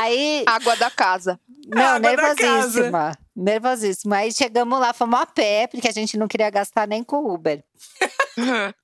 Aí. 0.00 0.44
Água 0.46 0.76
da 0.76 0.90
casa. 0.90 1.38
Não, 1.66 1.98
nervosíssima. 1.98 3.18
Nervosíssima. 3.34 4.16
Aí 4.16 4.32
chegamos 4.32 4.78
lá, 4.78 4.92
fomos 4.92 5.20
a 5.20 5.26
pé, 5.26 5.66
porque 5.66 5.88
a 5.88 5.92
gente 5.92 6.16
não 6.16 6.28
queria 6.28 6.50
gastar 6.50 6.86
nem 6.86 7.02
com 7.02 7.32
Uber. 7.32 7.64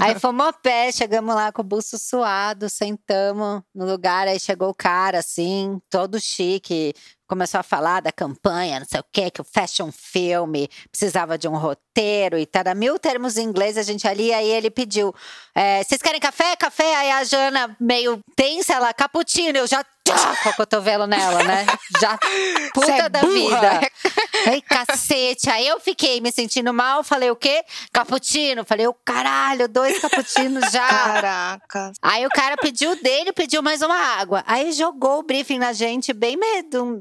aí 0.00 0.18
fomos 0.18 0.46
a 0.46 0.52
pé, 0.52 0.92
chegamos 0.92 1.34
lá 1.34 1.52
com 1.52 1.62
o 1.62 1.64
busto 1.64 1.98
suado, 1.98 2.68
sentamos 2.68 3.62
no 3.74 3.84
lugar, 3.84 4.26
aí 4.26 4.38
chegou 4.38 4.70
o 4.70 4.74
cara 4.74 5.18
assim, 5.18 5.80
todo 5.90 6.20
chique, 6.20 6.94
começou 7.30 7.60
a 7.60 7.62
falar 7.62 8.00
da 8.00 8.10
campanha, 8.10 8.80
não 8.80 8.86
sei 8.86 8.98
o 8.98 9.04
quê, 9.12 9.30
que 9.30 9.40
o 9.40 9.44
fashion 9.44 9.92
filme 9.92 10.68
precisava 10.90 11.38
de 11.38 11.46
um 11.46 11.56
roteiro 11.56 12.36
e 12.36 12.44
tal. 12.44 12.64
Mil 12.74 12.98
termos 12.98 13.38
em 13.38 13.44
inglês 13.44 13.78
a 13.78 13.84
gente 13.84 14.08
ali, 14.08 14.32
aí 14.32 14.48
ele 14.50 14.68
pediu: 14.68 15.14
é, 15.54 15.84
vocês 15.84 16.02
querem 16.02 16.20
café? 16.20 16.56
Café? 16.56 16.96
Aí 16.96 17.10
a 17.12 17.22
Jana, 17.22 17.76
meio 17.78 18.20
tensa, 18.34 18.74
ela, 18.74 18.92
cappuccino, 18.92 19.58
eu 19.58 19.66
já 19.68 19.84
com 20.42 20.48
o 20.48 20.54
cotovelo 20.54 21.06
nela, 21.06 21.42
né? 21.44 21.66
Já 22.00 22.18
puta 22.74 22.92
é 22.92 23.08
da 23.08 23.20
vida. 23.20 23.80
Ai, 24.46 24.60
cacete. 24.60 25.48
Aí 25.50 25.66
eu 25.66 25.78
fiquei 25.78 26.20
me 26.20 26.32
sentindo 26.32 26.72
mal, 26.72 27.04
falei 27.04 27.30
o 27.30 27.36
quê? 27.36 27.62
Cappuccino. 27.92 28.64
Falei, 28.64 28.86
o 28.86 28.94
caralho, 28.94 29.68
dois 29.68 29.98
cappuccinos 30.00 30.70
já. 30.72 30.88
Caraca. 30.88 31.92
Aí 32.02 32.26
o 32.26 32.30
cara 32.30 32.56
pediu 32.56 33.00
dele, 33.02 33.32
pediu 33.32 33.62
mais 33.62 33.82
uma 33.82 33.96
água. 33.96 34.42
Aí 34.46 34.72
jogou 34.72 35.20
o 35.20 35.22
briefing 35.22 35.58
na 35.58 35.72
gente, 35.72 36.12
bem 36.12 36.36
medo, 36.36 37.00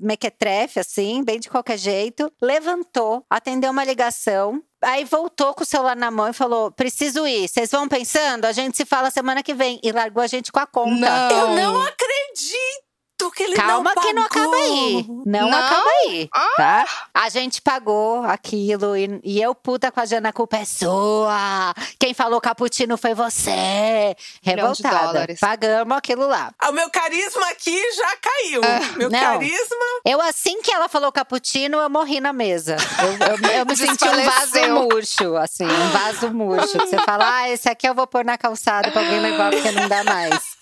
mequetrefe, 0.00 0.80
assim, 0.80 1.22
bem 1.24 1.38
de 1.38 1.48
qualquer 1.48 1.78
jeito. 1.78 2.32
Levantou, 2.40 3.24
atendeu 3.28 3.70
uma 3.70 3.84
ligação. 3.84 4.62
Aí 4.82 5.04
voltou 5.04 5.52
com 5.54 5.62
o 5.62 5.66
celular 5.66 5.96
na 5.96 6.10
mão 6.10 6.28
e 6.28 6.32
falou: 6.32 6.70
preciso 6.70 7.26
ir. 7.26 7.48
Vocês 7.48 7.70
vão 7.70 7.86
pensando? 7.88 8.44
A 8.46 8.52
gente 8.52 8.76
se 8.76 8.84
fala 8.84 9.10
semana 9.10 9.42
que 9.42 9.54
vem. 9.54 9.78
E 9.82 9.92
largou 9.92 10.22
a 10.22 10.26
gente 10.26 10.50
com 10.50 10.58
a 10.58 10.66
conta. 10.66 10.90
Não. 10.90 11.30
Eu 11.30 11.72
não 11.72 11.82
acredito! 11.82 12.89
Que 13.28 13.42
ele 13.42 13.56
Calma 13.56 13.92
não 13.92 14.02
que 14.02 14.12
não 14.12 14.22
acaba 14.22 14.56
aí. 14.56 15.04
Não, 15.26 15.50
não? 15.50 15.58
acaba 15.58 15.90
aí, 16.04 16.28
ah. 16.32 16.48
tá? 16.56 16.84
A 17.12 17.28
gente 17.28 17.60
pagou 17.60 18.22
aquilo 18.22 18.96
e, 18.96 19.20
e, 19.24 19.42
eu 19.42 19.52
puta 19.52 19.90
com 19.90 19.98
a 19.98 20.04
Jana, 20.04 20.28
a 20.28 20.32
culpa 20.32 20.58
é 20.58 20.64
sua. 20.64 21.74
Quem 21.98 22.14
falou 22.14 22.40
cappuccino 22.40 22.96
foi 22.96 23.14
você. 23.14 24.14
Revoltada. 24.42 25.26
Pagamos 25.40 25.96
aquilo 25.96 26.28
lá. 26.28 26.52
Ah, 26.56 26.70
o 26.70 26.72
meu 26.72 26.88
carisma 26.90 27.46
aqui 27.48 27.76
já 27.94 28.16
caiu. 28.16 28.60
Ah, 28.64 28.96
meu 28.96 29.10
não. 29.10 29.18
carisma… 29.18 29.76
Eu, 30.06 30.20
assim 30.20 30.62
que 30.62 30.72
ela 30.72 30.88
falou 30.88 31.10
cappuccino, 31.10 31.78
eu 31.78 31.90
morri 31.90 32.20
na 32.20 32.32
mesa. 32.32 32.76
Eu, 33.02 33.48
eu, 33.48 33.58
eu 33.58 33.66
me 33.66 33.76
senti 33.76 34.08
um 34.08 34.22
vaso 34.22 34.72
murcho, 34.74 35.36
assim. 35.36 35.64
Um 35.64 35.90
vaso 35.90 36.30
murcho. 36.30 36.78
Você 36.78 36.98
fala, 36.98 37.40
ah, 37.40 37.50
esse 37.50 37.68
aqui 37.68 37.88
eu 37.88 37.94
vou 37.94 38.06
pôr 38.06 38.24
na 38.24 38.38
calçada 38.38 38.90
pra 38.90 39.00
alguém 39.00 39.20
levar, 39.20 39.50
porque 39.50 39.70
não 39.72 39.88
dá 39.88 40.04
mais. 40.04 40.59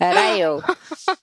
Era 0.00 0.34
eu. 0.34 0.62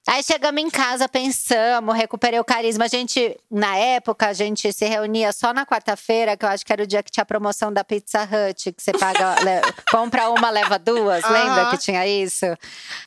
Aí 0.08 0.22
chegamos 0.22 0.62
em 0.62 0.70
casa, 0.70 1.10
pensamos, 1.10 1.96
recuperei 1.96 2.40
o 2.40 2.46
carisma. 2.46 2.86
A 2.86 2.88
gente, 2.88 3.36
na 3.50 3.76
época, 3.76 4.28
a 4.28 4.34
gente 4.34 4.72
se 4.72 4.86
reunia 4.86 5.34
só 5.34 5.52
na 5.52 5.66
quarta-feira, 5.66 6.38
que 6.38 6.46
eu 6.46 6.50
acho 6.50 6.64
que 6.64 6.72
era 6.72 6.84
o 6.84 6.88
dia 6.88 7.02
que 7.02 7.10
tinha 7.10 7.24
a 7.24 7.26
promoção 7.26 7.74
da 7.74 7.84
Pizza 7.84 8.22
Hut, 8.22 8.72
que 8.72 8.84
você 8.84 8.92
paga, 8.92 9.36
compra 9.90 10.30
uma, 10.30 10.52
leva 10.52 10.78
duas. 10.78 11.24
Uhum. 11.24 11.32
Lembra 11.32 11.72
que 11.72 11.78
tinha 11.80 12.06
isso? 12.06 12.46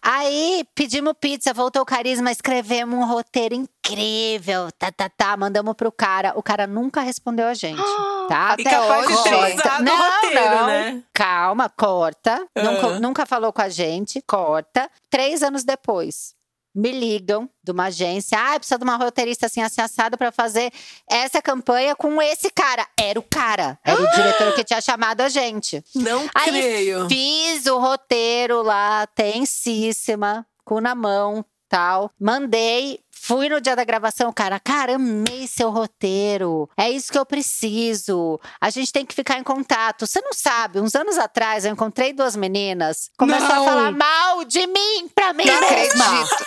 Aí 0.03 0.65
pedimos 0.75 1.15
pizza, 1.21 1.55
voltou 1.55 1.83
o 1.83 1.87
carisma, 1.87 2.33
escrevemos 2.33 2.99
um 2.99 3.07
roteiro 3.07 3.55
incrível. 3.85 4.71
Tá, 4.79 4.93
tá, 4.93 5.09
tá. 5.09 5.37
Mandamos 5.37 5.75
pro 5.75 5.91
cara. 5.91 6.33
O 6.37 6.43
cara 6.43 6.67
nunca 6.67 7.01
respondeu 7.01 7.47
a 7.47 7.55
gente. 7.55 7.81
Tá? 8.31 8.53
Até 8.53 8.81
hoje. 8.81 9.13
Corta. 9.25 9.83
Não, 9.83 9.97
roteiro, 9.97 10.51
não. 10.51 10.67
Né? 10.69 11.03
Calma, 11.13 11.69
corta. 11.69 12.47
Uhum. 12.57 12.63
Nunca, 12.63 13.01
nunca 13.01 13.27
falou 13.27 13.53
com 13.53 13.61
a 13.61 13.69
gente, 13.69 14.23
corta. 14.23 14.89
Três 15.11 15.43
anos 15.43 15.65
depois 15.65 16.37
me 16.73 16.93
ligam 16.93 17.51
de 17.61 17.73
uma 17.73 17.87
agência. 17.87 18.39
Ah, 18.39 18.57
precisa 18.57 18.79
de 18.79 18.85
uma 18.85 18.97
roteirista 18.97 19.47
assim, 19.47 19.61
assim 19.61 19.81
assado 19.81 20.17
para 20.17 20.31
fazer 20.31 20.73
essa 21.09 21.43
campanha 21.43 21.97
com 21.97 22.23
esse 22.23 22.51
cara. 22.51 22.87
Era 22.97 23.19
o 23.19 23.23
cara. 23.23 23.79
Era 23.85 24.01
o 24.01 24.11
diretor 24.15 24.55
que 24.55 24.65
tinha 24.65 24.81
chamado 24.81 25.23
a 25.23 25.29
gente. 25.29 25.83
Não 25.95 26.29
Aí 26.35 26.51
creio. 26.51 27.09
Fiz 27.09 27.67
o 27.67 27.79
roteiro 27.79 28.63
lá, 28.63 29.07
tensíssima, 29.09 30.47
com 30.65 30.81
na 30.81 30.95
mão, 30.95 31.45
tal. 31.69 32.11
Mandei. 32.19 33.01
Fui 33.23 33.49
no 33.49 33.61
dia 33.61 33.77
da 33.77 33.85
gravação, 33.85 34.33
cara, 34.33 34.59
cara, 34.59 34.95
amei 34.95 35.47
seu 35.47 35.71
roteiro. 35.71 36.69
É 36.77 36.89
isso 36.91 37.13
que 37.13 37.19
eu 37.19 37.27
preciso. 37.27 38.41
A 38.61 38.71
gente 38.71 38.91
tem 38.91 39.05
que 39.05 39.15
ficar 39.15 39.39
em 39.39 39.43
contato. 39.45 40.07
Você 40.07 40.21
não 40.23 40.33
sabe, 40.33 40.81
uns 40.81 40.95
anos 40.95 41.19
atrás 41.19 41.65
eu 41.65 41.73
encontrei 41.73 42.15
duas 42.15 42.35
meninas, 42.35 43.11
começaram 43.19 43.63
a 43.63 43.65
falar 43.65 43.93
mal 43.93 44.45
de 44.45 44.67
mim 44.67 45.09
pra 45.15 45.35
mim 45.35 45.45
não 45.45 45.61
mesma. 45.61 46.05
Acredito. 46.05 46.47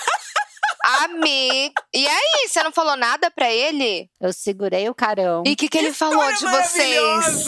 Amigo. 0.84 1.74
E 1.94 2.06
aí, 2.06 2.48
você 2.50 2.62
não 2.62 2.72
falou 2.72 2.98
nada 2.98 3.32
pra 3.32 3.50
ele? 3.50 4.10
Eu 4.20 4.34
segurei 4.34 4.90
o 4.90 4.96
carão. 4.96 5.44
E 5.46 5.54
o 5.54 5.56
que, 5.56 5.70
que 5.70 5.78
ele 5.78 5.94
falou 5.94 6.34
de 6.34 6.46
vocês? 6.46 7.46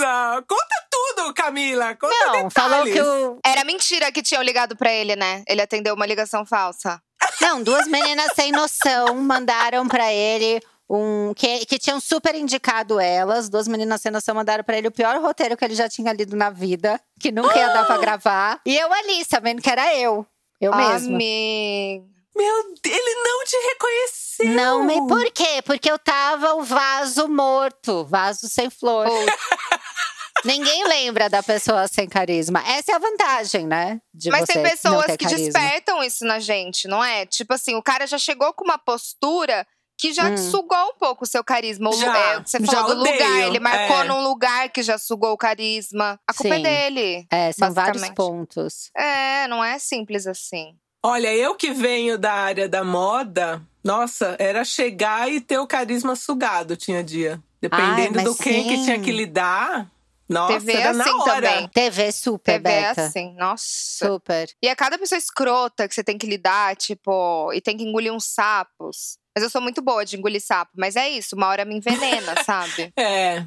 Conta 0.48 0.86
tudo, 0.90 1.34
Camila. 1.34 1.96
Conta 1.96 2.16
não, 2.28 2.48
detalhes. 2.48 2.54
falou 2.54 2.84
que 2.86 2.98
eu... 2.98 3.40
Era 3.46 3.66
mentira 3.66 4.10
que 4.12 4.24
tinham 4.24 4.42
ligado 4.42 4.78
pra 4.78 4.92
ele, 4.94 5.18
né? 5.18 5.44
Ele 5.48 5.62
atendeu 5.62 5.96
uma 5.96 6.06
ligação 6.06 6.46
falsa. 6.46 7.02
Não, 7.42 7.62
duas 7.62 7.88
meninas 7.88 8.32
sem 8.36 8.52
noção 8.52 9.16
mandaram 9.16 9.88
para 9.88 10.12
ele 10.12 10.62
um 10.90 11.34
que, 11.36 11.66
que 11.66 11.80
tinham 11.80 12.00
super 12.00 12.36
indicado 12.36 13.00
elas. 13.00 13.50
Duas 13.50 13.68
meninas 13.68 14.02
sem 14.02 14.12
noção 14.12 14.36
mandaram 14.36 14.64
para 14.64 14.78
ele 14.78 14.88
o 14.88 14.92
pior 14.92 15.20
roteiro 15.20 15.58
que 15.58 15.66
ele 15.66 15.76
já 15.76 15.90
tinha 15.90 16.14
lido 16.14 16.36
na 16.36 16.50
vida, 16.50 17.00
que 17.20 17.32
nunca 17.32 17.58
ia 17.58 17.70
dar 17.70 17.86
pra 17.86 17.98
gravar. 18.00 18.62
E 18.66 18.78
eu 18.78 18.92
ali, 18.94 19.26
sabendo 19.26 19.62
que 19.62 19.70
era 19.70 19.96
eu. 19.96 20.26
Eu 20.60 20.74
mesma. 20.76 21.16
Amiga. 21.16 22.16
Meu, 22.36 22.74
ele 22.86 23.16
não 23.24 23.46
te 23.46 23.56
reconheceu. 23.70 24.50
Não, 24.50 24.84
mas 24.84 24.98
por 25.08 25.32
quê? 25.32 25.62
Porque 25.64 25.90
eu 25.90 25.98
tava 25.98 26.56
o 26.56 26.64
vaso 26.64 27.30
morto, 27.30 28.04
vaso 28.04 28.50
sem 28.50 28.70
flor. 28.70 29.08
Ninguém 30.46 30.88
lembra 30.88 31.30
da 31.30 31.42
pessoa 31.42 31.88
sem 31.88 32.08
carisma. 32.08 32.62
Essa 32.68 32.92
é 32.92 32.96
a 32.96 33.00
vantagem, 33.00 33.66
né? 33.66 34.00
De 34.14 34.30
Mas 34.30 34.46
tem 34.46 34.62
pessoas 34.62 35.18
que 35.18 35.26
carisma. 35.26 35.46
despertam 35.46 36.04
isso 36.04 36.24
na 36.24 36.40
gente, 36.40 36.88
não 36.88 37.04
é? 37.04 37.26
Tipo 37.26 37.54
assim, 37.54 37.76
o 37.76 37.82
cara 37.82 38.06
já 38.06 38.18
chegou 38.18 38.54
com 38.54 38.64
uma 38.64 38.78
postura 38.78 39.66
que 39.98 40.14
já 40.14 40.30
hum. 40.30 40.38
sugou 40.38 40.90
um 40.90 40.94
pouco 41.00 41.24
o 41.24 41.28
seu 41.28 41.44
carisma. 41.44 41.92
Já, 41.94 42.18
é, 42.18 42.40
você 42.42 42.60
falou 42.60 42.96
do 42.96 43.02
odeio, 43.02 43.14
lugar, 43.14 43.48
ele 43.48 43.60
marcou 43.60 44.02
é. 44.02 44.04
num 44.04 44.22
lugar 44.22 44.70
que 44.70 44.84
já 44.84 44.98
sugou 44.98 45.32
o 45.32 45.38
carisma. 45.38 46.20
A 46.28 46.34
culpa 46.34 46.56
é 46.56 46.58
Sim. 46.58 46.66
é 46.66 46.70
dele. 46.70 47.28
É, 47.32 47.52
são 47.52 47.72
vários 47.72 48.10
pontos. 48.10 48.92
É, 48.96 49.48
não 49.48 49.64
é 49.64 49.80
simples 49.80 50.28
assim. 50.28 50.76
Olha, 51.04 51.34
eu 51.34 51.56
que 51.56 51.72
venho 51.72 52.18
da 52.18 52.34
área 52.34 52.68
da 52.68 52.84
moda, 52.84 53.62
nossa, 53.84 54.36
era 54.40 54.66
chegar 54.66 55.32
e 55.32 55.40
ter 55.40 55.60
o 55.60 55.68
carisma 55.68 56.16
sugado, 56.16 56.76
tinha 56.76 57.04
dia. 57.04 57.40
Dependendo 57.62 58.20
Ai, 58.20 58.26
do 58.26 58.36
quem 58.36 58.64
sim. 58.64 58.70
que 58.70 58.84
tinha 58.84 59.00
que 59.00 59.12
lidar. 59.12 59.90
Nossa, 60.28 60.60
TV 60.60 60.74
era 60.74 60.90
assim 60.92 60.98
na 60.98 61.18
hora. 61.24 61.52
também. 61.52 61.68
TV 61.70 62.12
super, 62.12 62.54
TV 62.54 62.60
Beta. 62.64 63.02
assim, 63.04 63.34
nossa. 63.36 63.66
Super. 63.66 64.50
E 64.62 64.68
é 64.68 64.76
cada 64.76 64.98
pessoa 64.98 65.18
escrota 65.18 65.88
que 65.88 65.94
você 65.94 66.04
tem 66.04 66.18
que 66.18 66.26
lidar, 66.26 66.76
tipo, 66.76 67.52
e 67.54 67.62
tem 67.62 67.78
que 67.78 67.84
engolir 67.84 68.12
uns 68.12 68.26
sapos. 68.26 69.18
Mas 69.36 69.44
eu 69.44 69.50
sou 69.50 69.62
muito 69.62 69.82
boa 69.82 70.06
de 70.06 70.16
engolir 70.16 70.42
sapo, 70.42 70.72
mas 70.78 70.96
é 70.96 71.10
isso, 71.10 71.36
uma 71.36 71.48
hora 71.48 71.66
me 71.66 71.76
envenena, 71.76 72.34
sabe? 72.46 72.94
É. 72.98 73.46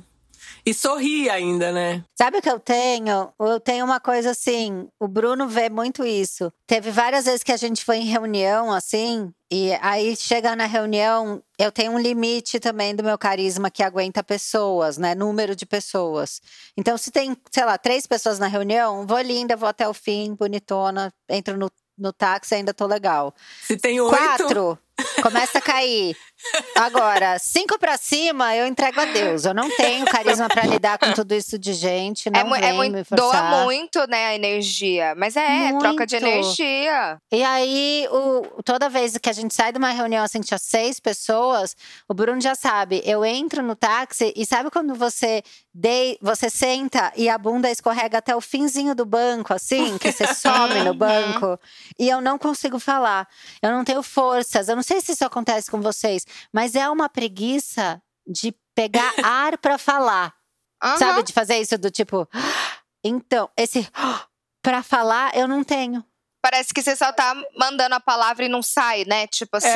E 0.68 0.74
sorri 0.74 1.30
ainda, 1.30 1.72
né? 1.72 2.04
Sabe 2.14 2.36
o 2.36 2.42
que 2.42 2.50
eu 2.50 2.60
tenho? 2.60 3.32
Eu 3.40 3.58
tenho 3.58 3.86
uma 3.86 3.98
coisa 3.98 4.32
assim, 4.32 4.86
o 5.00 5.08
Bruno 5.08 5.48
vê 5.48 5.70
muito 5.70 6.04
isso. 6.04 6.52
Teve 6.66 6.90
várias 6.90 7.24
vezes 7.24 7.42
que 7.42 7.52
a 7.52 7.56
gente 7.56 7.82
foi 7.82 7.96
em 7.96 8.04
reunião, 8.04 8.70
assim, 8.70 9.32
e 9.50 9.72
aí 9.80 10.14
chega 10.14 10.54
na 10.54 10.66
reunião, 10.66 11.42
eu 11.58 11.72
tenho 11.72 11.92
um 11.92 11.98
limite 11.98 12.60
também 12.60 12.94
do 12.94 13.02
meu 13.02 13.16
carisma 13.16 13.70
que 13.70 13.82
aguenta 13.82 14.22
pessoas, 14.22 14.98
né? 14.98 15.14
Número 15.14 15.56
de 15.56 15.64
pessoas. 15.64 16.38
Então, 16.76 16.98
se 16.98 17.10
tem, 17.10 17.34
sei 17.50 17.64
lá, 17.64 17.78
três 17.78 18.06
pessoas 18.06 18.38
na 18.38 18.46
reunião, 18.46 19.06
vou 19.06 19.20
linda, 19.22 19.56
vou 19.56 19.70
até 19.70 19.88
o 19.88 19.94
fim, 19.94 20.34
bonitona, 20.34 21.10
entro 21.30 21.56
no, 21.56 21.70
no 21.96 22.12
táxi, 22.12 22.56
ainda 22.56 22.74
tô 22.74 22.84
legal. 22.84 23.34
Se 23.62 23.74
tem 23.78 23.98
oito. 24.02 24.14
Quatro. 24.14 24.78
Começa 25.22 25.58
a 25.58 25.62
cair. 25.62 26.16
Agora, 26.76 27.38
cinco 27.40 27.78
pra 27.78 27.96
cima, 27.96 28.54
eu 28.54 28.66
entrego 28.66 29.00
a 29.00 29.04
Deus. 29.06 29.44
Eu 29.44 29.52
não 29.52 29.68
tenho 29.70 30.06
carisma 30.06 30.48
para 30.48 30.66
lidar 30.66 30.96
com 30.96 31.12
tudo 31.12 31.34
isso 31.34 31.58
de 31.58 31.72
gente. 31.72 32.30
Não 32.30 32.54
é, 32.54 32.70
é 32.70 32.72
muito. 32.72 33.14
Doa 33.14 33.64
muito, 33.64 34.06
né, 34.08 34.26
a 34.26 34.34
energia. 34.34 35.14
Mas 35.16 35.36
é, 35.36 35.70
muito. 35.70 35.80
troca 35.80 36.06
de 36.06 36.16
energia. 36.16 37.20
E 37.32 37.42
aí, 37.42 38.06
o, 38.10 38.62
toda 38.62 38.88
vez 38.88 39.18
que 39.18 39.28
a 39.28 39.32
gente 39.32 39.52
sai 39.52 39.72
de 39.72 39.78
uma 39.78 39.90
reunião 39.90 40.24
assim, 40.24 40.40
tinha 40.40 40.58
seis 40.58 41.00
pessoas, 41.00 41.76
o 42.08 42.14
Bruno 42.14 42.40
já 42.40 42.54
sabe. 42.54 43.02
Eu 43.04 43.24
entro 43.24 43.62
no 43.62 43.74
táxi 43.74 44.32
e 44.36 44.46
sabe 44.46 44.70
quando 44.70 44.94
você 44.94 45.42
de, 45.74 46.18
você 46.20 46.50
senta 46.50 47.12
e 47.16 47.28
a 47.28 47.38
bunda 47.38 47.70
escorrega 47.70 48.18
até 48.18 48.34
o 48.34 48.40
finzinho 48.40 48.96
do 48.96 49.04
banco, 49.04 49.54
assim, 49.54 49.96
que 49.96 50.10
você 50.10 50.26
some 50.34 50.82
no 50.82 50.92
banco. 50.94 51.58
E 51.96 52.08
eu 52.08 52.20
não 52.20 52.36
consigo 52.36 52.80
falar. 52.80 53.28
Eu 53.62 53.70
não 53.70 53.84
tenho 53.84 54.02
forças. 54.02 54.68
Eu 54.68 54.74
não 54.74 54.82
sei 54.88 55.00
se 55.00 55.12
isso 55.12 55.24
acontece 55.24 55.70
com 55.70 55.80
vocês, 55.80 56.24
mas 56.52 56.74
é 56.74 56.88
uma 56.88 57.08
preguiça 57.08 58.02
de 58.26 58.54
pegar 58.74 59.12
ar 59.22 59.58
para 59.58 59.76
falar. 59.76 60.34
Uhum. 60.82 60.96
Sabe? 60.96 61.22
De 61.24 61.32
fazer 61.32 61.58
isso 61.58 61.76
do 61.78 61.90
tipo. 61.90 62.26
Então, 63.04 63.48
esse 63.56 63.88
para 64.60 64.82
falar 64.82 65.32
eu 65.36 65.46
não 65.46 65.62
tenho. 65.62 66.04
Parece 66.42 66.74
que 66.74 66.82
você 66.82 66.96
só 66.96 67.12
tá 67.12 67.32
mandando 67.56 67.94
a 67.94 68.00
palavra 68.00 68.44
e 68.44 68.48
não 68.48 68.60
sai, 68.60 69.04
né? 69.04 69.28
Tipo 69.28 69.56
assim, 69.56 69.68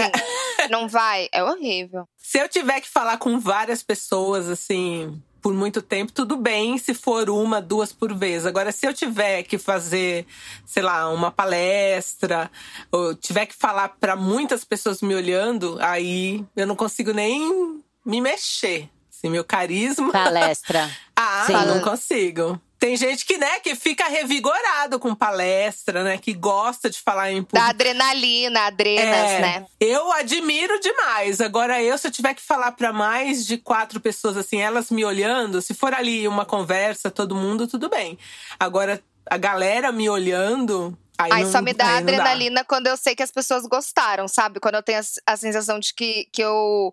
é. 0.59 0.67
não 0.69 0.89
vai. 0.89 1.29
É 1.31 1.43
horrível. 1.43 2.05
Se 2.17 2.39
eu 2.39 2.49
tiver 2.49 2.81
que 2.81 2.89
falar 2.89 3.17
com 3.19 3.39
várias 3.39 3.81
pessoas, 3.81 4.49
assim, 4.49 5.23
por 5.43 5.53
muito 5.53 5.83
tempo, 5.83 6.13
tudo 6.13 6.37
bem 6.37 6.79
se 6.79 6.95
for 6.95 7.29
uma, 7.29 7.61
duas 7.61 7.93
por 7.93 8.15
vez. 8.15 8.47
Agora, 8.47 8.71
se 8.71 8.87
eu 8.87 8.95
tiver 8.95 9.43
que 9.43 9.59
fazer, 9.59 10.25
sei 10.65 10.83
lá, 10.85 11.11
uma 11.11 11.33
palestra, 11.33 12.49
ou 12.93 13.13
tiver 13.15 13.47
que 13.47 13.55
falar 13.55 13.89
para 14.01 14.15
muitas 14.15 14.65
pessoas 14.65 15.03
me 15.03 15.15
olhando, 15.15 15.77
aí 15.81 16.45
eu 16.55 16.67
não 16.67 16.77
consigo 16.77 17.13
nem 17.13 17.83
me 18.07 18.21
mexer. 18.21 18.89
Assim, 19.11 19.29
meu 19.29 19.45
carisma. 19.45 20.13
Palestra. 20.13 20.89
ah, 21.17 21.45
Sim. 21.47 21.53
não 21.53 21.81
consigo. 21.81 22.61
Tem 22.83 22.97
gente 22.97 23.25
que, 23.25 23.39
né, 23.39 23.61
que 23.61 23.77
fica 23.77 24.09
revigorado 24.09 24.99
com 24.99 25.15
palestra, 25.15 26.03
né? 26.03 26.19
Que 26.19 26.33
gosta 26.33 26.91
de 26.91 26.99
falar 26.99 27.31
em 27.31 27.37
público. 27.37 27.55
Da 27.55 27.69
adrenalina, 27.69 28.63
adrenas, 28.63 29.31
é, 29.31 29.41
né? 29.41 29.67
Eu 29.79 30.11
admiro 30.11 30.81
demais. 30.81 31.41
Agora, 31.41 31.81
eu, 31.81 31.97
se 31.97 32.09
eu 32.09 32.11
tiver 32.11 32.35
que 32.35 32.43
falar 32.43 32.73
para 32.73 32.93
mais 32.93 33.47
de 33.47 33.57
quatro 33.57 34.01
pessoas, 34.01 34.37
assim, 34.37 34.61
elas 34.61 34.91
me 34.91 35.05
olhando, 35.05 35.63
se 35.63 35.75
for 35.75 35.95
ali 35.95 36.27
uma 36.27 36.45
conversa, 36.45 37.09
todo 37.09 37.37
mundo, 37.37 37.69
tudo 37.69 37.89
bem. 37.89 38.19
Agora, 38.59 39.01
a 39.31 39.37
galera 39.37 39.93
me 39.93 40.11
olhando, 40.11 40.99
Aí, 41.17 41.45
não, 41.45 41.53
só 41.53 41.63
me 41.63 41.73
dá 41.73 41.99
adrenalina 41.99 42.63
dá. 42.63 42.65
quando 42.65 42.89
eu 42.89 42.97
sei 42.97 43.15
que 43.15 43.23
as 43.23 43.31
pessoas 43.31 43.65
gostaram, 43.65 44.27
sabe? 44.27 44.59
Quando 44.59 44.75
eu 44.75 44.83
tenho 44.83 44.99
a, 44.99 45.33
a 45.33 45.37
sensação 45.37 45.79
de 45.79 45.95
que, 45.95 46.29
que 46.33 46.43
eu 46.43 46.93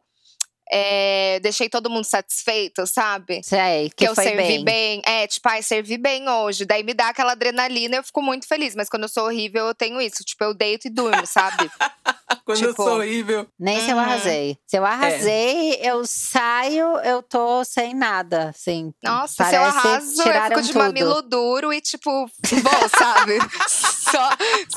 é, 0.72 1.40
deixei 1.42 1.68
todo 1.68 1.90
mundo 1.90 2.06
satisfeito, 2.06 2.86
sabe? 2.86 3.42
Sei, 3.44 3.90
que, 3.90 3.96
que 3.96 4.08
eu 4.08 4.16
servi 4.16 4.36
bem. 4.36 4.64
bem. 4.64 5.02
É, 5.06 5.26
tipo, 5.26 5.48
ai, 5.50 5.64
servi 5.64 5.98
bem 5.98 6.30
hoje. 6.30 6.66
Daí 6.66 6.84
me 6.84 6.94
dá 6.94 7.10
aquela 7.10 7.32
adrenalina 7.32 7.96
e 7.96 7.98
eu 7.98 8.04
fico 8.04 8.22
muito 8.22 8.48
feliz. 8.48 8.76
Mas 8.76 8.90
quando 8.90 9.04
eu 9.04 9.10
sou 9.10 9.26
horrível, 9.26 9.68
eu 9.68 9.76
tenho 9.76 10.00
isso. 10.00 10.24
Tipo, 10.24 10.44
eu 10.44 10.54
deito 10.54 10.88
e 10.88 10.90
durmo, 10.92 11.26
sabe? 11.26 11.70
quando 12.50 12.58
tipo, 12.58 12.70
eu 12.70 12.76
sou 12.76 12.98
horrível. 12.98 13.48
Nem 13.60 13.80
se 13.80 13.90
eu 13.92 13.96
uhum. 13.96 14.02
arrasei. 14.02 14.58
Se 14.66 14.78
eu 14.78 14.86
arrasei, 14.86 15.74
é. 15.74 15.92
eu 15.92 16.06
saio, 16.06 16.98
eu 17.00 17.22
tô 17.22 17.64
sem 17.64 17.94
nada, 17.94 18.50
assim. 18.50 18.92
Nossa, 19.04 19.46
se 19.46 19.56
eu 19.56 19.62
arraso, 19.64 20.22
eu 20.22 20.44
fico 20.44 20.62
de 20.62 20.68
tudo. 20.70 20.80
mamilo 20.80 21.22
duro 21.22 21.72
e, 21.72 21.80
tipo, 21.80 22.10
bom, 22.12 22.90
sabe? 22.98 23.38
só, 23.70 24.30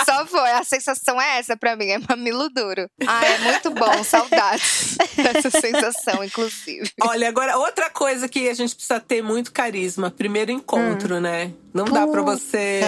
só 0.04 0.26
foi. 0.26 0.50
A 0.52 0.64
sensação 0.64 1.20
é 1.20 1.38
essa 1.38 1.56
pra 1.56 1.74
mim, 1.74 1.86
é 1.86 1.98
mamilo 1.98 2.50
duro. 2.50 2.90
Ah, 3.06 3.24
é 3.24 3.38
muito 3.38 3.70
bom, 3.70 4.04
saudades 4.04 4.96
dessa 5.16 5.50
sensação, 5.50 5.81
inclusive. 6.24 6.92
Olha, 7.00 7.28
agora, 7.28 7.58
outra 7.58 7.90
coisa 7.90 8.28
que 8.28 8.48
a 8.48 8.54
gente 8.54 8.74
precisa 8.74 9.00
ter 9.00 9.22
muito 9.22 9.52
carisma. 9.52 10.10
Primeiro 10.10 10.50
encontro, 10.50 11.16
hum. 11.16 11.20
né? 11.20 11.52
Não 11.72 11.84
Puta. 11.84 12.00
dá 12.00 12.06
pra 12.06 12.22
você 12.22 12.80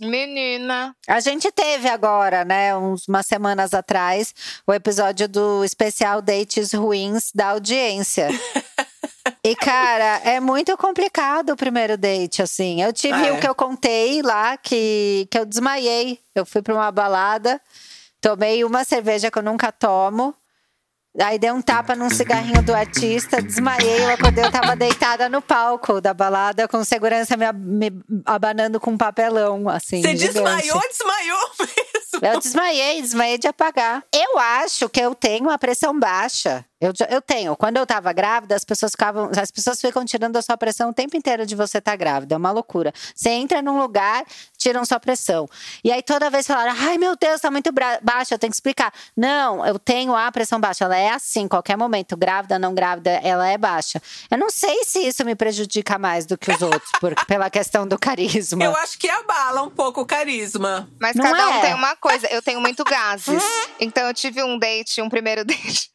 Menina. 0.00 0.94
A 1.06 1.20
gente 1.20 1.50
teve 1.52 1.88
agora, 1.88 2.44
né, 2.44 2.76
uns, 2.76 3.06
umas 3.08 3.26
semanas 3.26 3.72
atrás, 3.72 4.34
o 4.66 4.72
episódio 4.72 5.28
do 5.28 5.64
especial 5.64 6.20
Dates 6.20 6.72
Ruins 6.72 7.30
da 7.34 7.50
audiência. 7.50 8.28
E, 9.42 9.54
cara, 9.56 10.20
é 10.24 10.40
muito 10.40 10.74
complicado 10.76 11.50
o 11.50 11.56
primeiro 11.56 11.98
date, 11.98 12.42
assim. 12.42 12.82
Eu 12.82 12.92
tive 12.94 13.30
o 13.30 13.38
que 13.38 13.46
eu 13.46 13.54
contei 13.54 14.22
lá, 14.22 14.56
que, 14.56 15.26
que 15.30 15.38
eu 15.38 15.44
desmaiei. 15.44 16.18
Eu 16.34 16.46
fui 16.46 16.62
pra 16.62 16.74
uma 16.74 16.90
balada, 16.90 17.60
tomei 18.22 18.64
uma 18.64 18.84
cerveja 18.84 19.30
que 19.30 19.38
eu 19.38 19.42
nunca 19.42 19.70
tomo. 19.70 20.34
Aí 21.20 21.38
dei 21.38 21.52
um 21.52 21.62
tapa 21.62 21.94
num 21.94 22.10
cigarrinho 22.10 22.60
do 22.60 22.74
artista, 22.74 23.40
desmaiei, 23.40 24.02
eu 24.02 24.10
acordei, 24.10 24.44
eu 24.44 24.50
tava 24.50 24.74
deitada 24.74 25.28
no 25.28 25.40
palco 25.40 26.00
da 26.00 26.12
balada, 26.12 26.66
com 26.66 26.82
segurança 26.82 27.36
me, 27.36 27.52
me 27.52 28.02
abanando 28.26 28.80
com 28.80 28.90
um 28.90 28.98
papelão, 28.98 29.68
assim. 29.68 30.02
Você 30.02 30.12
desmaiou, 30.14 30.80
desmaiou 30.80 31.50
mesmo? 31.60 32.26
Eu 32.26 32.38
desmaiei, 32.40 33.00
desmaiei 33.00 33.38
de 33.38 33.46
apagar. 33.46 34.02
Eu 34.12 34.38
acho 34.38 34.88
que 34.88 35.00
eu 35.00 35.14
tenho 35.14 35.50
a 35.50 35.58
pressão 35.58 35.98
baixa. 35.98 36.64
Eu, 36.84 36.92
eu 37.08 37.22
tenho. 37.22 37.56
Quando 37.56 37.78
eu 37.78 37.86
tava 37.86 38.12
grávida, 38.12 38.54
as 38.54 38.62
pessoas 38.62 38.92
ficavam. 38.92 39.30
As 39.40 39.50
pessoas 39.50 39.80
ficam 39.80 40.04
tirando 40.04 40.36
a 40.36 40.42
sua 40.42 40.54
pressão 40.54 40.90
o 40.90 40.92
tempo 40.92 41.16
inteiro 41.16 41.46
de 41.46 41.56
você 41.56 41.78
estar 41.78 41.92
tá 41.92 41.96
grávida. 41.96 42.34
É 42.34 42.38
uma 42.38 42.50
loucura. 42.50 42.92
Você 43.14 43.30
entra 43.30 43.62
num 43.62 43.80
lugar, 43.80 44.22
tiram 44.58 44.84
sua 44.84 45.00
pressão. 45.00 45.48
E 45.82 45.90
aí 45.90 46.02
toda 46.02 46.28
vez 46.28 46.46
falaram: 46.46 46.74
ai 46.78 46.98
meu 46.98 47.16
Deus, 47.16 47.40
tá 47.40 47.50
muito 47.50 47.70
baixa, 48.02 48.34
eu 48.34 48.38
tenho 48.38 48.50
que 48.50 48.56
explicar. 48.56 48.92
Não, 49.16 49.64
eu 49.64 49.78
tenho 49.78 50.14
a 50.14 50.30
pressão 50.30 50.60
baixa. 50.60 50.84
Ela 50.84 50.98
é 50.98 51.10
assim, 51.10 51.48
qualquer 51.48 51.76
momento, 51.76 52.18
grávida, 52.18 52.58
não 52.58 52.74
grávida, 52.74 53.12
ela 53.22 53.48
é 53.48 53.56
baixa. 53.56 54.02
Eu 54.30 54.36
não 54.36 54.50
sei 54.50 54.84
se 54.84 54.98
isso 54.98 55.24
me 55.24 55.34
prejudica 55.34 55.98
mais 55.98 56.26
do 56.26 56.36
que 56.36 56.50
os 56.50 56.60
outros, 56.60 56.90
por, 57.00 57.14
pela 57.24 57.48
questão 57.48 57.88
do 57.88 57.98
carisma. 57.98 58.62
Eu 58.62 58.76
acho 58.76 58.98
que 58.98 59.08
abala 59.08 59.62
um 59.62 59.70
pouco 59.70 60.02
o 60.02 60.06
carisma. 60.06 60.86
Mas 61.00 61.16
não 61.16 61.24
cada 61.24 61.48
um 61.48 61.52
é. 61.54 61.60
tem 61.62 61.74
uma 61.74 61.96
coisa. 61.96 62.26
Eu 62.26 62.42
tenho 62.42 62.60
muito 62.60 62.84
gases. 62.84 63.42
então 63.80 64.06
eu 64.06 64.12
tive 64.12 64.42
um 64.42 64.58
date, 64.58 65.00
um 65.00 65.08
primeiro 65.08 65.44
date 65.46 65.90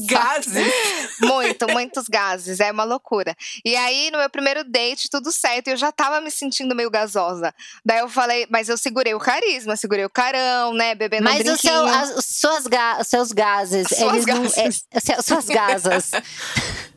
Gases? 0.00 0.72
Muito, 1.20 1.66
muitos 1.68 2.08
gases. 2.08 2.60
É 2.60 2.70
uma 2.70 2.84
loucura. 2.84 3.36
E 3.64 3.76
aí, 3.76 4.10
no 4.10 4.18
meu 4.18 4.28
primeiro 4.28 4.64
date, 4.64 5.08
tudo 5.08 5.30
certo. 5.32 5.68
E 5.68 5.70
eu 5.70 5.76
já 5.76 5.92
tava 5.92 6.20
me 6.20 6.30
sentindo 6.30 6.74
meio 6.74 6.90
gasosa. 6.90 7.54
Daí 7.84 8.00
eu 8.00 8.08
falei, 8.08 8.46
mas 8.50 8.68
eu 8.68 8.76
segurei 8.76 9.14
o 9.14 9.18
carisma, 9.18 9.76
segurei 9.76 10.04
o 10.04 10.10
carão, 10.10 10.72
né? 10.72 10.94
Bebendo 10.94 11.24
mas 11.24 11.46
um 11.46 11.52
o 11.52 11.56
seu, 11.56 11.86
as, 11.86 12.16
os 12.16 12.24
suas 12.24 12.64
seus 13.06 13.32
gases, 13.32 13.92
as 13.92 14.00
eles 14.00 14.24
gases. 14.24 14.84
não. 14.92 15.16
É, 15.16 15.22
suas 15.22 15.46
gasas. 15.46 16.10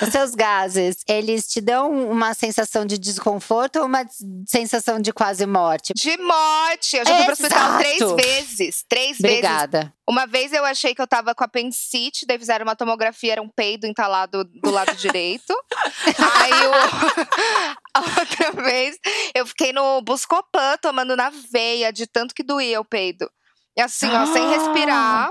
Os 0.00 0.08
seus 0.10 0.34
gases, 0.34 0.96
eles 1.08 1.46
te 1.46 1.60
dão 1.60 2.10
uma 2.10 2.34
sensação 2.34 2.84
de 2.84 2.98
desconforto 2.98 3.78
ou 3.78 3.86
uma 3.86 4.04
sensação 4.46 5.00
de 5.00 5.12
quase 5.12 5.46
morte? 5.46 5.92
De 5.94 6.16
morte! 6.18 6.96
Eu 6.96 7.06
já 7.06 7.16
fui 7.16 7.24
pro 7.24 7.32
hospital 7.32 7.78
três 7.78 8.12
vezes. 8.12 8.84
Três 8.88 9.18
Obrigada. 9.18 9.78
vezes. 9.78 9.92
Uma 10.08 10.26
vez 10.26 10.52
eu 10.52 10.64
achei 10.64 10.94
que 10.94 11.00
eu 11.00 11.06
tava 11.06 11.34
com 11.34 11.44
apendicite, 11.44 12.26
daí 12.26 12.38
fizeram 12.38 12.64
uma 12.64 12.76
tomografia, 12.76 13.32
era 13.32 13.42
um 13.42 13.48
peido 13.48 13.86
entalado 13.86 14.44
do 14.44 14.70
lado 14.70 14.94
direito. 14.96 15.54
Aí 16.18 16.50
eu, 16.50 16.72
a 17.94 18.00
outra 18.20 18.62
vez 18.62 18.96
eu 19.34 19.46
fiquei 19.46 19.72
no 19.72 20.02
Buscopan 20.02 20.76
tomando 20.82 21.16
na 21.16 21.30
veia 21.50 21.92
de 21.92 22.06
tanto 22.06 22.34
que 22.34 22.42
doía 22.42 22.80
o 22.80 22.84
peido. 22.84 23.30
E 23.76 23.80
assim, 23.80 24.08
ó, 24.08 24.26
sem 24.26 24.48
respirar. 24.50 25.30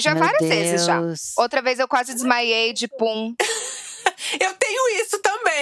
Já 0.00 0.14
Meu 0.14 0.22
várias 0.24 0.40
Deus. 0.40 0.54
vezes 0.54 0.86
já. 0.86 1.00
Outra 1.36 1.60
vez 1.62 1.78
eu 1.78 1.88
quase 1.88 2.14
desmaiei 2.14 2.72
de 2.72 2.88
pum. 2.88 3.34
Eu 4.40 4.52
tenho 4.54 4.77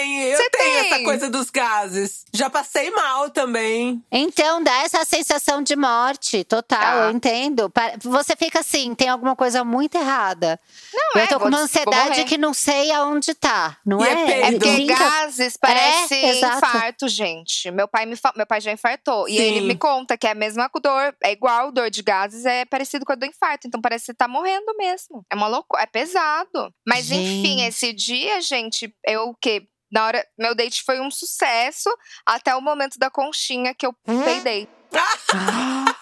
Eu 0.05 0.37
Você 0.37 0.49
tenho 0.49 0.81
tem? 0.81 0.91
essa 0.91 1.03
coisa 1.03 1.29
dos 1.29 1.49
gases. 1.49 2.25
Já 2.33 2.49
passei 2.49 2.89
mal 2.91 3.29
também. 3.29 4.03
Então 4.11 4.61
dá 4.61 4.83
essa 4.83 5.03
sensação 5.05 5.61
de 5.61 5.75
morte 5.75 6.43
total, 6.43 6.79
ah. 6.79 7.05
eu 7.05 7.11
entendo. 7.11 7.71
Você 8.03 8.35
fica 8.35 8.59
assim, 8.59 8.93
tem 8.95 9.09
alguma 9.09 9.35
coisa 9.35 9.63
muito 9.63 9.95
errada. 9.95 10.59
Não, 10.93 11.21
eu 11.21 11.21
é, 11.21 11.27
tô 11.27 11.39
com 11.39 11.47
uma 11.47 11.59
ansiedade 11.59 12.23
que 12.25 12.37
não 12.37 12.53
sei 12.53 12.91
aonde 12.91 13.33
tá, 13.33 13.77
não 13.85 14.03
e 14.03 14.07
é? 14.07 14.11
É, 14.11 14.41
é 14.41 14.51
porque 14.51 14.85
gases 14.85 15.57
parece 15.57 16.15
é, 16.15 16.39
infarto, 16.39 17.07
gente. 17.07 17.71
Meu 17.71 17.87
pai, 17.87 18.05
me 18.05 18.17
meu 18.35 18.45
pai 18.45 18.61
já 18.61 18.71
infartou. 18.71 19.25
Sim. 19.27 19.33
E 19.33 19.37
ele 19.37 19.61
me 19.61 19.75
conta 19.75 20.17
que 20.17 20.27
é 20.27 20.31
a 20.31 20.35
mesma 20.35 20.69
dor, 20.81 21.15
é 21.23 21.31
igual 21.31 21.71
dor 21.71 21.89
de 21.89 22.01
gases, 22.01 22.45
é 22.45 22.65
parecido 22.65 23.05
com 23.05 23.13
a 23.13 23.15
do 23.15 23.25
infarto. 23.25 23.67
Então 23.67 23.81
parece 23.81 24.05
que 24.05 24.05
você 24.07 24.13
tá 24.13 24.27
morrendo 24.27 24.75
mesmo. 24.77 25.25
É 25.31 25.35
uma 25.35 25.47
loucura, 25.47 25.83
é 25.83 25.85
pesado. 25.85 26.73
Mas 26.87 27.05
gente. 27.05 27.21
enfim, 27.21 27.61
esse 27.63 27.93
dia, 27.93 28.41
gente, 28.41 28.93
eu 29.05 29.29
o 29.29 29.35
quê? 29.35 29.67
Na 29.91 30.05
hora, 30.05 30.25
meu 30.37 30.53
date 30.53 30.83
foi 30.83 30.99
um 30.99 31.09
sucesso 31.09 31.89
até 32.25 32.55
o 32.55 32.61
momento 32.61 32.97
da 32.99 33.09
conchinha 33.09 33.73
que 33.73 33.85
eu 33.85 33.95
hum? 34.07 34.23
peidei. 34.23 34.67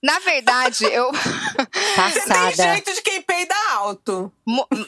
Na 0.00 0.20
verdade, 0.20 0.84
eu. 0.84 1.10
Passada. 1.96 2.50
Você 2.50 2.56
tem 2.56 2.72
jeito 2.72 2.94
de 2.94 3.02
quem 3.02 3.20
peida 3.20 3.54
alto. 3.72 4.32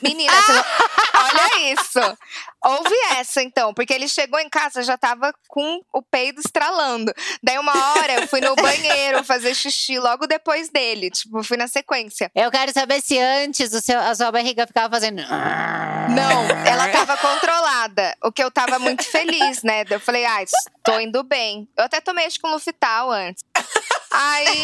Menina, 0.02 0.32
você... 0.32 0.52
olha 1.32 1.72
isso. 1.72 2.18
Ouve 2.62 2.94
essa, 3.18 3.42
então, 3.42 3.72
porque 3.72 3.92
ele 3.92 4.06
chegou 4.06 4.38
em 4.38 4.48
casa 4.48 4.82
já 4.82 4.96
tava 4.98 5.32
com 5.48 5.80
o 5.92 6.02
peido 6.02 6.40
estralando. 6.40 7.12
Daí, 7.42 7.58
uma 7.58 7.72
hora, 7.92 8.20
eu 8.20 8.28
fui 8.28 8.40
no 8.40 8.54
banheiro 8.54 9.24
fazer 9.24 9.54
xixi 9.54 9.98
logo 9.98 10.26
depois 10.26 10.68
dele. 10.68 11.10
Tipo, 11.10 11.42
fui 11.42 11.56
na 11.56 11.66
sequência. 11.66 12.30
Eu 12.34 12.50
quero 12.50 12.72
saber 12.72 13.00
se 13.00 13.18
antes 13.18 13.72
o 13.72 13.80
seu, 13.80 13.98
a 13.98 14.14
sua 14.14 14.30
barriga 14.30 14.66
ficava 14.66 14.90
fazendo. 14.90 15.22
Não, 15.22 16.48
ela 16.66 16.88
tava 16.88 17.16
controlada. 17.16 18.16
O 18.22 18.30
que 18.30 18.42
eu 18.42 18.50
tava 18.50 18.78
muito 18.78 19.04
feliz, 19.04 19.62
né? 19.62 19.84
Eu 19.88 20.00
falei, 20.00 20.24
ah, 20.26 20.44
tô 20.82 20.98
indo 21.00 21.22
bem. 21.22 21.68
Eu 21.76 21.84
até 21.84 22.00
tomei 22.00 22.26
acho 22.26 22.38
que 22.38 22.46
um 22.46 22.52
Lufital 22.52 23.10
antes. 23.10 23.44
Aí 24.10 24.62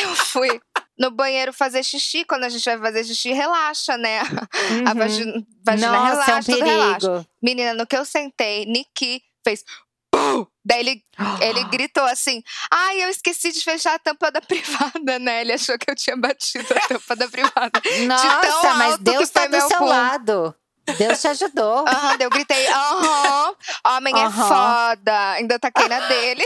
eu 0.00 0.14
fui 0.14 0.60
no 0.98 1.10
banheiro 1.10 1.52
fazer 1.52 1.82
xixi. 1.82 2.24
Quando 2.24 2.44
a 2.44 2.48
gente 2.48 2.64
vai 2.64 2.78
fazer 2.78 3.04
xixi, 3.04 3.32
relaxa, 3.32 3.96
né? 3.96 4.20
Uhum. 4.64 4.88
A 4.88 4.94
vagina, 4.94 5.46
vagina 5.62 5.92
Nossa, 5.92 6.24
relaxa, 6.24 6.52
é 6.52 6.54
um 6.54 6.64
relaxa. 6.64 7.26
Menina, 7.42 7.74
no 7.74 7.86
que 7.86 7.96
eu 7.96 8.04
sentei, 8.04 8.64
Niki 8.64 9.22
fez. 9.44 9.62
Pum! 10.10 10.46
Daí 10.64 10.80
ele, 10.80 11.04
ele 11.40 11.64
gritou 11.68 12.04
assim: 12.04 12.42
Ai, 12.70 13.02
eu 13.04 13.08
esqueci 13.08 13.52
de 13.52 13.60
fechar 13.62 13.94
a 13.94 13.98
tampa 13.98 14.30
da 14.30 14.40
privada, 14.42 15.18
né? 15.18 15.42
Ele 15.42 15.52
achou 15.52 15.78
que 15.78 15.90
eu 15.90 15.94
tinha 15.94 16.16
batido 16.16 16.66
a 16.74 16.88
tampa 16.88 17.16
da 17.16 17.28
privada. 17.28 17.82
Nossa, 18.06 18.72
de 18.72 18.78
mas 18.78 18.98
Deus 18.98 19.30
tá 19.30 19.46
do 19.46 19.60
seu 19.60 19.78
pum. 19.78 19.84
lado. 19.84 20.54
Deus 20.98 21.20
te 21.20 21.28
ajudou. 21.28 21.84
Uhum, 21.94 22.16
eu 22.20 22.30
gritei, 22.30 22.66
aham, 22.68 23.54
homem 23.86 24.14
uhum. 24.14 24.26
é 24.26 24.30
foda. 24.30 25.30
Ainda 25.32 25.58
taquei 25.58 25.88
na 25.88 26.00
dele. 26.00 26.44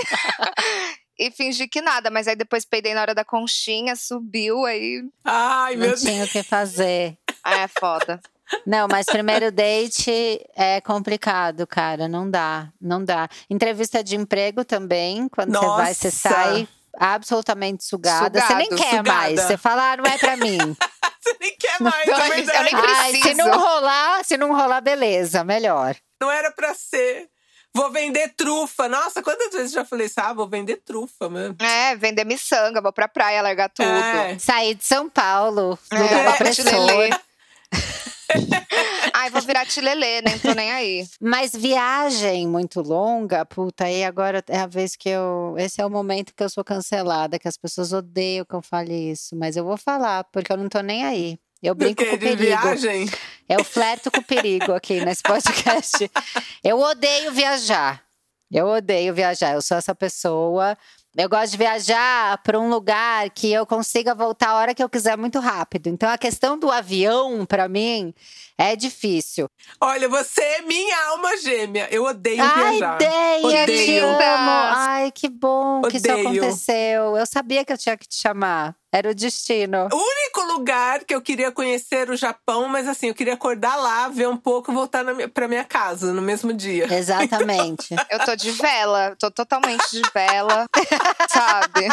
E 1.18 1.30
fingi 1.30 1.66
que 1.66 1.80
nada, 1.80 2.10
mas 2.10 2.28
aí 2.28 2.36
depois 2.36 2.64
peidei 2.64 2.94
na 2.94 3.00
hora 3.00 3.14
da 3.14 3.24
conchinha, 3.24 3.96
subiu, 3.96 4.64
aí. 4.64 5.02
Ai, 5.24 5.76
meu 5.76 5.88
Deus. 5.88 6.04
Não 6.04 6.10
tinha 6.12 6.24
o 6.24 6.28
que 6.28 6.42
fazer. 6.42 7.18
é 7.44 7.68
foda. 7.68 8.20
Não, 8.66 8.88
mas 8.88 9.06
primeiro 9.06 9.52
date 9.52 10.40
é 10.56 10.80
complicado, 10.80 11.66
cara. 11.66 12.08
Não 12.08 12.30
dá, 12.30 12.70
não 12.80 13.04
dá. 13.04 13.28
Entrevista 13.50 14.02
de 14.02 14.16
emprego 14.16 14.64
também, 14.64 15.28
quando 15.28 15.52
você 15.52 15.66
vai, 15.66 15.94
você 15.94 16.10
sai 16.10 16.68
absolutamente 16.98 17.84
sugada. 17.84 18.40
Você 18.40 18.54
nem 18.54 18.68
quer 18.68 18.96
sugada. 18.96 19.12
mais. 19.12 19.40
Você 19.40 19.56
fala, 19.56 19.92
ah, 19.92 19.96
não 19.96 20.04
é 20.04 20.18
pra 20.18 20.36
mim. 20.36 20.58
você 21.20 21.36
nem 21.40 21.56
quer 21.56 21.80
mais, 21.80 22.06
não, 22.06 22.20
é 22.20 22.28
Eu 22.28 22.34
nem 22.34 22.76
preciso. 22.76 22.96
Ai, 22.96 23.12
se 23.22 23.34
não 23.34 23.58
rolar, 23.58 24.24
se 24.24 24.36
não 24.36 24.54
rolar, 24.54 24.80
beleza, 24.80 25.44
melhor. 25.44 25.96
Não 26.20 26.30
era 26.30 26.50
pra 26.50 26.74
ser. 26.74 27.28
Vou 27.74 27.90
vender 27.90 28.32
trufa. 28.36 28.88
Nossa, 28.88 29.22
quantas 29.22 29.52
vezes 29.52 29.72
já 29.72 29.84
falei 29.84 30.06
isso? 30.06 30.20
Ah, 30.20 30.32
vou 30.32 30.48
vender 30.48 30.76
trufa 30.84 31.28
mesmo. 31.28 31.56
É, 31.60 31.94
vender 31.96 32.24
miçanga, 32.24 32.80
vou 32.80 32.92
pra 32.92 33.08
praia, 33.08 33.42
largar 33.42 33.68
tudo. 33.68 33.88
É. 33.88 34.38
Sair 34.38 34.74
de 34.74 34.84
São 34.84 35.08
Paulo, 35.08 35.78
é, 35.92 35.96
uma 35.96 36.36
pressora. 36.36 37.20
Ai, 39.14 39.30
vou 39.30 39.40
virar 39.42 39.66
tilelê, 39.66 40.20
nem 40.22 40.38
tô 40.38 40.52
nem 40.52 40.70
aí. 40.70 41.06
Mas 41.20 41.52
viagem 41.52 42.46
muito 42.46 42.80
longa, 42.80 43.44
puta, 43.44 43.84
aí 43.84 44.04
agora 44.04 44.44
é 44.48 44.58
a 44.58 44.66
vez 44.66 44.94
que 44.96 45.08
eu. 45.08 45.54
Esse 45.58 45.80
é 45.80 45.86
o 45.86 45.90
momento 45.90 46.34
que 46.34 46.42
eu 46.42 46.50
sou 46.50 46.62
cancelada, 46.62 47.38
que 47.38 47.48
as 47.48 47.56
pessoas 47.56 47.92
odeiam 47.92 48.44
que 48.44 48.54
eu 48.54 48.62
fale 48.62 49.10
isso. 49.10 49.34
Mas 49.36 49.56
eu 49.56 49.64
vou 49.64 49.76
falar, 49.76 50.24
porque 50.24 50.52
eu 50.52 50.56
não 50.56 50.68
tô 50.68 50.80
nem 50.80 51.04
aí. 51.04 51.38
Eu 51.62 51.74
brinco 51.74 52.04
com 52.04 52.14
o 52.14 52.18
perigo. 52.18 52.42
Viagem? 52.42 53.10
Eu 53.48 53.64
flerto 53.64 54.10
com 54.10 54.20
o 54.20 54.24
perigo 54.24 54.72
aqui 54.72 55.04
nesse 55.04 55.22
podcast. 55.22 56.10
eu 56.62 56.78
odeio 56.78 57.32
viajar. 57.32 58.02
Eu 58.50 58.66
odeio 58.66 59.12
viajar. 59.12 59.54
Eu 59.54 59.62
sou 59.62 59.76
essa 59.76 59.94
pessoa. 59.94 60.76
Eu 61.16 61.28
gosto 61.28 61.52
de 61.52 61.58
viajar 61.58 62.38
para 62.44 62.60
um 62.60 62.68
lugar 62.68 63.28
que 63.30 63.52
eu 63.52 63.66
consiga 63.66 64.14
voltar 64.14 64.50
a 64.50 64.54
hora 64.54 64.74
que 64.74 64.82
eu 64.82 64.88
quiser 64.88 65.16
muito 65.16 65.40
rápido. 65.40 65.88
Então 65.88 66.08
a 66.08 66.16
questão 66.16 66.58
do 66.58 66.70
avião 66.70 67.44
para 67.44 67.68
mim 67.68 68.14
É 68.60 68.74
difícil. 68.74 69.48
Olha, 69.80 70.08
você 70.08 70.42
é 70.42 70.62
minha 70.62 71.06
alma 71.10 71.36
gêmea. 71.36 71.86
Eu 71.92 72.02
odeio 72.04 72.42
Ai, 72.42 72.72
viajar. 72.72 72.96
Ideia, 72.96 73.62
odeio. 73.62 74.06
Ai, 74.20 75.12
que 75.12 75.28
bom 75.28 75.78
odeio. 75.78 75.92
que 75.92 75.96
isso 75.98 76.10
aconteceu. 76.10 77.16
Eu 77.16 77.24
sabia 77.24 77.64
que 77.64 77.72
eu 77.72 77.78
tinha 77.78 77.96
que 77.96 78.08
te 78.08 78.20
chamar. 78.20 78.74
Era 78.90 79.10
o 79.10 79.14
destino. 79.14 79.88
O 79.92 79.96
único 79.96 80.40
lugar 80.54 81.04
que 81.04 81.14
eu 81.14 81.20
queria 81.20 81.52
conhecer 81.52 82.10
o 82.10 82.16
Japão, 82.16 82.66
mas 82.68 82.88
assim, 82.88 83.08
eu 83.08 83.14
queria 83.14 83.34
acordar 83.34 83.76
lá, 83.76 84.08
ver 84.08 84.26
um 84.26 84.36
pouco 84.36 84.72
e 84.72 84.74
voltar 84.74 85.04
na 85.04 85.12
minha, 85.14 85.28
pra 85.28 85.46
minha 85.46 85.64
casa 85.64 86.12
no 86.12 86.22
mesmo 86.22 86.52
dia. 86.52 86.92
Exatamente. 86.92 87.94
eu 88.10 88.18
tô 88.24 88.34
de 88.34 88.50
vela, 88.50 89.14
tô 89.20 89.30
totalmente 89.30 89.90
de 89.92 90.02
vela, 90.12 90.64
sabe? 91.28 91.86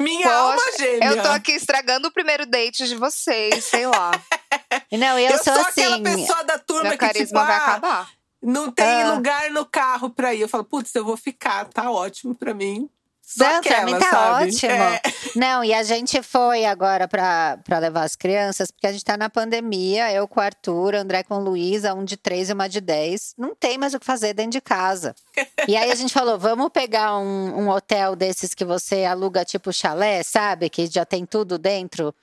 Minha 0.00 0.26
Poxa, 0.26 0.38
alma 0.38 0.62
gêmea. 0.76 1.08
Eu 1.08 1.22
tô 1.22 1.28
aqui 1.28 1.52
estragando 1.52 2.08
o 2.08 2.12
primeiro 2.12 2.44
date 2.44 2.86
de 2.88 2.96
vocês, 2.96 3.64
sei 3.64 3.86
lá. 3.86 4.10
Não, 4.92 5.18
eu, 5.18 5.30
eu 5.30 5.42
sou, 5.42 5.52
sou 5.52 5.62
assim. 5.62 5.82
aquela 5.82 6.02
pessoa 6.02 6.44
da 6.44 6.58
turma 6.58 6.96
que 6.96 7.08
tipo, 7.10 7.32
vai 7.32 7.52
ah, 7.52 7.56
acabar. 7.56 8.10
Não 8.42 8.70
tem 8.70 9.02
ah. 9.02 9.14
lugar 9.14 9.50
no 9.50 9.64
carro 9.66 10.10
pra 10.10 10.34
ir. 10.34 10.42
Eu 10.42 10.48
falo, 10.48 10.64
putz, 10.64 10.94
eu 10.94 11.04
vou 11.04 11.16
ficar, 11.16 11.64
tá 11.66 11.90
ótimo 11.90 12.34
pra 12.34 12.54
mim. 12.54 12.88
Só 13.26 13.42
Não, 13.42 13.56
aquela, 13.56 13.76
pra 13.76 13.86
mim 13.86 13.98
tá 13.98 14.10
sabe? 14.10 14.48
ótimo. 14.48 14.72
É. 14.72 15.00
Não, 15.34 15.64
e 15.64 15.74
a 15.74 15.82
gente 15.82 16.22
foi 16.22 16.64
agora 16.64 17.08
pra, 17.08 17.58
pra 17.64 17.80
levar 17.80 18.04
as 18.04 18.14
crianças, 18.14 18.70
porque 18.70 18.86
a 18.86 18.92
gente 18.92 19.04
tá 19.04 19.16
na 19.16 19.28
pandemia. 19.28 20.12
Eu 20.12 20.28
com 20.28 20.38
o 20.38 20.42
Arthur, 20.42 20.94
André 20.94 21.24
com 21.24 21.40
Luísa, 21.40 21.92
um 21.92 22.04
de 22.04 22.16
três 22.16 22.50
e 22.50 22.52
uma 22.52 22.68
de 22.68 22.80
dez. 22.80 23.34
Não 23.36 23.52
tem 23.52 23.78
mais 23.78 23.94
o 23.94 23.98
que 23.98 24.06
fazer 24.06 24.32
dentro 24.32 24.52
de 24.52 24.60
casa. 24.60 25.12
e 25.66 25.76
aí 25.76 25.90
a 25.90 25.94
gente 25.96 26.14
falou: 26.14 26.38
vamos 26.38 26.70
pegar 26.70 27.18
um, 27.18 27.62
um 27.62 27.68
hotel 27.68 28.14
desses 28.14 28.54
que 28.54 28.64
você 28.64 29.04
aluga, 29.04 29.44
tipo 29.44 29.72
chalé, 29.72 30.22
sabe? 30.22 30.70
Que 30.70 30.86
já 30.86 31.04
tem 31.04 31.26
tudo 31.26 31.58
dentro. 31.58 32.14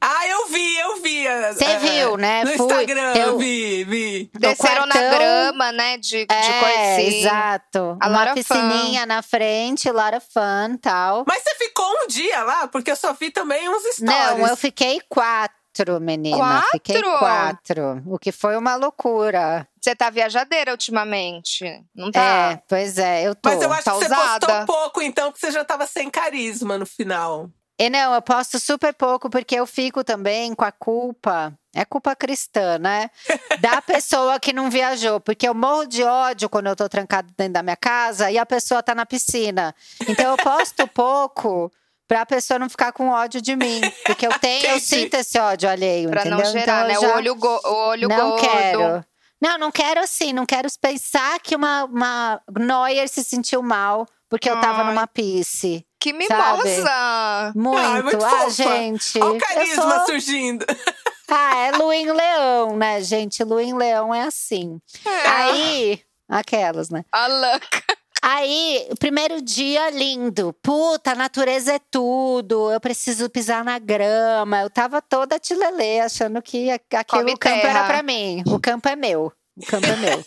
Ah, 0.00 0.28
eu 0.28 0.46
vi, 0.48 0.78
eu 0.78 0.96
vi. 1.02 1.24
Você 1.52 1.64
é, 1.64 1.78
viu, 1.78 2.16
né? 2.16 2.44
No 2.44 2.52
Fui, 2.52 2.66
Instagram, 2.66 3.14
eu 3.16 3.38
vi, 3.38 3.84
vi. 3.84 4.30
Desceram 4.38 4.86
quartão, 4.86 5.02
na 5.02 5.16
grama, 5.16 5.72
né? 5.72 5.96
De, 5.96 6.26
de 6.26 6.34
é, 6.34 6.60
coisinha. 6.60 7.20
Exato. 7.20 7.96
A 8.00 8.08
Uma 8.08 8.34
piscininha 8.34 9.06
na 9.06 9.22
frente, 9.22 9.90
Lara 9.90 10.20
Fun 10.20 10.76
tal. 10.80 11.24
Mas 11.26 11.42
você 11.42 11.54
ficou 11.56 11.86
um 12.02 12.06
dia 12.06 12.42
lá? 12.42 12.68
Porque 12.68 12.90
eu 12.90 12.96
só 12.96 13.12
vi 13.14 13.30
também 13.30 13.68
uns 13.68 13.82
stories. 13.82 14.00
Não, 14.00 14.46
eu 14.46 14.56
fiquei 14.56 15.00
quatro, 15.08 16.00
menina. 16.00 16.36
Quatro? 16.36 16.70
Fiquei 16.72 17.02
quatro. 17.02 18.02
O 18.06 18.18
que 18.18 18.32
foi 18.32 18.56
uma 18.56 18.76
loucura. 18.76 19.66
Você 19.80 19.94
tá 19.94 20.10
viajadeira 20.10 20.72
ultimamente, 20.72 21.64
não 21.94 22.10
tá? 22.10 22.52
É, 22.52 22.62
pois 22.68 22.98
é, 22.98 23.22
eu 23.22 23.34
tô. 23.34 23.48
Mas 23.48 23.62
eu 23.62 23.72
acho 23.72 23.84
tá 23.84 23.92
que 23.92 23.98
você 23.98 24.06
usada. 24.06 24.46
postou 24.46 24.66
pouco, 24.66 25.00
então, 25.00 25.30
porque 25.30 25.46
você 25.46 25.52
já 25.52 25.64
tava 25.64 25.86
sem 25.86 26.10
carisma 26.10 26.76
no 26.76 26.84
final. 26.84 27.48
E 27.78 27.90
não, 27.90 28.14
eu 28.14 28.22
posto 28.22 28.58
super 28.58 28.94
pouco 28.94 29.28
porque 29.28 29.54
eu 29.54 29.66
fico 29.66 30.02
também 30.02 30.54
com 30.54 30.64
a 30.64 30.72
culpa. 30.72 31.52
É 31.74 31.84
culpa 31.84 32.16
cristã, 32.16 32.78
né? 32.78 33.10
Da 33.60 33.82
pessoa 33.82 34.40
que 34.40 34.52
não 34.52 34.70
viajou. 34.70 35.20
Porque 35.20 35.46
eu 35.46 35.54
morro 35.54 35.86
de 35.86 36.02
ódio 36.02 36.48
quando 36.48 36.68
eu 36.68 36.76
tô 36.76 36.88
trancado 36.88 37.28
dentro 37.36 37.54
da 37.54 37.62
minha 37.62 37.76
casa 37.76 38.30
e 38.30 38.38
a 38.38 38.46
pessoa 38.46 38.82
tá 38.82 38.94
na 38.94 39.04
piscina. 39.04 39.74
Então 40.08 40.30
eu 40.30 40.36
posto 40.38 40.86
pouco 40.88 41.70
pra 42.08 42.24
pessoa 42.24 42.58
não 42.58 42.70
ficar 42.70 42.92
com 42.92 43.10
ódio 43.10 43.42
de 43.42 43.54
mim. 43.54 43.80
Porque 44.06 44.26
eu 44.26 44.38
tenho, 44.38 44.66
eu 44.68 44.80
sinto 44.80 45.14
esse 45.14 45.38
ódio 45.38 45.68
alheio. 45.68 46.08
Pra 46.08 46.22
entendeu? 46.22 46.38
não 46.38 46.52
gerar, 46.52 46.90
então, 46.90 47.02
né? 47.02 47.08
O 47.08 47.16
olho, 47.16 47.34
go 47.34 47.60
o 47.62 47.74
olho 47.88 48.08
não 48.08 48.30
gordo. 48.30 48.40
quero. 48.40 49.04
Não, 49.38 49.58
não 49.58 49.70
quero 49.70 50.00
assim. 50.00 50.32
Não 50.32 50.46
quero 50.46 50.66
pensar 50.80 51.38
que 51.40 51.54
uma, 51.54 51.84
uma 51.84 52.40
Neuer 52.58 53.06
se 53.06 53.22
sentiu 53.22 53.62
mal 53.62 54.06
porque 54.28 54.48
eu 54.48 54.58
tava 54.60 54.82
Ai. 54.82 54.88
numa 54.88 55.06
pisse. 55.06 55.85
Que 55.98 56.12
mimosa! 56.12 57.52
Muito. 57.54 57.78
Ah, 57.78 57.98
é 57.98 58.02
muito 58.02 58.24
ah, 58.24 58.30
fofa. 58.30 58.50
gente. 58.50 59.18
Olha 59.18 59.32
o 59.32 59.38
carisma 59.38 59.96
sou... 59.96 60.06
surgindo. 60.06 60.64
Ah, 61.28 61.56
é 61.56 61.72
Luim 61.72 62.08
Leão, 62.12 62.76
né, 62.76 63.02
gente? 63.02 63.42
Luim 63.42 63.74
Leão 63.74 64.14
é 64.14 64.22
assim. 64.22 64.80
É. 65.04 65.28
Aí, 65.28 66.00
aquelas, 66.28 66.88
né? 66.88 67.04
A 67.10 67.26
louca. 67.26 67.82
Aí, 68.22 68.88
primeiro 68.98 69.40
dia 69.42 69.90
lindo. 69.90 70.54
Puta, 70.62 71.12
a 71.12 71.14
natureza 71.14 71.74
é 71.74 71.80
tudo. 71.90 72.70
Eu 72.70 72.80
preciso 72.80 73.28
pisar 73.28 73.64
na 73.64 73.78
grama. 73.78 74.62
Eu 74.62 74.70
tava 74.70 75.02
toda 75.02 75.38
tilelê, 75.38 76.00
achando 76.00 76.40
que 76.40 76.70
aquele 76.70 77.34
o 77.34 77.38
campo 77.38 77.66
era 77.66 77.86
pra 77.86 78.02
mim. 78.02 78.42
O 78.46 78.58
campo 78.58 78.88
é 78.88 78.96
meu. 78.96 79.32
O 79.56 79.66
campo 79.66 79.86
é 79.86 79.96
meu. 79.96 80.24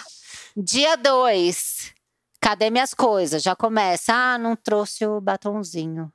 dia 0.56 0.96
dois. 0.96 1.92
Cadê 2.42 2.70
minhas 2.70 2.92
coisas? 2.92 3.40
Já 3.40 3.54
começa. 3.54 4.12
Ah, 4.12 4.36
não 4.36 4.56
trouxe 4.56 5.06
o 5.06 5.20
batonzinho. 5.20 6.12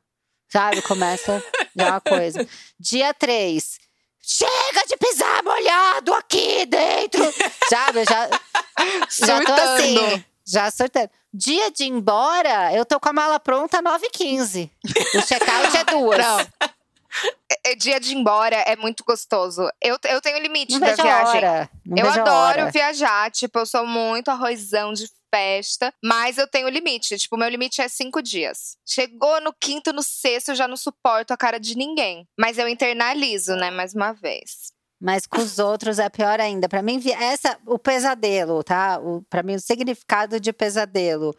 Sabe? 0.52 0.82
Começa 0.82 1.42
já 1.74 1.92
uma 1.92 2.02
coisa. 2.02 2.46
Dia 2.78 3.14
três. 3.14 3.80
Chega 4.22 4.86
de 4.88 4.98
pisar 4.98 5.42
molhado 5.42 6.14
aqui 6.14 6.66
dentro! 6.66 7.24
Sabe? 7.70 8.04
Já, 8.04 8.30
já 9.10 9.42
tô 9.42 9.54
assim. 9.54 10.26
Já 10.46 10.70
surtando. 10.70 11.10
Dia 11.34 11.72
de 11.72 11.86
ir 11.86 11.88
embora, 11.88 12.74
eu 12.74 12.86
tô 12.86 13.00
com 13.00 13.08
a 13.08 13.14
mala 13.14 13.40
pronta 13.40 13.82
9h15. 13.82 14.70
O 15.16 15.22
check-out 15.22 15.78
é 15.78 15.84
duas. 15.86 16.18
Não. 16.18 16.40
É, 17.50 17.72
é 17.72 17.76
dia 17.76 18.02
de 18.02 18.12
ir 18.12 18.18
embora 18.18 18.56
é 18.56 18.76
muito 18.76 19.04
gostoso. 19.06 19.62
Eu, 19.82 19.98
eu 20.10 20.20
tenho 20.20 20.40
limite 20.40 20.74
Não 20.74 20.80
da 20.82 20.94
viagem. 20.94 21.42
eu 21.96 22.10
adoro 22.10 22.70
viajar, 22.72 23.32
tipo, 23.32 23.60
eu 23.60 23.66
sou 23.66 23.86
muito 23.88 24.30
arrozão 24.30 24.92
de 24.92 25.10
festa, 25.34 25.94
mas 26.04 26.38
eu 26.38 26.48
tenho 26.48 26.70
limite. 26.70 27.18
Tipo, 27.18 27.38
meu 27.38 27.50
limite 27.50 27.82
é 27.82 27.88
cinco 27.88 28.22
dias. 28.22 28.78
Chegou 28.86 29.42
no 29.42 29.54
quinto, 29.54 29.94
no 29.94 30.04
sexto, 30.04 30.50
eu 30.50 30.56
já 30.56 30.68
não 30.68 30.78
suporto 30.78 31.32
a 31.32 31.38
cara 31.38 31.60
de 31.60 31.76
ninguém. 31.76 32.28
Mas 32.40 32.58
eu 32.58 32.68
internalizo, 32.68 33.56
né, 33.56 33.72
mais 33.72 33.94
uma 33.94 34.14
vez. 34.14 34.72
Mas 35.00 35.28
com 35.28 35.40
os 35.40 35.60
outros 35.60 36.00
é 36.00 36.10
pior 36.10 36.40
ainda. 36.40 36.68
Pra 36.68 36.82
mim, 36.82 37.02
essa, 37.20 37.58
o 37.66 37.78
pesadelo, 37.78 38.64
tá? 38.64 39.00
O, 39.00 39.22
pra 39.30 39.44
mim, 39.44 39.56
o 39.56 39.60
significado 39.60 40.40
de 40.40 40.52
pesadelo 40.52 41.36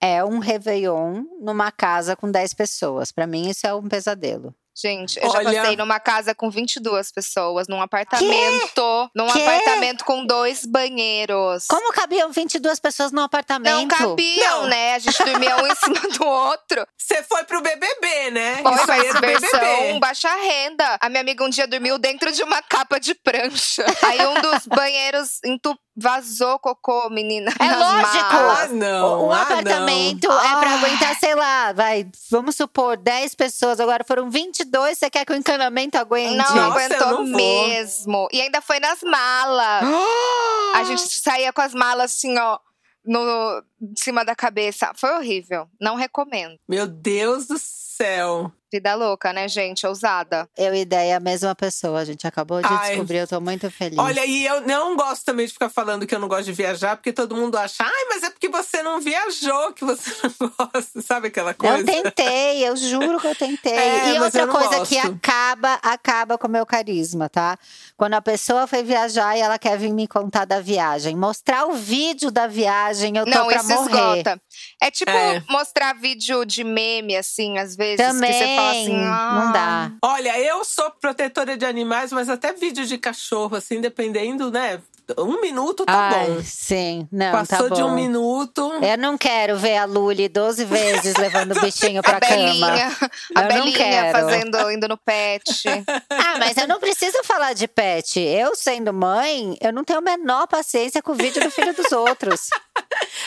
é 0.00 0.22
um 0.22 0.38
Réveillon 0.38 1.24
numa 1.40 1.72
casa 1.72 2.14
com 2.14 2.30
10 2.30 2.54
pessoas. 2.54 3.10
Pra 3.10 3.26
mim, 3.26 3.48
isso 3.48 3.66
é 3.66 3.74
um 3.74 3.88
pesadelo. 3.88 4.54
Gente, 4.80 5.18
eu 5.20 5.28
Olha- 5.28 5.52
já 5.52 5.60
passei 5.62 5.76
numa 5.76 5.98
casa 5.98 6.34
com 6.36 6.48
22 6.48 7.10
pessoas, 7.10 7.66
num 7.66 7.82
apartamento. 7.82 9.10
Num 9.14 9.26
Quê? 9.26 9.42
apartamento 9.42 10.04
com 10.04 10.24
dois 10.24 10.64
banheiros. 10.64 11.64
Como 11.68 11.92
cabiam 11.92 12.30
22 12.30 12.78
pessoas 12.78 13.10
num 13.10 13.22
apartamento? 13.22 13.74
Não 13.74 13.88
cabiam, 13.88 14.62
Não. 14.62 14.68
né? 14.68 14.94
A 14.94 14.98
gente 15.00 15.22
dormia 15.24 15.56
um 15.56 15.66
em 15.66 15.74
cima 15.74 16.00
do 16.16 16.24
outro. 16.26 16.86
Você 16.96 17.22
foi 17.24 17.42
pro 17.44 17.60
BBB, 17.60 18.30
né? 18.30 18.56
Foi, 18.62 18.74
Isso 18.74 18.92
aí 18.92 19.12
versão 19.14 19.60
BBB. 19.60 19.98
baixa 19.98 20.28
renda. 20.36 20.98
A 21.00 21.08
minha 21.08 21.22
amiga 21.22 21.42
um 21.44 21.48
dia 21.48 21.66
dormiu 21.66 21.98
dentro 21.98 22.30
de 22.30 22.42
uma 22.42 22.62
capa 22.62 23.00
de 23.00 23.14
prancha. 23.14 23.84
Aí 24.02 24.24
um 24.26 24.40
dos 24.40 24.66
banheiros 24.66 25.38
entu- 25.44 25.76
vazou 26.00 26.58
cocô, 26.58 27.10
menina. 27.10 27.52
É 27.58 27.74
lógico. 27.76 28.18
Ah, 28.30 28.68
não. 28.68 29.26
Um 29.28 29.32
ah, 29.32 29.42
apartamento 29.42 30.26
é 30.26 30.56
pra 30.60 30.70
Ah. 30.70 30.74
aguentar, 30.78 31.18
sei 31.18 31.34
lá, 31.34 31.72
vai, 31.72 32.06
vamos 32.30 32.56
supor, 32.56 32.96
10 32.96 33.34
pessoas. 33.34 33.80
Agora 33.80 34.04
foram 34.04 34.30
22, 34.30 34.98
você 34.98 35.10
quer 35.10 35.24
que 35.24 35.32
o 35.32 35.36
encanamento 35.36 35.98
aguente? 35.98 36.36
Não 36.36 36.54
Nossa, 36.54 36.66
aguentou 36.66 37.24
não 37.24 37.24
mesmo. 37.24 38.28
E 38.32 38.40
ainda 38.40 38.60
foi 38.60 38.78
nas 38.80 39.02
malas. 39.02 39.84
A 40.74 40.84
gente 40.84 41.02
saía 41.20 41.52
com 41.52 41.60
as 41.62 41.74
malas 41.74 42.12
assim, 42.12 42.38
ó, 42.38 42.58
no 43.04 43.62
em 43.80 43.94
cima 43.96 44.24
da 44.24 44.34
cabeça. 44.34 44.92
Foi 44.96 45.10
horrível. 45.16 45.66
Não 45.80 45.96
recomendo. 45.96 46.56
Meu 46.68 46.86
Deus 46.86 47.46
do 47.46 47.56
céu. 47.58 48.52
Vida 48.70 48.94
louca, 48.94 49.32
né, 49.32 49.48
gente? 49.48 49.86
Ousada. 49.86 50.46
Eu 50.56 50.74
e 50.74 50.80
Ideia 50.80 51.12
é 51.12 51.14
a 51.14 51.20
mesma 51.20 51.54
pessoa, 51.54 52.00
a 52.00 52.04
gente 52.04 52.26
acabou 52.26 52.60
de 52.60 52.68
Ai. 52.68 52.90
descobrir, 52.90 53.16
eu 53.18 53.26
tô 53.26 53.40
muito 53.40 53.70
feliz. 53.70 53.98
Olha, 53.98 54.26
e 54.26 54.44
eu 54.44 54.60
não 54.60 54.94
gosto 54.94 55.24
também 55.24 55.46
de 55.46 55.52
ficar 55.54 55.70
falando 55.70 56.06
que 56.06 56.14
eu 56.14 56.18
não 56.18 56.28
gosto 56.28 56.44
de 56.44 56.52
viajar, 56.52 56.94
porque 56.96 57.10
todo 57.12 57.34
mundo 57.34 57.56
acha, 57.56 57.82
ai, 57.82 58.04
mas 58.10 58.22
é 58.24 58.30
porque 58.30 58.48
você 58.48 58.82
não 58.82 59.00
viajou 59.00 59.72
que 59.72 59.84
você 59.86 60.10
não 60.38 60.52
gosta. 60.72 61.00
Sabe 61.00 61.28
aquela 61.28 61.54
coisa? 61.54 61.78
Eu 61.78 61.84
tentei, 61.84 62.68
eu 62.68 62.76
juro 62.76 63.18
que 63.18 63.26
eu 63.26 63.34
tentei. 63.34 63.72
É, 63.72 64.14
e 64.14 64.20
outra 64.20 64.46
coisa 64.46 64.84
que 64.84 64.96
gosto. 64.96 65.14
acaba, 65.16 65.74
acaba 65.82 66.36
com 66.36 66.46
o 66.46 66.50
meu 66.50 66.66
carisma, 66.66 67.28
tá? 67.30 67.58
Quando 67.96 68.14
a 68.14 68.22
pessoa 68.22 68.66
foi 68.66 68.82
viajar 68.82 69.34
e 69.36 69.40
ela 69.40 69.58
quer 69.58 69.78
vir 69.78 69.92
me 69.94 70.06
contar 70.06 70.44
da 70.44 70.60
viagem, 70.60 71.16
mostrar 71.16 71.64
o 71.66 71.72
vídeo 71.72 72.30
da 72.30 72.46
viagem, 72.46 73.16
eu 73.16 73.24
tô 73.24 73.30
Não, 73.30 73.46
pra 73.46 73.56
isso 73.56 73.68
morrer. 73.68 73.80
esgota. 74.18 74.40
É 74.82 74.90
tipo 74.90 75.10
É. 75.10 75.42
mostrar 75.48 75.94
vídeo 75.94 76.44
de 76.44 76.62
meme, 76.62 77.16
assim, 77.16 77.56
às 77.58 77.74
vezes. 77.74 77.96
Também, 78.06 78.30
que 78.30 78.38
você 78.38 78.57
fala 78.58 78.70
assim, 78.70 79.04
ah, 79.04 79.42
não 79.44 79.52
dá. 79.52 79.92
Olha, 80.02 80.38
eu 80.40 80.64
sou 80.64 80.90
protetora 80.90 81.56
de 81.56 81.64
animais, 81.64 82.12
mas 82.12 82.28
até 82.28 82.52
vídeo 82.52 82.84
de 82.84 82.98
cachorro, 82.98 83.56
assim, 83.56 83.80
dependendo, 83.80 84.50
né? 84.50 84.80
Um 85.16 85.40
minuto 85.40 85.86
tá 85.86 86.10
Ai, 86.10 86.26
bom. 86.26 86.42
sim, 86.44 87.08
não, 87.10 87.32
Passou 87.32 87.68
tá 87.70 87.74
de 87.76 87.82
um 87.82 87.94
minuto. 87.94 88.70
Eu 88.82 88.98
não 88.98 89.16
quero 89.16 89.56
ver 89.56 89.78
a 89.78 89.84
Luli 89.86 90.28
12 90.28 90.64
vezes 90.66 91.14
levando 91.16 91.56
o 91.56 91.60
bichinho 91.62 92.02
pra 92.02 92.18
A 92.18 92.20
Belinha, 92.20 92.90
cama. 92.90 93.10
a 93.34 93.40
Eu 93.42 93.48
não 93.48 93.64
Belinha 93.64 94.12
fazendo, 94.12 94.70
indo 94.70 94.86
no 94.88 94.98
pet. 94.98 95.44
Ah, 96.10 96.36
mas 96.38 96.56
eu 96.58 96.66
não 96.68 96.78
preciso 96.78 97.22
falar 97.24 97.54
de 97.54 97.66
pet. 97.66 98.20
Eu, 98.20 98.54
sendo 98.54 98.92
mãe, 98.92 99.56
eu 99.62 99.72
não 99.72 99.82
tenho 99.82 99.98
a 100.00 100.02
menor 100.02 100.46
paciência 100.46 101.00
com 101.02 101.12
o 101.12 101.14
vídeo 101.14 101.42
do 101.42 101.50
filho 101.50 101.72
dos 101.74 101.90
outros. 101.92 102.48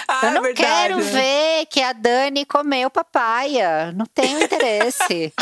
Ah, 0.08 0.22
Eu 0.28 0.32
não 0.32 0.42
verdade. 0.42 0.68
quero 0.68 1.00
ver 1.02 1.66
que 1.68 1.82
a 1.82 1.94
Dani 1.94 2.46
comeu 2.46 2.90
papaya. 2.90 3.92
Não 3.96 4.06
tenho 4.06 4.42
interesse. 4.42 5.34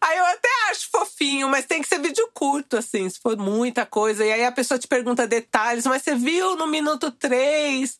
Aí 0.00 0.18
eu 0.18 0.24
até 0.26 0.48
fofinho 0.96 1.48
mas 1.48 1.66
tem 1.66 1.82
que 1.82 1.88
ser 1.88 2.00
vídeo 2.00 2.28
curto, 2.32 2.76
assim, 2.76 3.08
se 3.08 3.18
for 3.20 3.36
muita 3.36 3.84
coisa. 3.84 4.24
E 4.24 4.32
aí 4.32 4.44
a 4.44 4.52
pessoa 4.52 4.78
te 4.78 4.88
pergunta 4.88 5.26
detalhes, 5.26 5.86
mas 5.86 6.02
você 6.02 6.14
viu 6.14 6.56
no 6.56 6.66
minuto 6.66 7.10
3? 7.10 7.98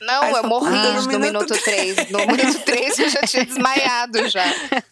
Não, 0.00 0.22
aí 0.22 0.32
eu 0.32 0.44
morri 0.44 0.70
no, 0.70 1.02
no 1.02 1.18
minuto 1.18 1.62
3. 1.62 2.10
No 2.10 2.26
minuto 2.26 2.60
3 2.64 2.98
eu 2.98 3.08
já 3.10 3.20
tinha 3.22 3.44
desmaiado 3.44 4.28
já. 4.28 4.44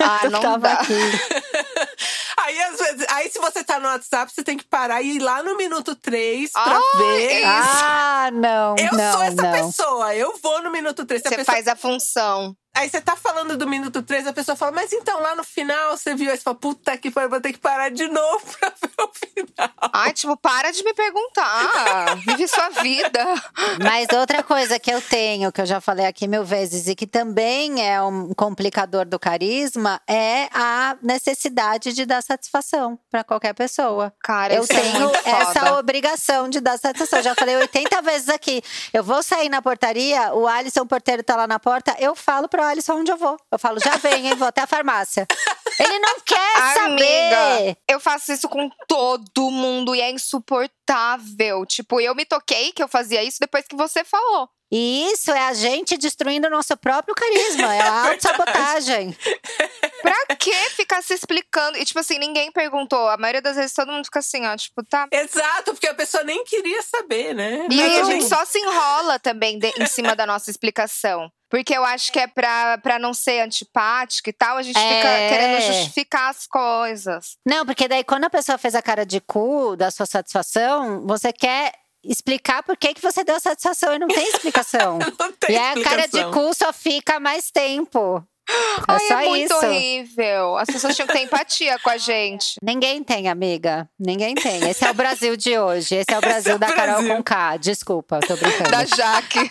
Ah, 0.00 0.28
não 0.28 0.58
dá. 0.58 0.80
aí, 2.38 2.62
às 2.62 2.76
vezes, 2.76 3.06
aí, 3.08 3.30
se 3.30 3.38
você 3.38 3.62
tá 3.62 3.78
no 3.78 3.86
WhatsApp, 3.86 4.32
você 4.32 4.42
tem 4.42 4.56
que 4.56 4.64
parar 4.64 5.00
e 5.00 5.16
ir 5.16 5.18
lá 5.20 5.44
no 5.44 5.56
minuto 5.56 5.94
3 5.94 6.50
pra 6.50 6.62
ah, 6.64 6.98
ver. 6.98 7.44
Ah, 7.44 8.30
não. 8.32 8.74
Eu 8.76 8.92
não, 8.92 9.12
sou 9.12 9.22
essa 9.22 9.42
não. 9.42 9.52
pessoa. 9.52 10.14
Eu 10.16 10.36
vou 10.42 10.60
no 10.62 10.72
minuto 10.72 11.04
3. 11.06 11.22
Você 11.22 11.28
pessoa... 11.36 11.44
faz 11.44 11.68
a 11.68 11.76
função. 11.76 12.56
Aí 12.74 12.88
você 12.88 13.00
tá 13.00 13.16
falando 13.16 13.56
do 13.56 13.68
minuto 13.68 14.00
3, 14.00 14.28
a 14.28 14.32
pessoa 14.32 14.56
fala, 14.56 14.72
mas 14.72 14.92
então 14.92 15.20
lá 15.20 15.34
no 15.34 15.42
final 15.42 15.96
você 15.96 16.14
viu? 16.14 16.30
Aí 16.30 16.36
você 16.36 16.42
fala, 16.42 16.56
puta 16.56 16.96
que 16.96 17.10
foi, 17.10 17.26
vou 17.26 17.40
ter 17.40 17.52
que 17.52 17.58
parar 17.58 17.90
de 17.90 18.06
novo 18.06 18.44
pra 18.58 18.68
ver 18.80 18.90
o 18.98 19.10
final. 19.12 19.90
Ai, 19.92 20.12
tipo, 20.12 20.36
para 20.36 20.70
de 20.70 20.84
me 20.84 20.94
perguntar. 20.94 22.16
Vive 22.24 22.46
sua 22.46 22.68
vida. 22.70 23.24
Mas 23.82 24.08
outra 24.16 24.42
coisa 24.42 24.78
que 24.78 24.90
eu 24.90 25.02
tenho, 25.02 25.50
que 25.50 25.60
eu 25.60 25.66
já 25.66 25.80
falei 25.80 26.06
aqui 26.06 26.28
mil 26.28 26.44
vezes, 26.44 26.86
e 26.86 26.94
que 26.94 27.06
também 27.06 27.86
é 27.86 28.00
um 28.02 28.32
complicador 28.34 29.04
do 29.04 29.18
carisma, 29.18 30.00
é 30.06 30.48
a 30.52 30.96
necessidade 31.02 31.92
de 31.92 32.06
dar 32.06 32.22
satisfação 32.22 32.98
para 33.10 33.24
qualquer 33.24 33.52
pessoa. 33.52 34.12
Cara, 34.22 34.54
eu 34.54 34.62
é 34.62 34.66
tenho 34.66 35.10
é 35.24 35.30
essa 35.30 35.78
obrigação 35.78 36.48
de 36.48 36.60
dar 36.60 36.78
satisfação. 36.78 37.22
Já 37.22 37.34
falei 37.34 37.56
80 37.56 38.00
vezes 38.02 38.28
aqui. 38.28 38.62
Eu 38.92 39.02
vou 39.02 39.22
sair 39.22 39.48
na 39.48 39.60
portaria, 39.60 40.32
o 40.34 40.46
Alisson, 40.46 40.82
o 40.82 40.86
porteiro, 40.86 41.22
tá 41.24 41.34
lá 41.34 41.46
na 41.46 41.58
porta, 41.58 41.96
eu 41.98 42.14
falo 42.14 42.48
pro 42.60 42.68
Alisson 42.68 42.94
onde 42.96 43.10
eu 43.10 43.16
vou. 43.16 43.38
Eu 43.50 43.58
falo, 43.58 43.80
já 43.80 43.96
vem, 43.96 44.28
hein? 44.28 44.34
Vou 44.34 44.46
até 44.46 44.60
a 44.60 44.66
farmácia. 44.66 45.26
Ele 45.78 45.98
não 45.98 46.20
quer 46.20 46.56
Amiga, 46.84 47.04
saber. 47.06 47.76
Eu 47.88 47.98
faço 47.98 48.32
isso 48.32 48.48
com 48.48 48.68
todo 48.86 49.50
mundo 49.50 49.94
e 49.94 50.00
é 50.00 50.10
insuportável. 50.10 51.64
Tipo, 51.64 52.00
eu 52.00 52.14
me 52.14 52.26
toquei 52.26 52.72
que 52.72 52.82
eu 52.82 52.88
fazia 52.88 53.22
isso 53.22 53.38
depois 53.40 53.66
que 53.66 53.74
você 53.74 54.04
falou. 54.04 54.48
E 54.72 55.10
isso 55.12 55.32
é 55.32 55.48
a 55.48 55.52
gente 55.52 55.96
destruindo 55.96 56.46
o 56.46 56.50
nosso 56.50 56.76
próprio 56.76 57.14
carisma. 57.14 57.74
É 57.74 57.80
a 57.80 58.06
autossabotagem. 58.10 59.16
pra 60.00 60.36
que 60.36 60.52
ficar 60.70 61.02
se 61.02 61.14
explicando? 61.14 61.76
E, 61.76 61.84
tipo 61.84 61.98
assim, 61.98 62.18
ninguém 62.18 62.52
perguntou. 62.52 63.08
A 63.08 63.16
maioria 63.16 63.42
das 63.42 63.56
vezes 63.56 63.72
todo 63.72 63.90
mundo 63.90 64.04
fica 64.04 64.20
assim, 64.20 64.46
ó, 64.46 64.56
tipo, 64.56 64.84
tá. 64.84 65.08
Exato, 65.10 65.72
porque 65.72 65.88
a 65.88 65.94
pessoa 65.94 66.22
nem 66.22 66.44
queria 66.44 66.82
saber, 66.82 67.34
né? 67.34 67.66
E 67.68 67.82
aí 67.82 68.00
a 68.00 68.04
gente 68.04 68.28
só 68.28 68.44
se 68.44 68.58
enrola 68.58 69.18
também 69.18 69.58
de, 69.58 69.72
em 69.76 69.86
cima 69.86 70.14
da 70.14 70.24
nossa 70.24 70.50
explicação. 70.50 71.30
Porque 71.50 71.76
eu 71.76 71.84
acho 71.84 72.12
que 72.12 72.20
é 72.20 72.28
pra, 72.28 72.78
pra 72.78 72.96
não 72.96 73.12
ser 73.12 73.40
antipática 73.40 74.30
e 74.30 74.32
tal, 74.32 74.56
a 74.56 74.62
gente 74.62 74.78
é. 74.78 74.96
fica 74.96 75.08
querendo 75.28 75.60
justificar 75.62 76.30
as 76.30 76.46
coisas. 76.46 77.36
Não, 77.44 77.66
porque 77.66 77.88
daí 77.88 78.04
quando 78.04 78.24
a 78.24 78.30
pessoa 78.30 78.56
fez 78.56 78.76
a 78.76 78.80
cara 78.80 79.04
de 79.04 79.20
cu 79.20 79.74
da 79.76 79.90
sua 79.90 80.06
satisfação, 80.06 81.04
você 81.04 81.32
quer 81.32 81.72
explicar 82.04 82.62
por 82.62 82.76
que, 82.76 82.94
que 82.94 83.02
você 83.02 83.22
deu 83.24 83.38
satisfação 83.40 83.94
e 83.94 83.98
não 83.98 84.08
tem 84.08 84.28
explicação. 84.28 84.98
não 85.18 85.32
tem 85.32 85.54
e 85.54 85.58
aí 85.58 85.80
a 85.80 85.84
cara 85.84 86.06
de 86.06 86.24
cu 86.32 86.54
só 86.54 86.72
fica 86.72 87.20
mais 87.20 87.50
tempo. 87.50 88.24
É 88.50 88.92
Ai, 88.92 88.98
só 89.06 89.20
é 89.20 89.28
muito 89.28 89.54
isso. 89.54 89.66
horrível. 89.66 90.56
As 90.56 90.66
pessoas 90.66 90.96
tinham 90.96 91.06
que 91.06 91.12
ter 91.12 91.22
empatia 91.22 91.78
com 91.78 91.90
a 91.90 91.96
gente. 91.96 92.56
Ninguém 92.62 93.02
tem, 93.02 93.28
amiga. 93.28 93.88
Ninguém 93.98 94.34
tem. 94.34 94.68
Esse 94.68 94.84
é 94.84 94.90
o 94.90 94.94
Brasil 94.94 95.36
de 95.36 95.56
hoje. 95.56 95.94
Esse 95.94 96.12
é 96.12 96.18
o 96.18 96.20
Brasil 96.20 96.54
é 96.54 96.58
da 96.58 96.66
Brasil. 96.66 96.94
Carol 96.96 97.16
com 97.16 97.22
K. 97.22 97.56
Desculpa, 97.58 98.20
tô 98.20 98.36
brincando. 98.36 98.70
Da 98.70 98.84
Jaque. 98.84 99.50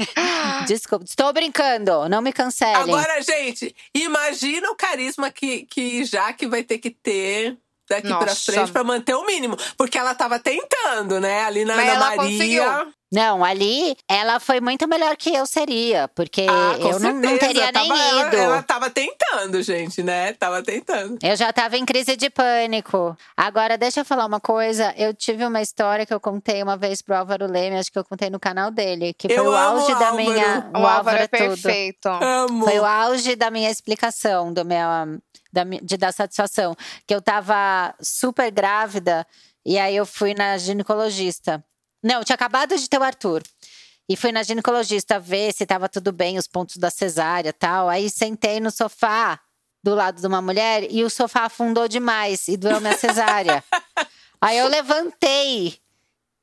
desculpa, 0.66 1.04
estou 1.04 1.32
brincando. 1.32 2.08
Não 2.08 2.22
me 2.22 2.32
cancelem. 2.32 2.76
Agora, 2.76 3.20
gente, 3.20 3.74
imagina 3.94 4.70
o 4.70 4.76
carisma 4.76 5.30
que, 5.30 5.66
que 5.66 6.04
Jaque 6.04 6.46
vai 6.46 6.62
ter 6.62 6.78
que 6.78 6.90
ter 6.90 7.58
daqui 7.88 8.08
Nossa. 8.08 8.24
pra 8.24 8.34
frente 8.34 8.72
pra 8.72 8.84
manter 8.84 9.14
o 9.14 9.24
mínimo. 9.24 9.56
Porque 9.76 9.98
ela 9.98 10.14
tava 10.14 10.38
tentando, 10.38 11.20
né? 11.20 11.42
Ali 11.44 11.64
na 11.64 11.76
Mas 11.76 11.88
Ana 11.88 12.00
Maria. 12.00 12.16
Conseguiu. 12.16 12.98
Não, 13.10 13.42
ali 13.42 13.96
ela 14.06 14.38
foi 14.38 14.60
muito 14.60 14.86
melhor 14.86 15.16
que 15.16 15.34
eu 15.34 15.46
seria, 15.46 16.08
porque 16.08 16.46
ah, 16.48 16.76
eu 16.78 17.00
não, 17.00 17.14
não, 17.14 17.38
teria 17.38 17.72
tava, 17.72 17.88
nem 17.88 18.20
ido. 18.20 18.36
Ela, 18.36 18.44
ela 18.44 18.62
tava 18.62 18.90
tentando, 18.90 19.62
gente, 19.62 20.02
né? 20.02 20.34
Tava 20.34 20.62
tentando. 20.62 21.18
Eu 21.22 21.34
já 21.34 21.50
tava 21.50 21.78
em 21.78 21.86
crise 21.86 22.16
de 22.16 22.28
pânico. 22.28 23.16
Agora, 23.34 23.78
deixa 23.78 24.00
eu 24.00 24.04
falar 24.04 24.26
uma 24.26 24.40
coisa. 24.40 24.94
Eu 24.96 25.14
tive 25.14 25.44
uma 25.44 25.62
história 25.62 26.04
que 26.04 26.12
eu 26.12 26.20
contei 26.20 26.62
uma 26.62 26.76
vez 26.76 27.00
pro 27.00 27.16
Álvaro 27.16 27.46
Leme, 27.46 27.78
acho 27.78 27.90
que 27.90 27.98
eu 27.98 28.04
contei 28.04 28.28
no 28.28 28.38
canal 28.38 28.70
dele, 28.70 29.14
que 29.14 29.28
foi 29.28 29.38
eu 29.38 29.50
o 29.50 29.56
auge 29.56 29.94
da 29.94 30.08
Álvaro. 30.08 30.16
minha. 30.16 30.70
O, 30.74 30.80
o 30.80 30.86
Álvaro, 30.86 31.16
é, 31.16 31.22
é 31.22 31.28
perfeito. 31.28 32.08
Amo. 32.08 32.64
Foi 32.66 32.78
o 32.78 32.84
auge 32.84 33.34
da 33.36 33.50
minha 33.50 33.70
explicação, 33.70 34.52
do 34.52 34.66
meu, 34.66 34.86
da, 35.64 35.64
de 35.82 35.96
dar 35.96 36.12
satisfação. 36.12 36.76
Que 37.06 37.14
eu 37.14 37.20
tava 37.20 37.94
super 38.00 38.50
grávida 38.50 39.26
e 39.64 39.78
aí 39.78 39.96
eu 39.96 40.06
fui 40.06 40.34
na 40.34 40.56
ginecologista. 40.58 41.64
Não, 42.02 42.22
tinha 42.22 42.34
acabado 42.34 42.76
de 42.76 42.88
ter 42.88 42.98
o 42.98 43.02
Arthur. 43.02 43.42
E 44.08 44.16
fui 44.16 44.32
na 44.32 44.42
ginecologista 44.42 45.20
ver 45.20 45.52
se 45.52 45.64
estava 45.64 45.88
tudo 45.88 46.12
bem, 46.12 46.38
os 46.38 46.46
pontos 46.46 46.76
da 46.76 46.90
cesárea 46.90 47.52
tal. 47.52 47.88
Aí 47.88 48.08
sentei 48.08 48.60
no 48.60 48.70
sofá 48.70 49.38
do 49.82 49.94
lado 49.94 50.20
de 50.20 50.26
uma 50.26 50.40
mulher 50.40 50.86
e 50.90 51.04
o 51.04 51.10
sofá 51.10 51.44
afundou 51.44 51.86
demais 51.86 52.48
e 52.48 52.56
doeu 52.56 52.80
minha 52.80 52.96
cesárea. 52.96 53.62
Aí 54.40 54.56
eu 54.56 54.68
levantei 54.68 55.78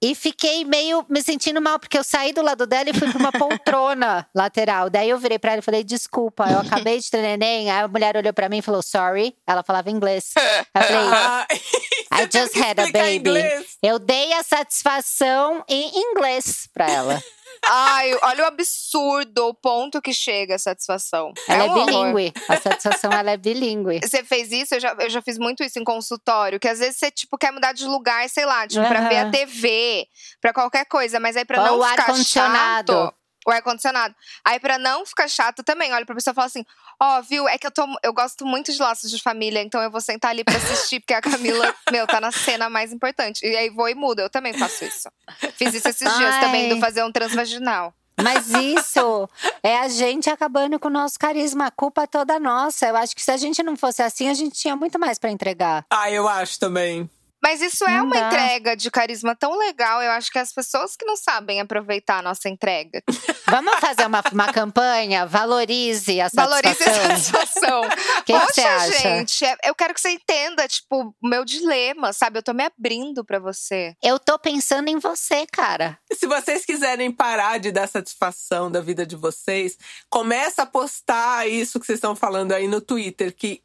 e 0.06 0.14
fiquei 0.14 0.64
meio 0.64 1.04
me 1.10 1.24
sentindo 1.24 1.60
mal, 1.60 1.80
porque 1.80 1.98
eu 1.98 2.04
saí 2.04 2.32
do 2.32 2.44
lado 2.44 2.68
dela 2.68 2.88
e 2.88 2.94
fui 2.94 3.10
pra 3.12 3.18
uma 3.18 3.32
poltrona 3.32 4.28
lateral. 4.36 4.88
Daí 4.88 5.10
eu 5.10 5.18
virei 5.18 5.40
pra 5.40 5.54
ela 5.54 5.60
e 5.60 5.64
falei: 5.64 5.84
desculpa, 5.84 6.46
eu 6.48 6.60
acabei 6.60 7.00
de 7.00 7.10
ter 7.10 7.24
neném. 7.24 7.72
Aí 7.72 7.82
a 7.82 7.88
mulher 7.88 8.16
olhou 8.16 8.32
pra 8.32 8.48
mim 8.48 8.60
e 8.60 8.62
falou: 8.62 8.84
sorry. 8.84 9.36
Ela 9.48 9.64
falava 9.64 9.90
inglês. 9.90 10.34
Eu 10.76 10.84
falei: 10.84 11.48
I 12.14 12.30
just 12.32 12.56
had 12.56 12.80
a 12.80 12.92
baby. 12.92 13.66
Eu 13.82 13.98
dei 13.98 14.32
a 14.34 14.44
satisfação 14.44 15.64
em 15.68 15.92
inglês 15.98 16.70
pra 16.72 16.88
ela. 16.88 17.24
Ai, 17.64 18.14
olha 18.22 18.44
o 18.44 18.48
absurdo, 18.48 19.48
o 19.48 19.54
ponto 19.54 20.02
que 20.02 20.14
chega 20.14 20.56
a 20.56 20.60
satisfação. 20.60 21.34
Ela 21.48 21.64
é, 21.64 21.68
é 21.68 21.72
um 21.72 21.86
bilíngue. 21.86 22.34
A 22.48 22.58
satisfação, 22.58 23.12
ela 23.12 23.32
é 23.32 23.38
bilíngue. 23.38 24.00
Você 24.04 24.24
fez 24.24 24.52
isso? 24.52 24.76
Eu 24.76 24.80
já, 24.80 24.96
eu 25.00 25.10
já 25.10 25.22
fiz 25.22 25.38
muito 25.38 25.64
isso 25.64 25.80
em 25.80 25.84
consultório. 25.84 26.60
Que 26.60 26.68
às 26.68 26.80
vezes 26.80 26.98
você, 26.98 27.12
tipo, 27.12 27.38
quer 27.38 27.52
mudar 27.52 27.74
de 27.74 27.86
lugar, 27.86 28.28
sei 28.30 28.46
lá, 28.46 28.68
tipo, 28.68 28.82
uhum. 28.82 28.88
pra 28.88 29.08
ver 29.08 29.18
a 29.18 29.30
TV, 29.30 30.08
pra 30.42 30.54
qualquer 30.54 30.86
coisa. 30.86 31.20
Mas 31.20 31.36
aí 31.36 31.46
pra 31.46 31.62
Ou 31.62 31.66
não 31.66 31.80
o 31.80 31.84
ficar 31.84 32.16
chato 32.16 33.14
o 33.46 33.52
ar-condicionado. 33.52 34.16
Aí, 34.44 34.60
pra 34.60 34.78
não 34.78 35.06
ficar 35.06 35.28
chato 35.28 35.64
também, 35.64 35.94
olha 35.94 36.06
pra 36.06 36.16
pessoa 36.16 36.32
e 36.32 36.36
fala 36.36 36.48
assim: 36.48 36.66
Ó, 37.00 37.20
oh, 37.20 37.24
viu, 37.24 37.48
é 37.48 37.58
que 37.58 37.68
eu, 37.68 37.72
tô, 37.72 37.86
eu 38.04 38.14
gosto 38.14 38.46
muito 38.46 38.72
de 38.72 38.80
laços 38.80 39.12
de 39.12 39.22
família, 39.22 39.62
então 39.62 39.82
eu 39.82 39.92
vou 39.92 40.02
sentar 40.02 40.32
ali 40.32 40.44
pra 40.44 40.56
assistir, 40.56 41.00
porque 41.00 41.14
a 41.14 41.22
Camila, 41.22 41.74
meu, 41.92 42.08
tá 42.08 42.20
na 42.20 42.32
cena 42.32 42.70
mais 42.70 42.92
importante. 42.92 43.46
E 43.46 43.56
aí 43.56 43.70
vou 43.70 43.88
e 43.88 43.96
muda. 43.96 44.24
Eu 44.24 44.30
também 44.30 44.54
faço 44.54 44.86
isso. 44.86 45.10
Fiz 45.56 45.74
isso 45.74 45.88
esses 45.88 46.08
Ai. 46.08 46.18
dias 46.18 46.40
também, 46.40 46.70
do 46.70 46.80
fazer 46.80 47.04
um 47.04 47.12
transvaginal. 47.12 47.94
Mas 48.22 48.50
isso 48.50 49.30
é 49.62 49.78
a 49.78 49.90
gente 49.90 50.30
acabando 50.30 50.80
com 50.80 50.88
o 50.88 50.92
nosso 50.92 51.20
carisma. 51.20 51.68
A 51.68 51.72
culpa 51.72 52.04
é 52.04 52.08
toda 52.08 52.40
nossa. 52.40 52.88
Eu 52.88 52.96
acho 52.96 53.14
que 53.14 53.22
se 53.22 53.30
a 53.30 53.38
gente 53.38 53.62
não 53.62 53.76
fosse 53.76 54.02
assim, 54.02 54.30
a 54.30 54.34
gente 54.34 54.58
tinha 54.58 54.76
muito 54.76 54.98
mais 54.98 55.20
para 55.20 55.30
entregar. 55.30 55.86
Ah, 55.90 56.10
eu 56.10 56.28
acho 56.28 56.58
também. 56.58 57.10
Mas 57.46 57.62
isso 57.62 57.86
é 57.86 57.98
Não 57.98 58.06
uma 58.06 58.16
dá. 58.16 58.28
entrega 58.28 58.76
de 58.76 58.90
carisma 58.90 59.36
tão 59.36 59.56
legal. 59.56 60.02
Eu 60.02 60.10
acho 60.12 60.32
que 60.32 60.40
as 60.40 60.52
pessoas 60.52 60.96
que 60.96 61.06
não 61.06 61.16
sabem 61.16 61.62
aproveitar 61.62 62.18
a 62.18 62.22
nossa 62.24 62.50
entrega. 62.50 63.04
Vamos 63.48 63.76
fazer 63.80 64.08
uma, 64.08 64.24
uma 64.32 64.52
campanha? 64.52 65.28
Valorize 65.28 66.20
a 66.20 66.28
Valorize 66.34 66.82
a 66.84 66.92
satisfação. 66.92 67.84
satisfação. 67.84 67.90
que 68.26 68.34
Poxa, 68.34 68.48
você 68.52 68.62
acha? 68.62 69.00
gente, 69.00 69.46
é- 69.46 69.58
eu 69.66 69.76
quero 69.76 69.94
que 69.94 70.02
você 70.02 70.10
entenda, 70.10 70.68
tipo, 70.68 71.14
o 71.22 71.28
meu 71.28 71.46
dilema, 71.46 72.12
sabe? 72.14 72.40
Eu 72.40 72.44
tô 72.44 72.52
me 72.52 72.64
abrindo 72.66 73.24
pra 73.24 73.38
você. 73.38 73.94
Eu 74.04 74.18
tô 74.18 74.40
pensando 74.40 74.88
em 74.90 74.98
você, 74.98 75.46
cara. 75.46 76.00
Se 76.14 76.26
vocês 76.26 76.66
quiserem 76.66 77.12
parar 77.12 77.60
de 77.60 77.72
dar 77.72 77.88
satisfação 77.88 78.72
da 78.72 78.82
vida 78.82 79.06
de 79.06 79.16
vocês, 79.16 79.78
começa 80.10 80.64
a 80.64 80.66
postar 80.66 81.48
isso 81.48 81.80
que 81.80 81.86
vocês 81.86 81.98
estão 81.98 82.16
falando 82.16 82.54
aí 82.54 82.68
no 82.68 82.82
Twitter, 82.82 83.36
que 83.36 83.62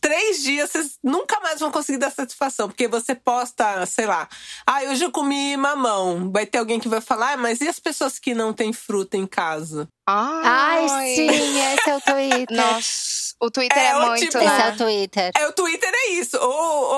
três 0.00 0.42
dias 0.42 0.70
vocês 0.70 0.98
nunca 1.02 1.40
mais 1.40 1.58
vão 1.60 1.70
conseguir 1.70 1.98
dar 1.98 2.10
satisfação, 2.10 2.68
porque 2.68 2.86
você 2.88 3.14
posta, 3.14 3.84
sei 3.86 4.06
lá, 4.06 4.28
ah, 4.66 4.82
hoje 4.84 5.04
eu 5.04 5.10
comi 5.10 5.56
mamão. 5.56 6.30
Vai 6.30 6.46
ter 6.46 6.58
alguém 6.58 6.78
que 6.80 6.88
vai 6.88 7.00
falar, 7.00 7.32
ah, 7.32 7.36
mas 7.36 7.60
e 7.60 7.68
as 7.68 7.78
pessoas 7.80 8.18
que 8.18 8.34
não 8.34 8.52
têm 8.52 8.72
fruta 8.72 9.16
em 9.16 9.26
casa? 9.26 9.88
Ai, 10.08 10.88
sim, 11.14 11.28
esse 11.28 11.90
é 11.90 11.96
o 11.96 12.00
Twitter. 12.00 12.46
Nossa, 12.56 13.34
o 13.40 13.50
Twitter 13.50 13.78
é, 13.78 13.86
É, 13.86 13.96
o 13.96 14.06
muito, 14.06 14.20
tipo- 14.20 14.38
Esse 14.38 14.46
né? 14.46 14.68
é 14.68 14.72
o 14.72 14.76
Twitter. 14.76 15.30
É, 15.36 15.46
o 15.48 15.52
Twitter 15.52 15.90
é 15.92 16.10
isso. 16.12 16.36
Ou, 16.38 16.50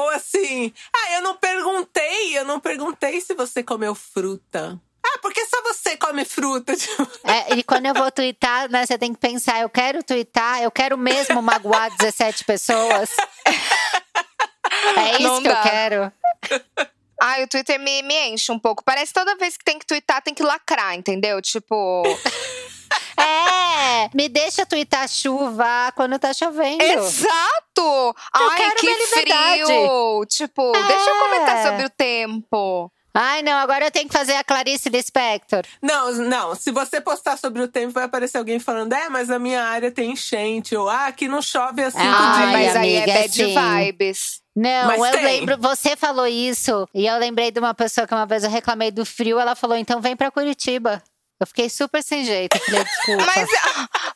ou 0.02 0.08
assim, 0.10 0.72
ah, 0.94 1.12
eu 1.14 1.22
não 1.22 1.36
perguntei, 1.36 2.38
eu 2.38 2.44
não 2.44 2.58
perguntei 2.60 3.20
se 3.20 3.34
você 3.34 3.62
comeu 3.62 3.94
fruta. 3.94 4.80
Ah, 5.14 5.18
porque 5.20 5.44
só 5.46 5.62
você 5.62 5.96
come 5.96 6.24
fruta. 6.24 6.72
É, 7.24 7.54
e 7.54 7.62
quando 7.62 7.86
eu 7.86 7.94
vou 7.94 8.10
twittar, 8.10 8.70
né, 8.70 8.84
você 8.84 8.98
tem 8.98 9.12
que 9.12 9.20
pensar, 9.20 9.60
eu 9.60 9.68
quero 9.68 10.02
twittar, 10.02 10.62
eu 10.62 10.70
quero 10.70 10.98
mesmo 10.98 11.40
magoar 11.40 11.90
17 11.96 12.44
pessoas. 12.44 13.10
É 14.96 15.12
isso 15.12 15.22
Não 15.22 15.40
que 15.42 15.48
eu 15.48 15.52
dá. 15.52 15.62
quero. 15.62 16.12
Ai, 17.20 17.44
o 17.44 17.48
Twitter 17.48 17.78
me, 17.78 18.02
me 18.02 18.30
enche 18.30 18.50
um 18.50 18.58
pouco. 18.58 18.82
Parece 18.82 19.12
que 19.12 19.20
toda 19.20 19.36
vez 19.36 19.56
que 19.56 19.64
tem 19.64 19.78
que 19.78 19.86
twittar, 19.86 20.20
tem 20.22 20.34
que 20.34 20.42
lacrar, 20.42 20.94
entendeu? 20.94 21.40
Tipo, 21.40 22.02
É! 23.16 24.04
é, 24.04 24.10
me 24.12 24.28
deixa 24.28 24.66
twittar 24.66 25.08
chuva 25.08 25.92
quando 25.94 26.18
tá 26.18 26.32
chovendo. 26.32 26.82
Exato! 26.82 28.16
Ai, 28.32 28.70
que 28.72 28.94
frio! 29.06 30.26
Tipo, 30.28 30.76
é. 30.76 30.82
deixa 30.82 31.10
eu 31.10 31.18
comentar 31.18 31.62
sobre 31.62 31.84
o 31.86 31.90
tempo. 31.90 32.92
Ai, 33.14 33.42
não, 33.42 33.52
agora 33.52 33.86
eu 33.86 33.90
tenho 33.90 34.08
que 34.08 34.12
fazer 34.12 34.34
a 34.34 34.44
Clarice 34.44 34.88
Lispector. 34.88 35.62
Não, 35.82 36.12
não. 36.12 36.54
Se 36.54 36.70
você 36.70 37.00
postar 37.00 37.36
sobre 37.36 37.62
o 37.62 37.68
tempo, 37.68 37.92
vai 37.92 38.04
aparecer 38.04 38.38
alguém 38.38 38.58
falando: 38.58 38.92
é, 38.92 39.08
mas 39.08 39.30
a 39.30 39.38
minha 39.38 39.62
área 39.62 39.90
tem 39.90 40.12
enchente. 40.12 40.74
Ou, 40.74 40.88
ah, 40.88 41.06
aqui 41.06 41.28
não 41.28 41.42
chove 41.42 41.82
assim 41.82 41.98
ah, 41.98 42.36
dias. 42.36 42.52
Mas 42.52 42.76
aí 42.76 42.94
é 42.94 43.06
bad 43.06 43.32
sim. 43.32 43.54
vibes. 43.54 44.40
Não, 44.54 44.86
mas 44.86 45.00
eu 45.00 45.10
tem. 45.12 45.24
lembro, 45.24 45.58
você 45.58 45.96
falou 45.96 46.26
isso, 46.26 46.86
e 46.94 47.06
eu 47.06 47.16
lembrei 47.18 47.50
de 47.50 47.58
uma 47.58 47.72
pessoa 47.72 48.06
que 48.06 48.14
uma 48.14 48.26
vez 48.26 48.44
eu 48.44 48.50
reclamei 48.50 48.90
do 48.90 49.04
frio, 49.04 49.38
ela 49.38 49.54
falou: 49.54 49.76
então 49.76 50.00
vem 50.00 50.16
pra 50.16 50.30
Curitiba. 50.30 51.02
Eu 51.40 51.46
fiquei 51.46 51.68
super 51.68 52.02
sem 52.04 52.24
jeito. 52.24 52.56
Falei, 52.56 52.84
desculpa. 52.84 53.26
Mas, 53.34 53.50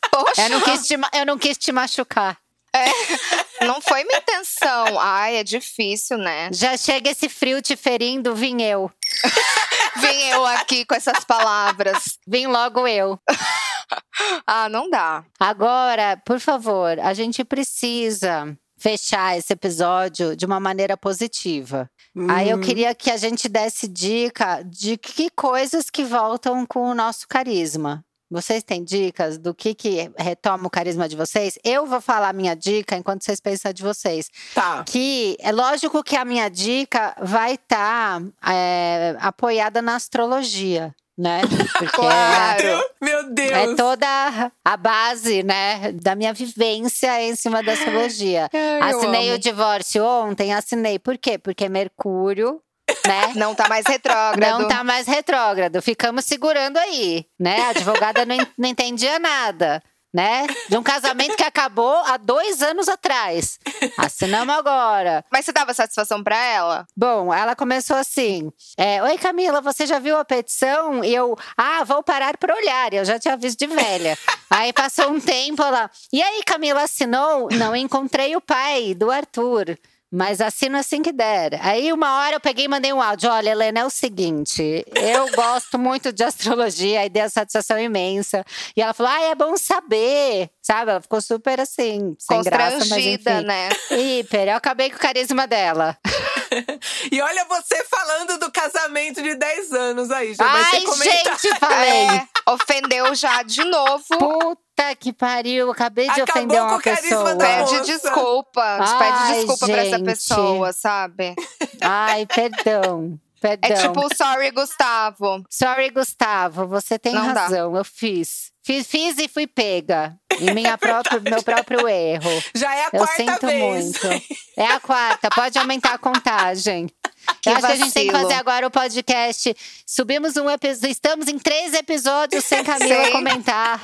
poxa. 0.09 0.41
Eu 0.43 0.49
não 0.49 0.61
quis 0.61 0.87
te, 0.87 0.95
eu 1.13 1.25
não 1.25 1.37
quis 1.37 1.57
te 1.57 1.71
machucar. 1.73 2.37
É, 2.77 3.65
não 3.65 3.81
foi 3.81 4.03
minha 4.03 4.19
intenção. 4.19 4.99
Ai, 4.99 5.37
é 5.37 5.43
difícil, 5.43 6.17
né? 6.17 6.49
Já 6.51 6.77
chega 6.77 7.11
esse 7.11 7.29
frio 7.29 7.61
te 7.61 7.75
ferindo, 7.75 8.35
vim 8.35 8.61
eu. 8.61 8.91
vim 9.97 10.29
eu 10.29 10.45
aqui 10.45 10.85
com 10.85 10.95
essas 10.95 11.23
palavras. 11.23 12.17
Vim 12.27 12.47
logo 12.47 12.87
eu. 12.87 13.19
ah, 14.45 14.69
não 14.69 14.89
dá. 14.89 15.23
Agora, 15.39 16.21
por 16.25 16.39
favor, 16.39 16.99
a 16.99 17.13
gente 17.13 17.43
precisa 17.43 18.57
fechar 18.77 19.37
esse 19.37 19.51
episódio 19.51 20.35
de 20.35 20.45
uma 20.45 20.59
maneira 20.59 20.95
positiva. 20.95 21.89
Hum. 22.15 22.27
Aí 22.29 22.49
eu 22.49 22.57
hum. 22.57 22.61
queria 22.61 22.93
que 22.93 23.09
a 23.09 23.17
gente 23.17 23.49
desse 23.49 23.87
dica 23.87 24.61
de 24.63 24.97
que 24.97 25.29
coisas 25.31 25.89
que 25.89 26.03
voltam 26.03 26.65
com 26.65 26.89
o 26.89 26.95
nosso 26.95 27.27
carisma. 27.27 28.03
Vocês 28.29 28.63
têm 28.63 28.83
dicas 28.83 29.37
do 29.37 29.53
que, 29.53 29.73
que 29.73 30.11
retoma 30.17 30.67
o 30.67 30.69
carisma 30.69 31.07
de 31.07 31.15
vocês? 31.15 31.57
Eu 31.63 31.85
vou 31.85 32.01
falar 32.01 32.29
a 32.29 32.33
minha 32.33 32.55
dica 32.55 32.95
enquanto 32.95 33.23
vocês 33.23 33.39
pensam 33.39 33.71
de 33.71 33.81
vocês. 33.81 34.29
Tá. 34.53 34.83
Que 34.83 35.37
é 35.39 35.51
lógico 35.51 36.03
que 36.03 36.15
a 36.15 36.25
minha 36.25 36.49
dica 36.49 37.15
vai 37.21 37.53
estar 37.53 38.21
tá, 38.21 38.53
é, 38.53 39.15
apoiada 39.19 39.81
na 39.81 39.95
astrologia 39.95 40.93
né? 41.17 41.41
Porque 41.73 41.95
claro! 41.95 42.67
É, 42.67 42.83
Meu 43.01 43.33
Deus! 43.33 43.51
É 43.51 43.75
toda 43.75 44.51
a 44.63 44.77
base, 44.77 45.41
né, 45.41 45.91
da 45.93 46.15
minha 46.15 46.31
vivência 46.31 47.23
em 47.23 47.35
cima 47.35 47.63
da 47.63 47.73
astrologia. 47.73 48.47
Ai, 48.53 48.91
assinei 48.91 49.33
o 49.33 49.39
divórcio 49.39 50.05
ontem, 50.05 50.53
assinei. 50.53 50.99
Por 50.99 51.17
quê? 51.17 51.37
Porque 51.37 51.67
Mercúrio 51.67 52.61
né? 53.07 53.33
Não 53.35 53.55
tá 53.55 53.67
mais 53.67 53.85
retrógrado. 53.85 54.59
Não 54.59 54.67
tá 54.67 54.83
mais 54.83 55.07
retrógrado. 55.07 55.81
Ficamos 55.81 56.25
segurando 56.25 56.77
aí, 56.77 57.25
né? 57.39 57.61
A 57.61 57.69
advogada 57.69 58.25
não, 58.25 58.37
não 58.57 58.69
entendia 58.69 59.17
nada 59.19 59.81
né? 60.13 60.47
De 60.69 60.77
um 60.77 60.81
casamento 60.81 61.35
que 61.35 61.43
acabou 61.43 61.95
há 62.05 62.17
dois 62.17 62.61
anos 62.61 62.87
atrás. 62.87 63.59
Assinamos 63.97 64.55
agora. 64.55 65.23
Mas 65.31 65.45
você 65.45 65.51
dava 65.51 65.73
satisfação 65.73 66.23
para 66.23 66.35
ela? 66.35 66.87
Bom, 66.95 67.33
ela 67.33 67.55
começou 67.55 67.95
assim: 67.95 68.51
é, 68.77 69.01
Oi, 69.03 69.17
Camila, 69.17 69.61
você 69.61 69.85
já 69.85 69.99
viu 69.99 70.17
a 70.17 70.25
petição? 70.25 71.03
E 71.03 71.13
eu, 71.13 71.37
ah, 71.55 71.83
vou 71.83 72.01
parar 72.01 72.37
para 72.37 72.55
olhar. 72.55 72.93
Eu 72.93 73.05
já 73.05 73.19
tinha 73.19 73.37
visto 73.37 73.59
de 73.59 73.67
velha. 73.67 74.17
aí 74.49 74.73
passou 74.73 75.11
um 75.11 75.19
tempo 75.19 75.61
lá. 75.61 75.89
E 76.11 76.21
aí, 76.21 76.41
Camila 76.43 76.83
assinou? 76.83 77.49
Não 77.51 77.75
encontrei 77.75 78.35
o 78.35 78.41
pai 78.41 78.95
do 78.95 79.11
Arthur. 79.11 79.77
Mas 80.11 80.39
assino 80.39 80.77
assim 80.77 81.01
que 81.01 81.11
der. 81.11 81.59
Aí 81.61 81.91
uma 81.91 82.19
hora 82.19 82.35
eu 82.35 82.39
peguei 82.39 82.65
e 82.65 82.67
mandei 82.67 82.93
um 82.93 83.01
áudio. 83.01 83.29
Olha, 83.29 83.49
Helena, 83.49 83.81
é 83.81 83.85
o 83.85 83.89
seguinte: 83.89 84.85
eu 84.95 85.29
gosto 85.31 85.77
muito 85.77 86.13
de 86.13 86.23
astrologia, 86.23 87.01
aí 87.01 87.09
dei 87.09 87.23
a 87.23 87.29
satisfação 87.29 87.77
imensa. 87.77 88.45
E 88.75 88.81
ela 88.81 88.93
falou: 88.93 89.11
ah, 89.11 89.21
é 89.23 89.35
bom 89.35 89.57
saber. 89.57 90.49
Sabe? 90.61 90.91
Ela 90.91 91.01
ficou 91.01 91.21
super 91.21 91.59
assim, 91.59 92.15
sem 92.19 92.41
graça, 92.41 92.85
mas 92.85 93.05
enfim. 93.05 93.45
né? 93.45 93.69
Hiper. 93.91 94.47
Eu 94.49 94.55
acabei 94.55 94.89
com 94.89 94.95
o 94.95 94.99
carisma 94.99 95.45
dela. 95.45 95.97
e 97.11 97.21
olha 97.21 97.45
você 97.45 97.83
falando 97.85 98.37
do 98.39 98.51
casamento 98.51 99.21
de 99.21 99.35
10 99.35 99.73
anos 99.73 100.11
aí, 100.11 100.33
já 100.33 100.45
Ai, 100.45 100.71
vai 100.71 100.81
comentar. 100.81 101.39
gente, 101.39 101.59
falei. 101.59 101.87
É, 102.07 102.51
ofendeu 102.51 103.13
já 103.15 103.43
de 103.43 103.63
novo. 103.63 104.03
Puta 104.07 104.66
Puta 104.77 104.95
que 104.95 105.11
pariu, 105.11 105.71
acabei 105.71 106.05
de 106.05 106.21
Acabou 106.21 106.43
ofender 106.43 106.61
uma 106.61 106.79
pessoa. 106.79 107.35
Pede 107.35 107.81
desculpa. 107.81 108.77
Ai, 108.79 108.99
pede 108.99 109.33
desculpa 109.39 109.65
gente. 109.65 109.75
pra 109.75 109.85
essa 109.85 109.99
pessoa, 110.03 110.73
sabe? 110.73 111.35
Ai, 111.81 112.25
perdão. 112.27 113.19
Perdão. 113.39 113.69
É 113.69 113.75
tipo, 113.75 114.15
sorry, 114.15 114.49
Gustavo. 114.49 115.43
Sorry, 115.47 115.91
Gustavo, 115.91 116.65
você 116.65 116.97
tem 116.97 117.13
Não 117.13 117.21
razão, 117.33 117.71
dá. 117.71 117.79
eu 117.79 117.83
fiz. 117.85 118.51
fiz. 118.63 118.87
Fiz 118.87 119.19
e 119.19 119.27
fui 119.27 119.45
pega. 119.45 120.17
Em 120.39 120.55
minha 120.55 120.75
própria, 120.77 121.19
meu 121.19 121.43
próprio 121.43 121.87
erro. 121.87 122.29
Já 122.55 122.75
é 122.75 122.85
a 122.85 122.89
eu 122.93 122.97
quarta 122.99 123.15
sinto 123.15 123.45
vez. 123.45 123.61
muito. 123.61 124.23
É 124.57 124.65
a 124.65 124.79
quarta, 124.79 125.29
pode 125.29 125.55
aumentar 125.59 125.93
a 125.93 125.97
contagem. 125.99 126.87
Que 127.41 127.49
eu 127.49 127.53
acho 127.53 127.61
vacilo. 127.61 127.77
que 127.77 127.81
a 127.81 127.85
gente 127.85 127.93
tem 127.93 128.07
que 128.07 128.11
fazer 128.13 128.33
agora 128.33 128.67
o 128.67 128.71
podcast. 128.71 129.55
Subimos 129.85 130.35
um 130.37 130.49
episódio. 130.49 130.89
Estamos 130.89 131.27
em 131.27 131.37
três 131.37 131.73
episódios 131.73 132.43
sem 132.43 132.63
Camila 132.63 133.11
comentar. 133.11 133.81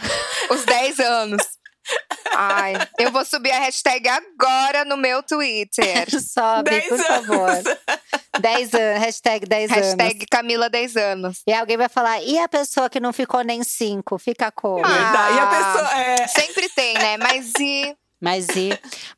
Os 0.49 0.63
10 0.65 0.99
anos. 0.99 1.43
Ai, 2.33 2.73
eu 2.97 3.11
vou 3.11 3.25
subir 3.25 3.51
a 3.51 3.59
hashtag 3.59 4.07
agora 4.07 4.85
no 4.85 4.95
meu 4.97 5.21
Twitter. 5.21 6.07
Sobe, 6.21 6.69
dez 6.69 6.85
por 6.87 6.99
anos. 6.99 7.07
favor. 7.07 7.79
10 8.39 8.73
anos, 8.73 8.99
hashtag 9.03 9.45
10 9.45 9.71
anos. 9.71 9.85
Hashtag 9.85 10.25
Camila 10.27 10.69
10 10.69 10.95
anos. 10.95 11.41
E 11.45 11.53
alguém 11.53 11.77
vai 11.77 11.89
falar, 11.89 12.21
e 12.23 12.39
a 12.39 12.47
pessoa 12.47 12.89
que 12.89 12.99
não 12.99 13.13
ficou 13.13 13.43
nem 13.43 13.63
5? 13.63 14.17
Fica 14.17 14.51
como? 14.51 14.83
Ah, 14.85 15.29
e 15.31 15.39
a 15.39 15.47
pessoa. 15.47 15.99
É... 15.99 16.27
Sempre 16.27 16.69
tem, 16.69 16.93
né? 16.95 17.17
Mas 17.17 17.51
e. 17.59 17.95
Mas 18.19 18.47
e. 18.55 18.69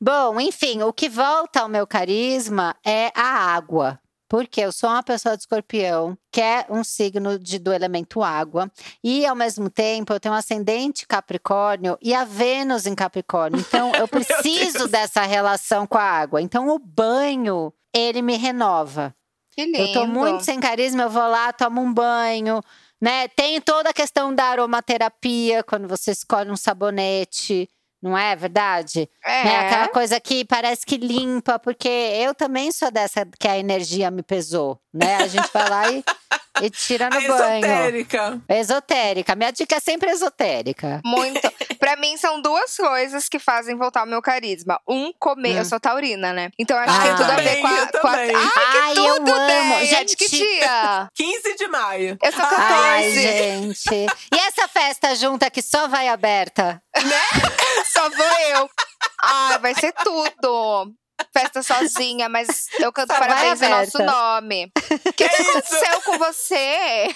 Bom, 0.02 0.40
enfim, 0.40 0.82
o 0.82 0.92
que 0.92 1.08
volta 1.08 1.62
ao 1.62 1.70
meu 1.70 1.86
carisma 1.86 2.76
é 2.84 3.12
a 3.16 3.54
água. 3.56 4.00
Porque 4.28 4.62
eu 4.62 4.72
sou 4.72 4.90
uma 4.90 5.04
pessoa 5.04 5.36
de 5.36 5.44
escorpião, 5.44 6.18
que 6.32 6.42
é 6.42 6.66
um 6.70 6.84
signo 6.84 7.38
de, 7.38 7.60
do 7.60 7.72
elemento 7.72 8.24
água, 8.24 8.72
e 9.04 9.26
ao 9.26 9.36
mesmo 9.36 9.70
tempo 9.70 10.12
eu 10.12 10.20
tenho 10.20 10.34
um 10.34 10.38
ascendente 10.38 11.06
Capricórnio 11.08 11.98
e 12.02 12.14
a 12.14 12.24
Vênus 12.24 12.86
em 12.86 12.96
Capricórnio. 12.96 13.60
Então 13.60 13.94
eu 13.94 14.08
preciso 14.10 14.88
dessa 14.88 15.22
relação 15.22 15.86
com 15.86 15.98
a 15.98 16.04
água. 16.04 16.42
Então 16.42 16.70
o 16.70 16.80
banho, 16.80 17.72
ele 17.94 18.22
me 18.22 18.36
renova. 18.36 19.16
Que 19.52 19.66
lindo. 19.66 19.78
Eu 19.78 19.94
tô 19.94 20.08
muito 20.08 20.44
sem 20.44 20.60
carisma, 20.60 21.04
eu 21.04 21.10
vou 21.10 21.28
lá, 21.28 21.54
tomo 21.54 21.82
um 21.82 21.94
banho, 21.94 22.62
né? 23.02 23.28
Tem 23.30 23.62
toda 23.62 23.92
a 23.92 23.94
questão 23.94 24.34
da 24.34 24.46
aromaterapia, 24.46 25.64
quando 25.64 25.88
você 25.88 26.12
escolhe 26.12 26.52
um 26.52 26.58
sabonete. 26.58 27.70
Não 28.06 28.16
é 28.16 28.36
verdade? 28.36 29.10
É. 29.26 29.44
Né? 29.44 29.60
Aquela 29.62 29.88
coisa 29.88 30.20
que 30.20 30.46
parece 30.46 30.86
que 30.86 30.96
limpa, 30.96 31.58
porque 31.58 31.90
eu 31.90 32.36
também 32.36 32.72
sou 32.72 32.92
dessa 32.92 33.28
que 33.40 33.48
a 33.48 33.58
energia 33.58 34.12
me 34.12 34.22
pesou, 34.22 34.80
né? 34.94 35.16
A 35.16 35.28
gente 35.28 35.50
vai 35.52 35.68
lá 35.68 35.90
e, 35.90 36.04
e 36.62 36.70
tira 36.70 37.10
no 37.10 37.18
a 37.18 37.28
banho. 37.28 37.66
Esotérica. 37.66 38.42
Esotérica. 38.48 39.36
Minha 39.36 39.50
dica 39.50 39.78
é 39.78 39.80
sempre 39.80 40.12
esotérica. 40.12 41.02
Muito. 41.04 41.42
pra 41.80 41.96
mim, 41.96 42.16
são 42.18 42.40
duas 42.40 42.78
coisas 42.78 43.28
que 43.28 43.40
fazem 43.40 43.76
voltar 43.76 44.04
o 44.04 44.08
meu 44.08 44.22
carisma. 44.22 44.80
Um, 44.88 45.12
comer. 45.18 45.56
Hum. 45.56 45.58
Eu 45.58 45.66
sou 45.66 45.80
taurina, 45.80 46.32
né? 46.32 46.52
Então 46.60 46.78
acho 46.78 46.94
ah, 46.94 47.02
que 47.02 47.08
tem 47.08 47.16
tudo 47.16 47.32
a 47.32 47.36
ver 47.38 47.60
com 47.60 47.68
a. 47.68 47.88
Com 48.02 48.08
a... 48.08 48.18
Ai, 48.18 48.28
que 48.28 48.38
Ai, 48.38 48.94
tudo, 48.94 49.32
eu 49.32 49.36
amo. 49.36 49.86
Gente, 49.86 50.16
que 50.16 50.30
dia? 50.30 51.10
15 51.16 51.56
de 51.56 51.68
maio. 51.70 52.20
Eu 52.22 52.32
sou 52.32 52.46
14. 52.46 52.64
Ai, 52.64 53.12
gente. 53.12 54.06
E 54.32 54.38
essa 54.38 54.68
festa 54.68 55.16
junta 55.16 55.50
que 55.50 55.64
só 55.64 55.88
vai 55.88 56.08
aberta? 56.08 56.80
Né? 56.96 57.65
Só 57.96 58.10
vou 58.10 58.40
eu. 58.50 58.70
Ah, 59.24 59.58
vai 59.60 59.74
ser 59.74 59.94
tudo. 59.94 60.94
Festa 61.34 61.64
sozinha, 61.64 62.28
mas 62.28 62.68
eu 62.80 62.92
canto 62.92 63.14
Só 63.14 63.20
parabéns 63.20 63.62
em 63.62 63.70
nosso 63.70 64.00
nome. 64.00 64.72
O 64.76 65.14
que, 65.14 65.30
que 65.30 65.42
aconteceu 65.42 66.02
com 66.02 66.18
você? 66.18 67.16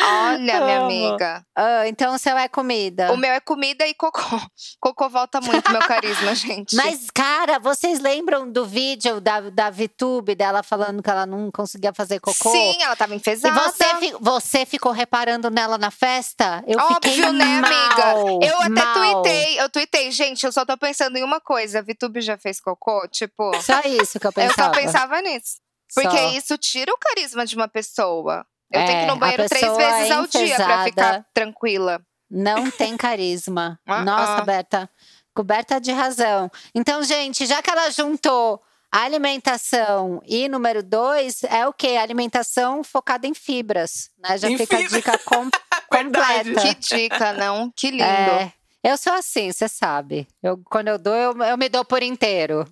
Olha, 0.00 0.36
minha 0.36 0.80
amiga. 0.82 1.46
Ah, 1.56 1.88
então 1.88 2.14
o 2.14 2.18
seu 2.18 2.36
é 2.36 2.48
comida. 2.48 3.12
O 3.12 3.16
meu 3.16 3.32
é 3.32 3.40
comida 3.40 3.86
e 3.86 3.94
cocô. 3.94 4.20
Cocô 4.78 5.08
volta 5.08 5.40
muito 5.40 5.70
meu 5.72 5.80
carisma, 5.80 6.34
gente. 6.36 6.76
Mas, 6.76 7.10
cara, 7.10 7.58
vocês 7.58 7.98
lembram 7.98 8.50
do 8.50 8.66
vídeo 8.66 9.20
da, 9.20 9.40
da 9.40 9.70
VTube 9.70 10.34
dela 10.34 10.62
falando 10.62 11.02
que 11.02 11.10
ela 11.10 11.24
não 11.24 11.50
conseguia 11.50 11.92
fazer 11.94 12.20
cocô? 12.20 12.50
Sim, 12.50 12.82
ela 12.82 12.94
tava 12.94 13.14
enfesada. 13.14 13.56
E 13.56 13.58
você, 13.58 14.16
você 14.20 14.66
ficou 14.66 14.92
reparando 14.92 15.50
nela 15.50 15.78
na 15.78 15.90
festa? 15.90 16.62
Eu 16.66 16.78
Óbvio, 16.78 17.12
fiquei 17.12 17.32
né, 17.32 17.60
mal, 17.60 18.26
amiga? 18.28 18.46
Eu 18.46 18.58
até 18.58 18.68
mal. 18.68 19.22
tuitei, 19.22 19.60
eu 19.60 19.70
tuitei. 19.70 20.10
Gente, 20.10 20.44
eu 20.44 20.52
só 20.52 20.64
tô 20.66 20.76
pensando 20.76 21.16
em 21.16 21.24
uma 21.24 21.40
coisa. 21.40 21.78
A 21.78 21.82
VTube 21.82 22.20
já 22.20 22.36
fez 22.36 22.60
cocô? 22.60 23.08
Tipo… 23.08 23.50
Só 23.62 23.80
isso 23.80 24.20
que 24.20 24.26
eu 24.26 24.32
pensava. 24.32 24.68
Eu 24.68 24.74
só 24.74 24.80
pensava 24.80 25.22
nisso. 25.22 25.56
Porque 25.94 26.18
só. 26.18 26.30
isso 26.32 26.58
tira 26.58 26.92
o 26.92 26.98
carisma 26.98 27.46
de 27.46 27.56
uma 27.56 27.68
pessoa. 27.68 28.44
Eu 28.72 28.80
é, 28.80 28.86
tenho 28.86 28.98
que 28.98 29.04
ir 29.04 29.06
no 29.06 29.14
é, 29.14 29.18
banheiro 29.18 29.48
três 29.48 29.76
vezes 29.76 30.10
ao 30.10 30.26
dia 30.26 30.56
pra 30.56 30.84
ficar 30.84 31.26
tranquila. 31.32 32.00
Não 32.30 32.70
tem 32.72 32.96
carisma. 32.96 33.78
-uh. 33.88 34.04
Nossa, 34.04 34.44
Berta, 34.44 34.90
coberta 35.34 35.80
de 35.80 35.92
razão. 35.92 36.50
Então, 36.74 37.02
gente, 37.02 37.46
já 37.46 37.62
que 37.62 37.70
ela 37.70 37.90
juntou 37.90 38.60
alimentação 38.90 40.22
e 40.26 40.48
número 40.48 40.82
dois 40.82 41.42
é 41.44 41.66
o 41.66 41.72
que? 41.72 41.96
Alimentação 41.96 42.82
focada 42.82 43.26
em 43.26 43.34
fibras. 43.34 44.10
Né? 44.18 44.38
Já 44.38 44.48
em 44.48 44.56
fica 44.56 44.78
fibra. 44.78 44.96
a 44.96 44.98
dica 44.98 45.18
com, 45.24 45.50
completa. 45.88 46.60
Que 46.62 46.74
dica, 46.74 47.32
não? 47.34 47.70
Que 47.74 47.90
lindo. 47.90 48.04
É, 48.04 48.52
eu 48.82 48.96
sou 48.96 49.12
assim, 49.12 49.52
você 49.52 49.68
sabe. 49.68 50.26
Eu, 50.42 50.60
quando 50.64 50.88
eu 50.88 50.98
dou, 50.98 51.14
eu, 51.14 51.36
eu 51.42 51.58
me 51.58 51.68
dou 51.68 51.84
por 51.84 52.02
inteiro. 52.02 52.64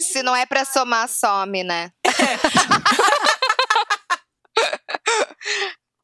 Se 0.00 0.22
não 0.22 0.34
é 0.34 0.46
pra 0.46 0.64
somar, 0.64 1.08
some, 1.08 1.64
né? 1.64 1.90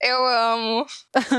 Eu 0.00 0.26
amo. 0.26 0.86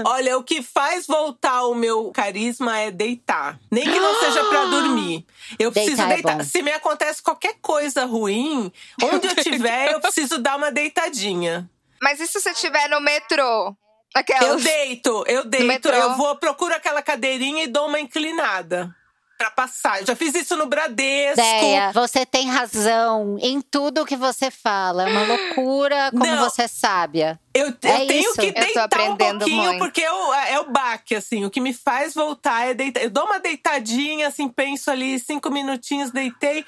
Olha, 0.07 0.37
o 0.37 0.43
que 0.43 0.63
faz 0.63 1.05
voltar 1.05 1.65
o 1.65 1.75
meu 1.75 2.11
carisma 2.11 2.79
é 2.79 2.89
deitar. 2.89 3.59
Nem 3.69 3.83
que 3.83 3.99
não 3.99 4.19
seja 4.19 4.43
para 4.45 4.65
dormir. 4.71 5.23
Eu 5.59 5.71
preciso 5.71 5.97
deitar. 5.97 6.11
É 6.11 6.15
deitar. 6.15 6.41
É 6.41 6.43
Se 6.43 6.63
me 6.63 6.71
acontece 6.71 7.21
qualquer 7.21 7.55
coisa 7.61 8.05
ruim, 8.05 8.71
onde 9.03 9.27
eu 9.27 9.33
estiver, 9.33 9.91
eu 9.91 10.01
preciso 10.01 10.39
dar 10.39 10.55
uma 10.55 10.71
deitadinha. 10.71 11.69
Mas 12.01 12.19
e 12.19 12.25
se 12.25 12.39
você 12.39 12.51
estiver 12.51 12.89
no 12.89 12.99
metrô? 12.99 13.75
Aquelas... 14.15 14.49
Eu 14.49 14.55
deito, 14.59 15.23
eu 15.27 15.45
deito. 15.45 15.89
Eu 15.89 16.15
vou, 16.15 16.35
procuro 16.37 16.73
aquela 16.73 17.01
cadeirinha 17.03 17.65
e 17.65 17.67
dou 17.67 17.87
uma 17.87 17.99
inclinada 17.99 18.95
para 19.37 19.51
passar. 19.51 19.99
Eu 19.99 20.07
já 20.07 20.15
fiz 20.15 20.33
isso 20.33 20.55
no 20.55 20.65
Bradesco. 20.65 21.35
Deia, 21.35 21.91
você 21.91 22.25
tem 22.25 22.47
razão 22.49 23.37
em 23.41 23.61
tudo 23.61 24.05
que 24.05 24.15
você 24.15 24.49
fala. 24.49 25.03
É 25.03 25.11
uma 25.11 25.23
loucura 25.23 26.11
como 26.11 26.25
Não, 26.25 26.49
você 26.49 26.63
é 26.63 26.67
sábia. 26.67 27.39
Eu, 27.53 27.67
eu 27.67 27.73
é 27.83 28.05
tenho 28.05 28.29
isso. 28.29 28.39
que 28.39 28.51
deitar 28.51 29.01
um 29.01 29.15
pouquinho, 29.15 29.63
muito. 29.63 29.79
porque 29.79 30.01
eu, 30.01 30.33
é, 30.33 30.53
é 30.53 30.59
o 30.59 30.71
baque, 30.71 31.15
assim. 31.15 31.45
O 31.45 31.49
que 31.49 31.59
me 31.59 31.73
faz 31.73 32.13
voltar 32.13 32.67
é 32.67 32.73
deitar. 32.73 33.01
Eu 33.01 33.09
dou 33.09 33.25
uma 33.25 33.39
deitadinha, 33.39 34.27
assim, 34.27 34.47
penso 34.47 34.89
ali, 34.91 35.19
cinco 35.19 35.49
minutinhos, 35.49 36.11
deitei 36.11 36.65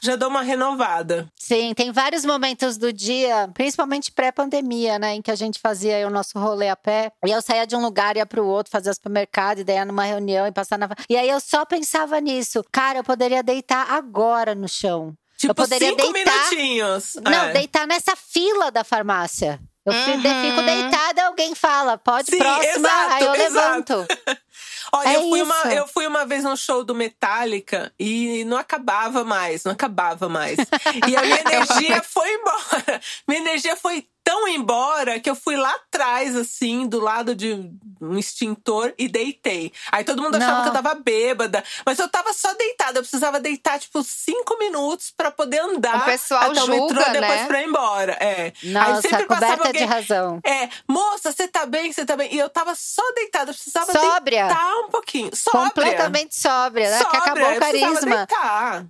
já 0.00 0.16
dou 0.16 0.28
uma 0.28 0.42
renovada. 0.42 1.28
Sim, 1.36 1.72
tem 1.74 1.92
vários 1.92 2.24
momentos 2.24 2.76
do 2.76 2.92
dia, 2.92 3.48
principalmente 3.54 4.12
pré-pandemia, 4.12 4.98
né, 4.98 5.14
em 5.14 5.22
que 5.22 5.30
a 5.30 5.34
gente 5.34 5.58
fazia 5.58 6.06
o 6.06 6.10
nosso 6.10 6.38
rolê 6.38 6.68
a 6.68 6.76
pé. 6.76 7.12
E 7.26 7.30
eu 7.30 7.42
saía 7.42 7.66
de 7.66 7.76
um 7.76 7.82
lugar 7.82 8.16
e 8.16 8.18
ia 8.18 8.26
pro 8.26 8.46
outro, 8.46 8.70
fazia 8.70 8.92
supermercado, 8.92 9.60
e 9.60 9.64
daí 9.64 9.76
ia 9.76 9.84
numa 9.84 10.04
reunião 10.04 10.46
e 10.46 10.52
passar 10.52 10.78
na. 10.78 10.88
E 11.08 11.16
aí 11.16 11.28
eu 11.28 11.40
só 11.40 11.64
pensava 11.64 12.20
nisso. 12.20 12.64
Cara, 12.70 12.98
eu 12.98 13.04
poderia 13.04 13.42
deitar 13.42 13.90
agora 13.90 14.54
no 14.54 14.68
chão. 14.68 15.14
Tipo, 15.36 15.52
eu 15.52 15.54
poderia 15.54 15.90
cinco 15.90 16.12
deitar... 16.12 16.34
minutinhos. 16.50 17.14
Não, 17.22 17.44
é. 17.44 17.52
deitar 17.52 17.86
nessa 17.86 18.16
fila 18.16 18.70
da 18.70 18.82
farmácia. 18.82 19.60
Eu 19.86 19.92
uhum. 19.92 20.20
fico 20.20 20.62
deitada, 20.62 21.26
alguém 21.26 21.54
fala, 21.54 21.96
pode 21.96 22.30
Sim, 22.30 22.38
próxima, 22.38 22.76
exato, 22.76 23.12
aí 23.14 23.24
eu 23.24 23.34
exato. 23.34 23.96
levanto. 23.96 24.06
Olha, 24.92 25.08
é 25.08 25.16
eu, 25.16 25.28
fui 25.28 25.42
uma, 25.42 25.74
eu 25.74 25.86
fui 25.86 26.06
uma 26.06 26.24
vez 26.26 26.44
num 26.44 26.56
show 26.56 26.84
do 26.84 26.94
Metallica 26.94 27.92
e 27.98 28.44
não 28.44 28.56
acabava 28.56 29.24
mais, 29.24 29.64
não 29.64 29.72
acabava 29.72 30.28
mais. 30.28 30.56
E 31.08 31.16
a 31.16 31.22
minha 31.22 31.40
energia 31.40 32.02
foi 32.02 32.32
embora. 32.34 33.00
Minha 33.26 33.40
energia 33.40 33.76
foi 33.76 34.06
tão 34.28 34.46
embora 34.46 35.18
que 35.18 35.30
eu 35.30 35.34
fui 35.34 35.56
lá 35.56 35.74
atrás, 35.74 36.36
assim, 36.36 36.86
do 36.86 37.00
lado 37.00 37.34
de 37.34 37.72
um 37.98 38.18
extintor 38.18 38.92
e 38.98 39.08
deitei. 39.08 39.72
Aí 39.90 40.04
todo 40.04 40.20
mundo 40.20 40.34
achava 40.34 40.56
Não. 40.56 40.62
que 40.64 40.68
eu 40.68 40.82
tava 40.82 40.94
bêbada. 40.96 41.64
Mas 41.86 41.98
eu 41.98 42.06
tava 42.10 42.34
só 42.34 42.52
deitada. 42.52 42.98
Eu 42.98 43.02
precisava 43.02 43.40
deitar, 43.40 43.78
tipo, 43.78 44.02
cinco 44.02 44.58
minutos 44.58 45.10
para 45.16 45.30
poder 45.30 45.60
andar. 45.60 46.02
O 46.02 46.04
pessoal 46.04 46.50
até 46.50 46.60
julga, 46.60 46.74
o 46.74 46.88
metrô 46.88 47.04
depois 47.10 47.40
né? 47.40 47.46
pra 47.46 47.62
ir 47.62 47.68
embora. 47.68 48.12
É. 48.20 48.52
Nossa, 48.64 48.90
Aí 48.96 49.02
sempre 49.02 49.24
coberta 49.24 49.66
alguém, 49.66 49.82
de 49.82 49.88
razão. 49.88 50.40
É, 50.44 50.68
moça, 50.86 51.32
você 51.32 51.48
tá 51.48 51.64
bem? 51.64 51.90
Você 51.90 52.04
tá 52.04 52.14
bem? 52.14 52.34
E 52.34 52.38
eu 52.38 52.50
tava 52.50 52.74
só 52.74 53.02
deitada. 53.14 53.50
Eu 53.50 53.54
precisava 53.54 53.90
sóbria. 53.90 54.46
deitar 54.46 54.74
um 54.76 54.90
pouquinho. 54.90 55.30
Sóbria. 55.34 55.62
Completamente 55.62 56.38
sóbria, 56.38 56.90
né? 56.90 56.98
Sóbria. 56.98 57.10
Que 57.10 57.28
acabou 57.30 57.50
o 57.50 57.58
carisma. 57.58 58.28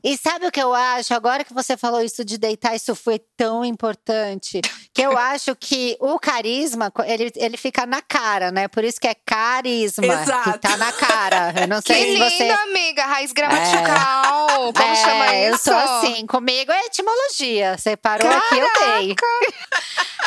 E 0.03 0.19
sabe 0.19 0.49
o 0.49 0.51
que 0.51 0.61
eu 0.61 0.75
acho? 0.75 1.15
Agora 1.15 1.45
que 1.45 1.55
você 1.55 1.77
falou 1.77 2.03
isso 2.03 2.25
de 2.25 2.37
deitar, 2.39 2.75
isso 2.75 2.97
foi 2.97 3.21
tão 3.37 3.65
importante. 3.65 4.61
Que 4.93 5.03
eu 5.03 5.17
acho 5.17 5.28
que 5.55 5.97
o 6.01 6.19
carisma, 6.19 6.93
ele, 7.07 7.33
ele 7.37 7.57
fica 7.57 7.85
na 7.85 8.01
cara, 8.01 8.51
né? 8.51 8.69
Por 8.69 8.85
isso 8.85 9.01
que 9.01 9.09
é 9.09 9.15
carisma. 9.15 10.07
Exato. 10.07 10.53
Que 10.53 10.59
tá 10.59 10.77
na 10.77 10.93
cara. 10.93 11.55
Eu 11.61 11.69
não 11.69 11.81
sei 11.87 11.97
que 11.97 12.13
se 12.13 12.19
lindo, 12.19 12.31
você. 12.31 12.51
amiga. 12.51 13.05
Raiz 13.07 13.33
gramatical. 13.33 14.69
É. 14.69 14.73
Como 14.73 14.93
é, 14.93 14.95
chama 14.97 15.35
isso? 15.35 15.51
Eu 15.51 15.59
sou 15.59 15.75
assim. 15.75 16.27
Comigo 16.27 16.73
é 16.73 16.87
etimologia. 16.87 17.77
Você 17.77 17.97
parou 17.97 18.29
Caraca. 18.29 18.47
aqui, 18.47 18.59
eu 18.59 18.69
dei. 18.99 19.17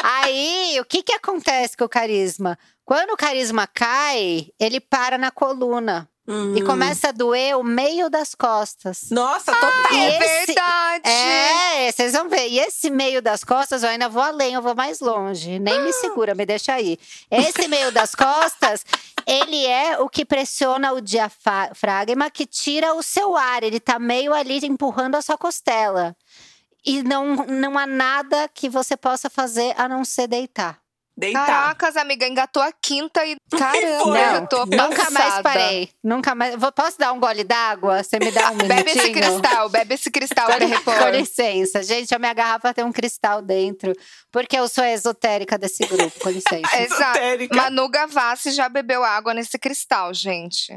Aí, 0.03 0.77
o 0.79 0.85
que 0.85 1.03
que 1.03 1.13
acontece 1.13 1.77
com 1.77 1.85
o 1.85 1.89
carisma? 1.89 2.57
Quando 2.85 3.11
o 3.11 3.17
carisma 3.17 3.67
cai, 3.67 4.47
ele 4.59 4.79
para 4.79 5.17
na 5.17 5.31
coluna. 5.31 6.09
Uhum. 6.31 6.55
E 6.55 6.61
começa 6.61 7.09
a 7.09 7.11
doer 7.11 7.57
o 7.57 7.63
meio 7.63 8.09
das 8.09 8.33
costas. 8.33 9.07
Nossa, 9.11 9.51
total. 9.51 9.69
Ah, 9.69 9.95
é 9.97 10.17
esse, 10.17 10.45
verdade. 10.45 11.09
É, 11.09 11.91
vocês 11.91 12.13
vão 12.13 12.29
ver. 12.29 12.47
E 12.47 12.57
esse 12.57 12.89
meio 12.89 13.21
das 13.21 13.43
costas, 13.43 13.83
eu 13.83 13.89
ainda 13.89 14.07
vou 14.07 14.23
além, 14.23 14.53
eu 14.53 14.61
vou 14.61 14.73
mais 14.73 15.01
longe. 15.01 15.59
Nem 15.59 15.77
ah. 15.77 15.81
me 15.81 15.91
segura, 15.91 16.33
me 16.33 16.45
deixa 16.45 16.73
aí. 16.73 16.97
Esse 17.29 17.67
meio 17.67 17.91
das 17.91 18.15
costas, 18.15 18.85
ele 19.27 19.65
é 19.65 19.99
o 19.99 20.07
que 20.07 20.23
pressiona 20.23 20.93
o 20.93 21.01
diafragma, 21.01 22.29
que 22.29 22.45
tira 22.45 22.93
o 22.93 23.03
seu 23.03 23.35
ar. 23.35 23.61
Ele 23.61 23.81
tá 23.81 23.99
meio 23.99 24.33
ali 24.33 24.65
empurrando 24.65 25.15
a 25.15 25.21
sua 25.21 25.37
costela. 25.37 26.15
E 26.85 27.03
não, 27.03 27.45
não 27.45 27.77
há 27.77 27.85
nada 27.85 28.47
que 28.47 28.69
você 28.69 28.95
possa 28.95 29.29
fazer 29.29 29.73
a 29.77 29.89
não 29.89 30.05
ser 30.05 30.27
deitar. 30.27 30.80
Deitar. 31.21 31.45
Caracas, 31.45 31.95
amiga, 31.95 32.27
engatou 32.27 32.63
a 32.63 32.71
quinta 32.71 33.23
e 33.23 33.35
caramba, 33.55 34.05
não, 34.05 34.35
eu 34.37 34.47
tô 34.47 34.65
Nunca 34.65 35.11
mais 35.11 35.41
parei. 35.43 35.89
Nunca 36.03 36.33
mais. 36.33 36.55
Posso 36.75 36.97
dar 36.97 37.13
um 37.13 37.19
gole 37.19 37.43
d'água? 37.43 38.01
Você 38.01 38.17
me 38.17 38.31
dá 38.31 38.49
um 38.49 38.55
minutinho? 38.55 38.67
bebe 38.75 38.89
esse 38.89 39.11
cristal, 39.11 39.69
bebe 39.69 39.93
esse 39.93 40.09
cristal 40.09 40.47
pra 40.47 40.65
repor. 40.65 40.97
Com 40.97 41.09
licença. 41.09 41.83
Gente, 41.83 42.15
a 42.15 42.17
minha 42.17 42.33
garrafa 42.33 42.73
tem 42.73 42.83
um 42.83 42.91
cristal 42.91 43.39
dentro. 43.39 43.93
Porque 44.31 44.57
eu 44.57 44.67
sou 44.67 44.83
a 44.83 44.89
esotérica 44.89 45.59
desse 45.59 45.85
grupo, 45.85 46.19
com 46.19 46.29
licença. 46.29 46.61
Exato. 46.81 47.19
Manu 47.55 47.87
Gavassi 47.87 48.49
já 48.51 48.67
bebeu 48.67 49.03
água 49.03 49.35
nesse 49.35 49.59
cristal, 49.59 50.11
gente. 50.15 50.75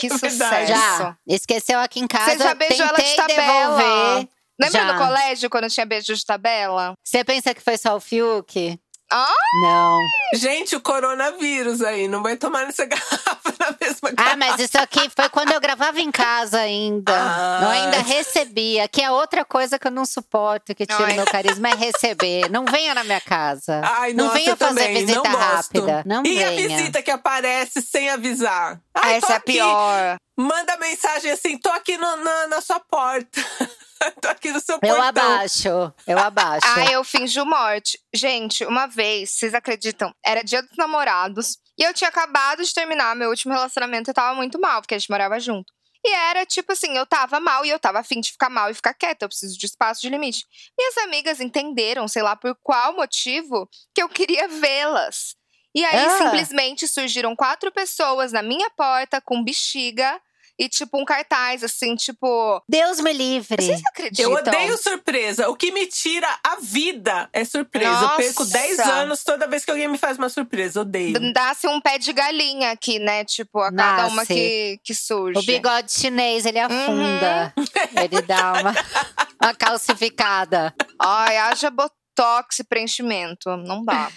Que 0.00 0.08
é 0.08 0.10
sucesso. 0.10 0.66
Já. 0.66 1.16
Esqueceu 1.24 1.78
aqui 1.78 2.00
em 2.00 2.08
casa. 2.08 2.32
Você 2.32 2.38
já 2.42 2.54
beijou 2.54 2.84
ela 2.86 2.98
de 2.98 3.14
tabela. 3.14 3.76
Devolver. 3.76 4.28
Lembra 4.60 4.80
já. 4.80 4.92
no 4.92 4.98
colégio, 4.98 5.48
quando 5.48 5.70
tinha 5.70 5.86
beijo 5.86 6.12
de 6.12 6.24
tabela? 6.24 6.94
Você 7.04 7.22
pensa 7.22 7.54
que 7.54 7.60
foi 7.60 7.78
só 7.78 7.94
o 7.94 8.00
Fiuk? 8.00 8.76
Ah! 9.10 9.32
Não. 9.62 9.98
Gente, 10.34 10.76
o 10.76 10.80
coronavírus 10.80 11.80
aí, 11.82 12.08
não 12.08 12.22
vai 12.22 12.36
tomar 12.36 12.66
nessa 12.66 12.84
garrafa 12.86 13.54
na 13.58 13.74
mesma 13.80 14.10
garrafa. 14.10 14.34
Ah, 14.34 14.36
mas 14.36 14.58
isso 14.60 14.78
aqui 14.78 15.08
foi 15.14 15.28
quando 15.30 15.52
eu 15.52 15.60
gravava 15.60 16.00
em 16.00 16.10
casa 16.10 16.60
ainda. 16.60 17.12
Ah. 17.12 17.60
Não 17.62 17.70
ainda 17.70 17.98
recebia, 17.98 18.86
que 18.88 19.02
é 19.02 19.10
outra 19.10 19.44
coisa 19.44 19.78
que 19.78 19.86
eu 19.86 19.90
não 19.90 20.04
suporto, 20.04 20.74
que 20.74 20.86
tira 20.86 21.14
meu 21.14 21.24
carisma, 21.24 21.68
é 21.70 21.74
receber. 21.74 22.50
Não 22.50 22.64
venha 22.64 22.94
na 22.94 23.04
minha 23.04 23.20
casa. 23.20 23.80
Ai, 23.84 24.12
não 24.12 24.26
nossa, 24.26 24.38
venha 24.38 24.56
fazer 24.56 24.80
também. 24.80 25.06
visita 25.06 25.28
não 25.28 25.38
rápida. 25.38 26.02
Não 26.04 26.22
e 26.24 26.34
venha. 26.34 26.48
a 26.48 26.50
visita 26.50 27.02
que 27.02 27.10
aparece 27.10 27.80
sem 27.80 28.10
avisar? 28.10 28.80
Ai, 28.94 29.14
Essa 29.16 29.34
é 29.34 29.36
a 29.36 29.40
pior. 29.40 30.16
Manda 30.36 30.76
mensagem 30.76 31.32
assim, 31.32 31.58
tô 31.58 31.70
aqui 31.70 31.96
no, 31.96 32.16
na, 32.16 32.46
na 32.48 32.60
sua 32.60 32.78
porta. 32.78 33.40
Tô 34.20 34.28
aqui 34.28 34.50
no 34.50 34.60
seu 34.60 34.78
portão. 34.78 34.96
Eu 34.96 35.02
abaixo, 35.02 35.68
eu 36.06 36.18
abaixo. 36.18 36.66
ah, 36.66 36.84
eu 36.92 37.04
finjo 37.04 37.44
morte. 37.44 37.98
Gente, 38.14 38.64
uma 38.64 38.86
vez, 38.86 39.30
vocês 39.30 39.54
acreditam? 39.54 40.14
Era 40.24 40.42
dia 40.42 40.62
dos 40.62 40.76
namorados. 40.76 41.58
E 41.78 41.82
eu 41.82 41.94
tinha 41.94 42.08
acabado 42.08 42.62
de 42.62 42.72
terminar 42.72 43.14
meu 43.14 43.30
último 43.30 43.52
relacionamento 43.52 44.10
e 44.10 44.14
tava 44.14 44.34
muito 44.34 44.60
mal, 44.60 44.80
porque 44.80 44.94
a 44.94 44.98
gente 44.98 45.10
morava 45.10 45.38
junto. 45.38 45.72
E 46.04 46.12
era 46.12 46.46
tipo 46.46 46.72
assim, 46.72 46.96
eu 46.96 47.04
tava 47.04 47.40
mal 47.40 47.64
e 47.64 47.70
eu 47.70 47.78
tava 47.78 47.98
afim 47.98 48.20
de 48.20 48.30
ficar 48.30 48.48
mal 48.48 48.70
e 48.70 48.74
ficar 48.74 48.94
quieta. 48.94 49.24
Eu 49.24 49.28
preciso 49.28 49.58
de 49.58 49.66
espaço 49.66 50.00
de 50.00 50.08
limite. 50.08 50.44
Minhas 50.78 50.96
amigas 50.98 51.40
entenderam, 51.40 52.06
sei 52.06 52.22
lá 52.22 52.36
por 52.36 52.56
qual 52.62 52.94
motivo, 52.94 53.68
que 53.94 54.02
eu 54.02 54.08
queria 54.08 54.48
vê-las. 54.48 55.36
E 55.74 55.84
aí, 55.84 56.06
ah. 56.06 56.18
simplesmente 56.18 56.88
surgiram 56.88 57.36
quatro 57.36 57.70
pessoas 57.70 58.32
na 58.32 58.42
minha 58.42 58.70
porta 58.70 59.20
com 59.20 59.44
bexiga 59.44 60.20
e, 60.58 60.68
tipo, 60.68 61.00
um 61.00 61.04
cartaz, 61.04 61.62
assim, 61.62 61.94
tipo. 61.94 62.60
Deus 62.68 63.00
me 63.00 63.12
livre. 63.12 63.62
Vocês 63.62 63.80
acreditam? 63.90 64.32
Eu 64.32 64.36
odeio 64.36 64.76
surpresa. 64.76 65.48
O 65.48 65.54
que 65.54 65.70
me 65.70 65.86
tira 65.86 66.26
a 66.42 66.56
vida 66.60 67.28
é 67.32 67.44
surpresa. 67.44 67.90
Nossa. 67.92 68.14
Eu 68.14 68.16
perco 68.16 68.44
10 68.44 68.78
anos 68.80 69.22
toda 69.22 69.46
vez 69.46 69.64
que 69.64 69.70
alguém 69.70 69.86
me 69.86 69.96
faz 69.96 70.18
uma 70.18 70.28
surpresa. 70.28 70.80
Odeio. 70.80 71.32
Dá-se 71.32 71.68
um 71.68 71.80
pé 71.80 71.98
de 71.98 72.12
galinha 72.12 72.72
aqui, 72.72 72.98
né? 72.98 73.24
Tipo, 73.24 73.60
a 73.60 73.70
cada 73.70 74.02
Nasce. 74.02 74.12
uma 74.12 74.26
que, 74.26 74.80
que 74.82 74.94
surge. 74.94 75.38
O 75.38 75.42
bigode 75.42 75.92
chinês, 75.92 76.44
ele 76.44 76.58
afunda. 76.58 77.52
Uhum. 77.56 77.64
ele 78.02 78.22
dá 78.22 78.52
uma, 78.54 78.74
uma 79.40 79.54
calcificada. 79.54 80.74
Ai, 81.00 81.36
haja 81.36 81.70
botox 81.70 82.58
e 82.58 82.64
preenchimento. 82.64 83.56
Não 83.56 83.84
dá. 83.84 84.10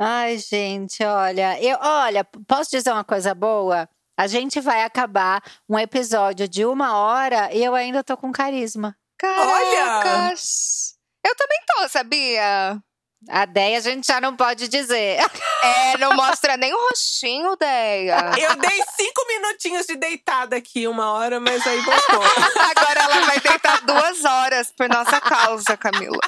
Ai, 0.00 0.38
gente, 0.38 1.02
olha, 1.04 1.60
eu, 1.60 1.76
olha, 1.80 2.24
posso 2.46 2.70
dizer 2.70 2.92
uma 2.92 3.02
coisa 3.02 3.34
boa? 3.34 3.88
A 4.18 4.26
gente 4.26 4.60
vai 4.60 4.82
acabar 4.82 5.40
um 5.68 5.78
episódio 5.78 6.48
de 6.48 6.66
uma 6.66 6.96
hora 6.96 7.54
e 7.54 7.62
eu 7.62 7.72
ainda 7.72 8.02
tô 8.02 8.16
com 8.16 8.32
carisma. 8.32 8.96
Caracas! 9.16 10.96
Olha! 11.24 11.30
Eu 11.30 11.36
também 11.36 11.58
tô, 11.64 11.88
sabia? 11.88 12.82
A 13.28 13.44
Deia 13.44 13.78
a 13.78 13.80
gente 13.80 14.08
já 14.08 14.20
não 14.20 14.34
pode 14.34 14.66
dizer. 14.66 15.20
É, 15.62 15.98
não 15.98 16.14
mostra 16.14 16.56
nem 16.56 16.74
o 16.74 16.88
rostinho, 16.88 17.54
Deia. 17.56 18.32
Eu 18.38 18.56
dei 18.56 18.82
cinco 18.96 19.24
minutinhos 19.28 19.86
de 19.86 19.94
deitada 19.94 20.56
aqui, 20.56 20.88
uma 20.88 21.12
hora, 21.12 21.38
mas 21.38 21.64
aí 21.64 21.80
voltou. 21.80 22.22
Agora 22.76 23.00
ela 23.00 23.24
vai 23.24 23.38
deitar 23.38 23.80
duas 23.82 24.24
horas 24.24 24.72
por 24.76 24.88
nossa 24.88 25.20
causa, 25.20 25.76
Camila. 25.76 26.18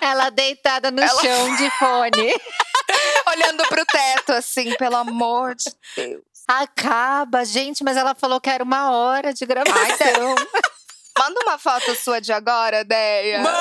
Ela 0.00 0.30
deitada 0.30 0.90
no 0.90 1.02
ela... 1.02 1.20
chão 1.20 1.56
de 1.56 1.70
fone. 1.78 2.34
olhando 3.28 3.66
pro 3.68 3.84
teto, 3.84 4.32
assim, 4.32 4.74
pelo 4.76 4.96
amor 4.96 5.54
de 5.54 5.70
Deus. 5.96 6.35
Acaba, 6.48 7.44
gente, 7.44 7.82
mas 7.82 7.96
ela 7.96 8.14
falou 8.14 8.40
que 8.40 8.48
era 8.48 8.62
uma 8.62 8.90
hora 8.92 9.34
de 9.34 9.44
gravação. 9.44 10.34
Manda 11.18 11.40
uma 11.42 11.58
foto 11.58 11.94
sua 11.94 12.20
de 12.20 12.32
agora, 12.32 12.84
Deia. 12.84 13.40
Manda, 13.40 13.58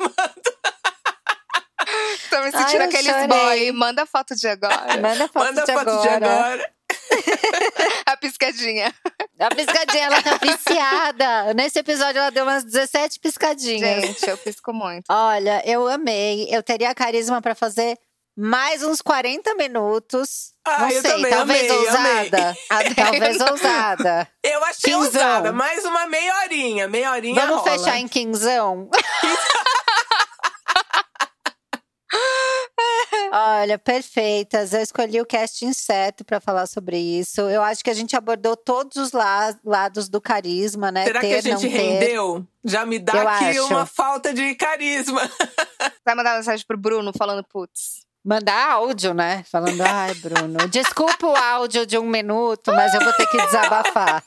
manda. 0.00 0.52
Tô 2.28 2.40
me 2.42 2.50
sentindo 2.50 2.82
Ai, 2.82 2.88
aqueles 2.88 3.26
boy. 3.26 3.72
Manda 3.72 4.06
foto 4.06 4.34
de 4.34 4.48
agora. 4.48 5.00
Manda 5.00 5.28
foto, 5.28 5.44
Manda 5.46 5.64
de, 5.64 5.72
foto 5.72 5.90
agora. 5.90 6.18
de 6.18 6.24
agora. 6.24 6.72
A 8.06 8.16
piscadinha. 8.16 8.94
A 9.38 9.54
piscadinha, 9.54 10.06
ela 10.06 10.22
tá 10.22 10.36
viciada. 10.36 11.54
Nesse 11.54 11.78
episódio, 11.78 12.18
ela 12.18 12.30
deu 12.30 12.44
umas 12.44 12.64
17 12.64 13.20
piscadinhas. 13.20 14.04
Gente, 14.04 14.28
eu 14.28 14.36
pisco 14.38 14.72
muito. 14.72 15.04
Olha, 15.10 15.62
eu 15.64 15.86
amei. 15.88 16.48
Eu 16.50 16.62
teria 16.62 16.94
carisma 16.94 17.40
para 17.40 17.54
fazer 17.54 17.96
mais 18.36 18.82
uns 18.82 19.02
40 19.02 19.54
minutos. 19.54 20.52
Ah, 20.64 20.80
não 20.82 20.90
sei, 20.90 21.02
também, 21.02 21.30
talvez 21.30 21.70
amei, 21.70 21.78
ousada. 21.78 22.56
Amei. 22.70 22.94
Talvez 22.94 23.40
ousada. 23.40 24.28
Eu 24.42 24.64
achei 24.64 24.92
quinzão. 24.92 25.00
ousada. 25.04 25.52
Mais 25.52 25.84
uma 25.84 26.06
meia 26.06 26.34
horinha. 26.42 26.88
Meia 26.88 27.12
horinha 27.12 27.34
Vamos 27.34 27.62
rola. 27.62 27.78
fechar 27.78 27.98
em 27.98 28.08
quinzão? 28.08 28.88
Olha, 33.34 33.78
perfeitas. 33.78 34.72
Eu 34.72 34.80
escolhi 34.82 35.20
o 35.20 35.26
casting 35.26 35.72
certo 35.72 36.24
para 36.24 36.40
falar 36.40 36.66
sobre 36.66 36.98
isso. 36.98 37.40
Eu 37.42 37.62
acho 37.62 37.82
que 37.82 37.90
a 37.90 37.94
gente 37.94 38.14
abordou 38.16 38.56
todos 38.56 38.96
os 38.96 39.12
la 39.12 39.54
lados 39.64 40.08
do 40.08 40.20
carisma, 40.20 40.90
né? 40.92 41.04
Será 41.04 41.20
ter, 41.20 41.28
que 41.28 41.34
a 41.34 41.40
gente 41.40 41.66
rendeu? 41.68 42.46
Já 42.64 42.84
me 42.84 42.98
dá 42.98 43.14
Eu 43.14 43.28
aqui 43.28 43.44
acho. 43.58 43.66
uma 43.66 43.86
falta 43.86 44.32
de 44.34 44.54
carisma. 44.54 45.20
Vai 46.04 46.14
mandar 46.14 46.36
mensagem 46.36 46.64
pro 46.66 46.76
Bruno 46.76 47.12
falando, 47.16 47.42
putz. 47.44 48.02
Mandar 48.24 48.72
áudio, 48.74 49.12
né? 49.12 49.42
Falando, 49.50 49.80
ai, 49.80 50.14
Bruno, 50.14 50.68
desculpa 50.68 51.26
o 51.26 51.36
áudio 51.36 51.84
de 51.84 51.98
um 51.98 52.06
minuto, 52.06 52.72
mas 52.72 52.94
eu 52.94 53.00
vou 53.00 53.12
ter 53.14 53.26
que 53.26 53.36
desabafar. 53.46 54.22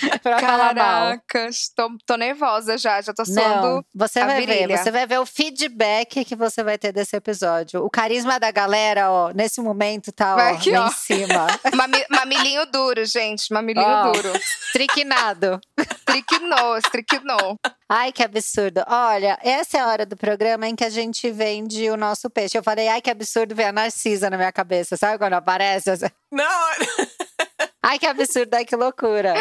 pra 0.22 0.40
Caracas, 0.40 1.70
tô, 1.74 1.90
tô 2.06 2.16
nervosa 2.16 2.76
já, 2.78 3.00
já 3.00 3.12
tô 3.12 3.24
suando. 3.24 3.84
você 3.94 4.24
vai 4.24 4.40
virilha. 4.40 4.68
ver, 4.68 4.78
você 4.78 4.90
vai 4.90 5.06
ver 5.06 5.18
o 5.18 5.26
feedback 5.26 6.24
que 6.24 6.36
você 6.36 6.62
vai 6.62 6.78
ter 6.78 6.92
desse 6.92 7.16
episódio. 7.16 7.84
O 7.84 7.90
carisma 7.90 8.38
da 8.38 8.50
galera, 8.50 9.10
ó, 9.10 9.30
nesse 9.30 9.60
momento 9.60 10.12
tá 10.12 10.36
ó, 10.36 10.38
aqui, 10.54 10.70
lá 10.70 10.86
ó. 10.86 10.88
em 10.88 10.92
cima. 10.92 11.46
Mami, 11.74 12.04
mamilinho 12.10 12.66
duro, 12.66 13.04
gente, 13.04 13.52
mamilinho 13.52 13.86
ó, 13.86 14.12
duro. 14.12 14.32
Triquinado. 14.72 15.60
Triquinou, 16.04 16.80
triquinou. 16.90 17.58
Ai, 17.88 18.12
que 18.12 18.22
absurdo. 18.22 18.84
Olha, 18.86 19.38
essa 19.42 19.78
é 19.78 19.80
a 19.80 19.86
hora 19.86 20.04
do 20.04 20.16
programa 20.16 20.66
em 20.66 20.74
que 20.74 20.84
a 20.84 20.90
gente 20.90 21.30
vende 21.30 21.88
o 21.88 21.96
nosso 21.96 22.28
peixe. 22.28 22.58
Eu 22.58 22.64
falei, 22.64 22.88
ai, 22.88 23.00
que 23.00 23.10
absurdo 23.10 23.54
ver 23.54 23.64
a 23.64 23.72
Narcisa 23.72 24.28
na 24.28 24.36
minha 24.36 24.52
cabeça. 24.52 24.96
Sabe 24.96 25.18
quando 25.18 25.34
aparece? 25.34 25.90
Não! 26.30 26.70
Ai, 27.82 27.98
que 27.98 28.06
absurdo, 28.06 28.54
ai, 28.54 28.64
que 28.64 28.76
loucura. 28.76 29.34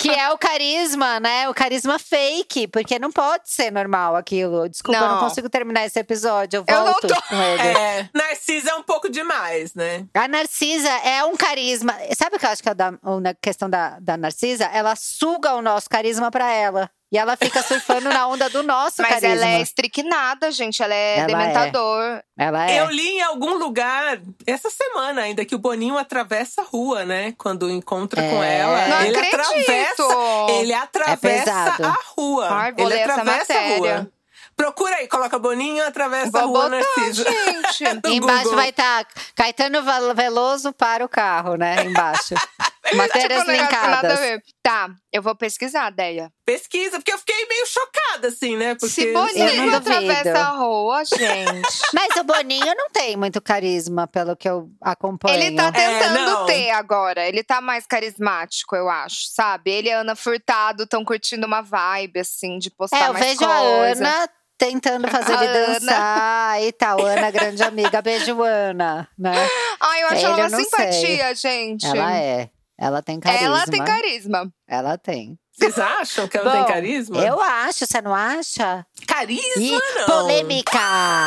Que 0.00 0.10
é 0.10 0.30
o 0.30 0.38
carisma, 0.38 1.18
né? 1.20 1.48
O 1.48 1.54
carisma 1.54 1.98
fake, 1.98 2.68
porque 2.68 2.98
não 2.98 3.10
pode 3.10 3.50
ser 3.50 3.70
normal 3.70 4.16
aquilo. 4.16 4.68
Desculpa, 4.68 5.00
não. 5.00 5.06
eu 5.06 5.12
não 5.14 5.20
consigo 5.20 5.48
terminar 5.48 5.84
esse 5.84 5.98
episódio. 5.98 6.64
Eu 6.66 6.84
volto 6.84 7.08
eu 7.08 7.22
com 7.22 7.36
ele. 7.42 7.62
É, 7.62 8.08
Narcisa 8.14 8.70
é 8.70 8.74
um 8.74 8.82
pouco 8.82 9.08
demais, 9.08 9.74
né? 9.74 10.06
A 10.14 10.28
Narcisa 10.28 10.88
é 10.88 11.24
um 11.24 11.36
carisma. 11.36 11.94
Sabe 12.16 12.36
o 12.36 12.38
que 12.38 12.46
eu 12.46 12.50
acho 12.50 12.62
que 12.62 12.68
é 12.68 12.74
da, 12.74 12.88
a 12.88 13.34
questão 13.40 13.68
da, 13.68 13.98
da 14.00 14.16
Narcisa? 14.16 14.64
Ela 14.66 14.94
suga 14.96 15.54
o 15.54 15.62
nosso 15.62 15.88
carisma 15.88 16.30
pra 16.30 16.50
ela. 16.52 16.90
E 17.14 17.16
ela 17.16 17.36
fica 17.36 17.62
surfando 17.62 18.08
na 18.08 18.26
onda 18.26 18.50
do 18.50 18.64
nosso 18.64 19.00
Mas 19.00 19.20
carisma. 19.20 19.36
ela 19.36 19.46
é 19.46 19.60
estricnada, 19.60 20.50
gente. 20.50 20.82
Ela 20.82 20.94
é 20.94 21.18
ela 21.18 21.26
dementador. 21.28 22.02
É. 22.02 22.22
Ela 22.36 22.68
é. 22.68 22.80
Eu 22.80 22.90
li 22.90 23.06
em 23.06 23.22
algum 23.22 23.54
lugar, 23.54 24.20
essa 24.44 24.68
semana 24.68 25.22
ainda, 25.22 25.44
que 25.44 25.54
o 25.54 25.58
Boninho 25.58 25.96
atravessa 25.96 26.62
a 26.62 26.64
rua, 26.64 27.04
né? 27.04 27.32
Quando 27.38 27.70
encontra 27.70 28.20
é. 28.20 28.28
com 28.28 28.42
ela. 28.42 28.88
Não 28.88 29.02
ele 29.02 29.16
acredito. 29.16 30.02
atravessa. 30.02 30.52
Ele 30.54 30.74
atravessa 30.74 31.82
é 31.82 31.86
a 31.86 31.98
rua. 32.16 32.48
Ai, 32.50 32.74
ele 32.76 33.00
atravessa 33.00 33.54
a 33.54 33.76
rua. 33.76 34.10
Procura 34.56 34.96
aí, 34.96 35.06
coloca 35.06 35.38
Boninho, 35.38 35.86
atravessa 35.86 36.32
Vou 36.32 36.40
a 36.40 36.44
rua 36.46 36.62
botar, 36.64 36.70
Narciso. 36.70 37.24
Gente. 37.24 37.84
Embaixo 38.10 38.42
Google. 38.42 38.56
vai 38.56 38.70
estar 38.70 39.04
tá 39.04 39.10
Caetano 39.36 39.84
Veloso 40.16 40.72
para 40.72 41.04
o 41.04 41.08
carro, 41.08 41.54
né? 41.54 41.84
Embaixo. 41.84 42.34
Matérias 42.92 43.40
tipo, 43.40 43.52
linkadas. 43.52 44.20
Tá, 44.62 44.90
eu 45.12 45.22
vou 45.22 45.34
pesquisar, 45.34 45.90
Deia. 45.90 46.30
Pesquisa, 46.44 46.98
porque 46.98 47.12
eu 47.12 47.18
fiquei 47.18 47.46
meio 47.46 47.66
chocada, 47.66 48.28
assim, 48.28 48.56
né? 48.56 48.74
Porque 48.74 48.88
Se 48.88 49.12
Boninho 49.12 49.74
atravessa 49.74 50.38
a 50.38 50.50
rua, 50.50 51.02
gente. 51.04 51.80
Mas 51.94 52.16
o 52.16 52.24
Boninho 52.24 52.74
não 52.76 52.90
tem 52.90 53.16
muito 53.16 53.40
carisma, 53.40 54.06
pelo 54.06 54.36
que 54.36 54.48
eu 54.48 54.68
acompanho. 54.82 55.34
Ele 55.34 55.56
tá 55.56 55.72
tentando 55.72 56.42
é, 56.42 56.46
ter 56.46 56.70
agora. 56.70 57.26
Ele 57.26 57.42
tá 57.42 57.60
mais 57.60 57.86
carismático, 57.86 58.76
eu 58.76 58.88
acho, 58.88 59.28
sabe? 59.30 59.70
Ele 59.70 59.88
e 59.88 59.92
a 59.92 60.00
Ana 60.00 60.16
Furtado 60.16 60.82
estão 60.84 61.04
curtindo 61.04 61.46
uma 61.46 61.62
vibe, 61.62 62.20
assim, 62.20 62.58
de 62.58 62.70
postar 62.70 63.04
é, 63.04 63.08
eu 63.08 63.12
mais 63.12 63.24
vejo 63.24 63.38
coisa. 63.38 63.54
a 63.54 63.60
Ana 63.60 64.28
tentando 64.56 65.08
fazer 65.08 65.34
ele 65.34 65.66
dançar 65.66 66.62
e 66.62 66.72
tal. 66.72 67.04
Ana, 67.04 67.30
grande 67.30 67.62
amiga. 67.62 68.00
Beijo, 68.00 68.42
Ana. 68.42 69.08
Né? 69.18 69.34
Ai, 69.80 70.02
eu 70.02 70.06
acho 70.08 70.16
Ele, 70.16 70.24
ela 70.24 70.48
uma 70.48 70.50
simpatia, 70.50 71.34
sei. 71.34 71.50
gente. 71.50 71.86
Ela 71.86 72.16
é. 72.16 72.50
Ela 72.78 73.02
tem 73.02 73.20
carisma. 73.20 73.46
Ela 73.46 73.64
tem 73.66 73.84
carisma. 73.84 74.52
Ela 74.66 74.98
tem. 74.98 75.38
Vocês 75.52 75.78
acham 75.78 76.26
que 76.26 76.36
ela 76.36 76.50
Bom, 76.50 76.56
tem 76.64 76.74
carisma? 76.74 77.24
Eu 77.24 77.40
acho, 77.40 77.86
você 77.86 78.02
não 78.02 78.12
acha? 78.14 78.84
Carisma, 79.06 79.62
Ih, 79.62 79.78
não. 79.94 80.06
Polêmica! 80.06 80.80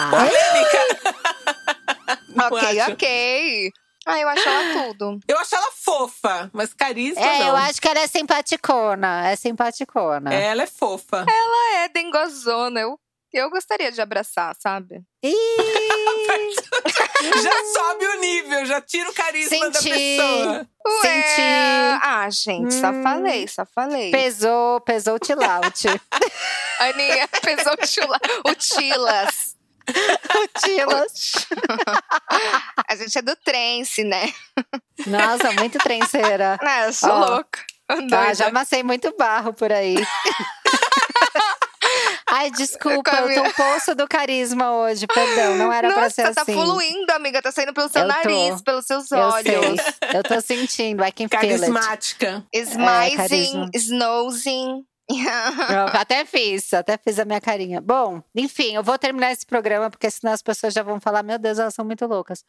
Polêmica! 0.10 1.16
ok, 2.46 2.80
acho. 2.80 2.92
ok. 2.92 3.72
Ah, 4.06 4.20
eu 4.20 4.30
acho 4.30 4.48
ela 4.48 4.88
tudo. 4.94 5.20
Eu 5.28 5.38
acho 5.38 5.56
ela 5.56 5.72
fofa, 5.72 6.50
mas 6.54 6.74
carisma 6.74 7.22
é, 7.22 7.40
não. 7.40 7.48
eu 7.48 7.56
acho 7.58 7.82
que 7.82 7.88
ela 7.88 8.00
é 8.00 8.08
simpaticona. 8.08 9.28
É 9.28 9.36
simpaticona. 9.36 10.34
Ela 10.34 10.64
é 10.64 10.68
fofa. 10.68 11.26
Ela 11.28 11.84
é 11.84 11.90
dengozona. 11.90 12.80
Eu 12.82 12.98
eu 13.34 13.50
gostaria 13.50 13.92
de 13.92 14.00
abraçar, 14.02 14.56
sabe? 14.60 15.02
já 17.44 17.64
sobe 17.74 18.06
o 18.06 18.20
nível, 18.20 18.66
já 18.66 18.82
tira 18.82 19.10
o 19.10 19.14
carisma 19.14 19.50
Senti. 19.50 19.72
da 19.72 19.80
pessoa. 19.80 20.68
Ué. 20.86 21.02
Senti. 21.02 21.42
Ah, 22.02 22.30
gente, 22.30 22.76
hum. 22.76 22.82
só 22.82 22.94
falei, 23.04 23.48
só 23.48 23.66
falei. 23.74 24.12
Pesou, 24.12 24.82
pesou 24.82 25.16
o 25.16 25.20
tilaut. 25.20 25.88
Aninha, 26.80 27.28
pesou 27.42 27.74
o, 27.74 27.78
tila, 27.78 28.20
o 28.46 28.56
tilas. 28.56 29.56
O 29.90 30.60
tilas. 30.60 31.48
A 32.88 32.96
gente 32.96 33.18
é 33.18 33.22
do 33.22 33.36
trance, 33.38 34.04
né? 34.04 34.34
Nossa, 35.06 35.52
muito 35.54 35.78
trenceira. 35.80 36.58
É, 36.62 36.88
eu 36.88 36.94
sou 36.94 37.10
oh. 37.10 37.20
louca. 37.20 37.66
Ah, 37.90 38.34
já 38.34 38.48
amassei 38.48 38.84
muito 38.84 39.16
barro 39.18 39.54
por 39.54 39.72
aí. 39.72 39.96
Ai, 42.30 42.52
desculpa, 42.52 43.10
eu, 43.16 43.34
tô 43.36 43.42
um 43.42 43.54
poço 43.54 43.96
do 43.96 44.08
carisma 44.08 44.74
hoje, 44.74 45.08
perdão, 45.08 45.56
não 45.56 45.72
era 45.72 45.88
Nossa, 45.88 46.00
pra 46.00 46.10
ser 46.10 46.34
tá 46.34 46.42
assim. 46.42 46.56
tá 46.56 46.62
fluindo, 46.62 47.12
amiga, 47.14 47.42
tá 47.42 47.52
saindo 47.52 47.74
pelo 47.74 47.88
seu 47.90 48.02
eu 48.02 48.08
nariz, 48.08 48.56
tô. 48.58 48.64
pelos 48.64 48.86
seus 48.86 49.12
olhos. 49.12 49.48
Eu, 49.48 49.62
sei. 49.62 50.20
eu 50.20 50.24
tô 50.24 50.42
sentindo, 50.42 51.06
I 51.06 51.12
can 51.12 51.28
Carismática. 51.30 52.44
Smizing, 52.54 53.70
é, 53.74 53.78
snoozing. 53.78 54.86
eu 55.10 56.00
até 56.00 56.26
fiz, 56.26 56.74
até 56.74 56.98
fiz 56.98 57.18
a 57.18 57.24
minha 57.24 57.40
carinha. 57.40 57.80
Bom, 57.80 58.22
enfim, 58.36 58.76
eu 58.76 58.84
vou 58.84 58.98
terminar 58.98 59.32
esse 59.32 59.46
programa, 59.46 59.90
porque 59.90 60.12
senão 60.12 60.34
as 60.34 60.42
pessoas 60.42 60.74
já 60.74 60.84
vão 60.84 61.00
falar: 61.00 61.24
meu 61.24 61.40
Deus, 61.40 61.58
elas 61.60 61.74
são 61.74 61.86
muito 61.86 62.06
loucas. 62.06 62.44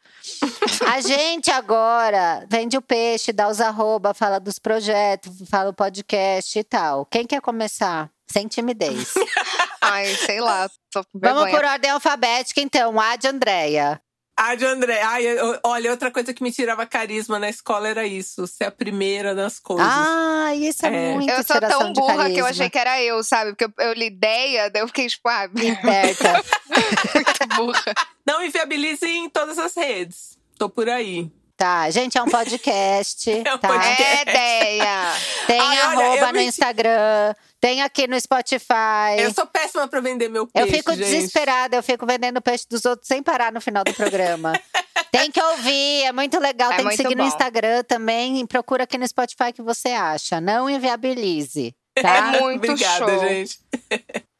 a 0.85 0.99
gente 1.01 1.49
agora 1.49 2.45
vende 2.49 2.77
o 2.77 2.81
peixe, 2.81 3.31
dá 3.31 3.47
os 3.47 3.61
arroba, 3.61 4.13
fala 4.13 4.39
dos 4.39 4.59
projetos, 4.59 5.41
fala 5.49 5.69
o 5.69 5.73
podcast 5.73 6.59
e 6.59 6.63
tal. 6.63 7.05
Quem 7.05 7.25
quer 7.25 7.39
começar? 7.39 8.11
Sem 8.27 8.47
timidez. 8.47 9.13
Ai, 9.81 10.07
sei 10.15 10.41
lá. 10.41 10.69
Vamos 11.13 11.51
por 11.51 11.63
ordem 11.63 11.91
alfabética, 11.91 12.61
então. 12.61 12.99
A 12.99 13.15
de 13.15 13.27
Andréia. 13.27 14.01
A 14.39 14.55
de 14.55 14.65
André. 14.65 15.01
Ai, 15.01 15.25
olha, 15.65 15.91
outra 15.91 16.09
coisa 16.09 16.33
que 16.33 16.41
me 16.41 16.49
tirava 16.49 16.85
carisma 16.85 17.37
na 17.37 17.49
escola 17.49 17.89
era 17.89 18.07
isso. 18.07 18.47
Ser 18.47 18.63
a 18.65 18.71
primeira 18.71 19.35
das 19.35 19.59
coisas. 19.59 19.85
Ah, 19.85 20.55
isso 20.55 20.85
é, 20.85 21.09
é. 21.11 21.13
muito 21.13 21.29
Eu 21.29 21.43
sou 21.43 21.59
tão 21.59 21.91
burra 21.91 22.29
que 22.29 22.37
eu 22.37 22.45
achei 22.45 22.69
que 22.69 22.77
era 22.77 23.03
eu, 23.03 23.21
sabe? 23.21 23.51
Porque 23.51 23.65
eu, 23.65 23.85
eu 23.87 23.93
li 23.93 24.05
ideia, 24.05 24.69
daí 24.69 24.81
eu 24.81 24.87
fiquei 24.87 25.07
tipo, 25.07 25.27
ah… 25.27 25.43
Esperta. 25.53 26.41
muito 27.13 27.55
burra. 27.57 27.93
Não 28.25 28.41
inviabilize 28.41 29.05
em 29.05 29.29
todas 29.29 29.59
as 29.59 29.75
redes. 29.75 30.37
Tô 30.57 30.69
por 30.69 30.87
aí. 30.87 31.29
Tá, 31.59 31.89
gente, 31.89 32.17
é 32.17 32.23
um 32.23 32.29
podcast. 32.29 33.29
é 33.45 33.53
um 33.53 33.57
tá? 33.57 33.67
podcast. 33.67 34.01
É 34.01 34.21
ideia. 34.21 35.13
Tem 35.45 35.59
Ai, 35.59 35.79
arroba 35.79 36.07
olha, 36.07 36.27
no 36.27 36.39
me... 36.39 36.45
Instagram. 36.45 37.35
Tem 37.59 37.81
aqui 37.81 38.07
no 38.07 38.17
Spotify. 38.17 39.19
Eu 39.19 39.33
sou 39.33 39.45
péssima 39.45 39.85
pra 39.85 39.99
vender 39.99 40.29
meu 40.29 40.47
peixe. 40.47 40.65
Eu 40.65 40.73
fico 40.73 40.91
gente. 40.91 41.03
desesperada, 41.03 41.75
eu 41.75 41.83
fico 41.83 42.05
vendendo 42.05 42.37
o 42.37 42.41
peixe 42.41 42.65
dos 42.69 42.85
outros 42.85 43.05
sem 43.05 43.21
parar 43.21 43.51
no 43.51 43.59
final 43.59 43.83
do 43.83 43.93
programa. 43.93 44.53
Tem 45.11 45.29
que 45.29 45.41
ouvir, 45.41 46.05
é 46.05 46.13
muito 46.13 46.39
legal. 46.39 46.71
É 46.71 46.77
Tem 46.77 46.87
que 46.87 46.95
seguir 46.95 47.15
bom. 47.17 47.23
no 47.23 47.27
Instagram 47.27 47.83
também. 47.83 48.45
Procura 48.47 48.85
aqui 48.85 48.97
no 48.97 49.05
Spotify 49.05 49.51
que 49.53 49.61
você 49.61 49.89
acha. 49.89 50.39
Não 50.39 50.69
inviabilize. 50.69 51.75
Tá? 51.99 52.37
É 52.37 52.39
muito 52.39 52.63
Obrigada, 52.63 53.05
show. 53.11 53.27
gente. 53.27 53.59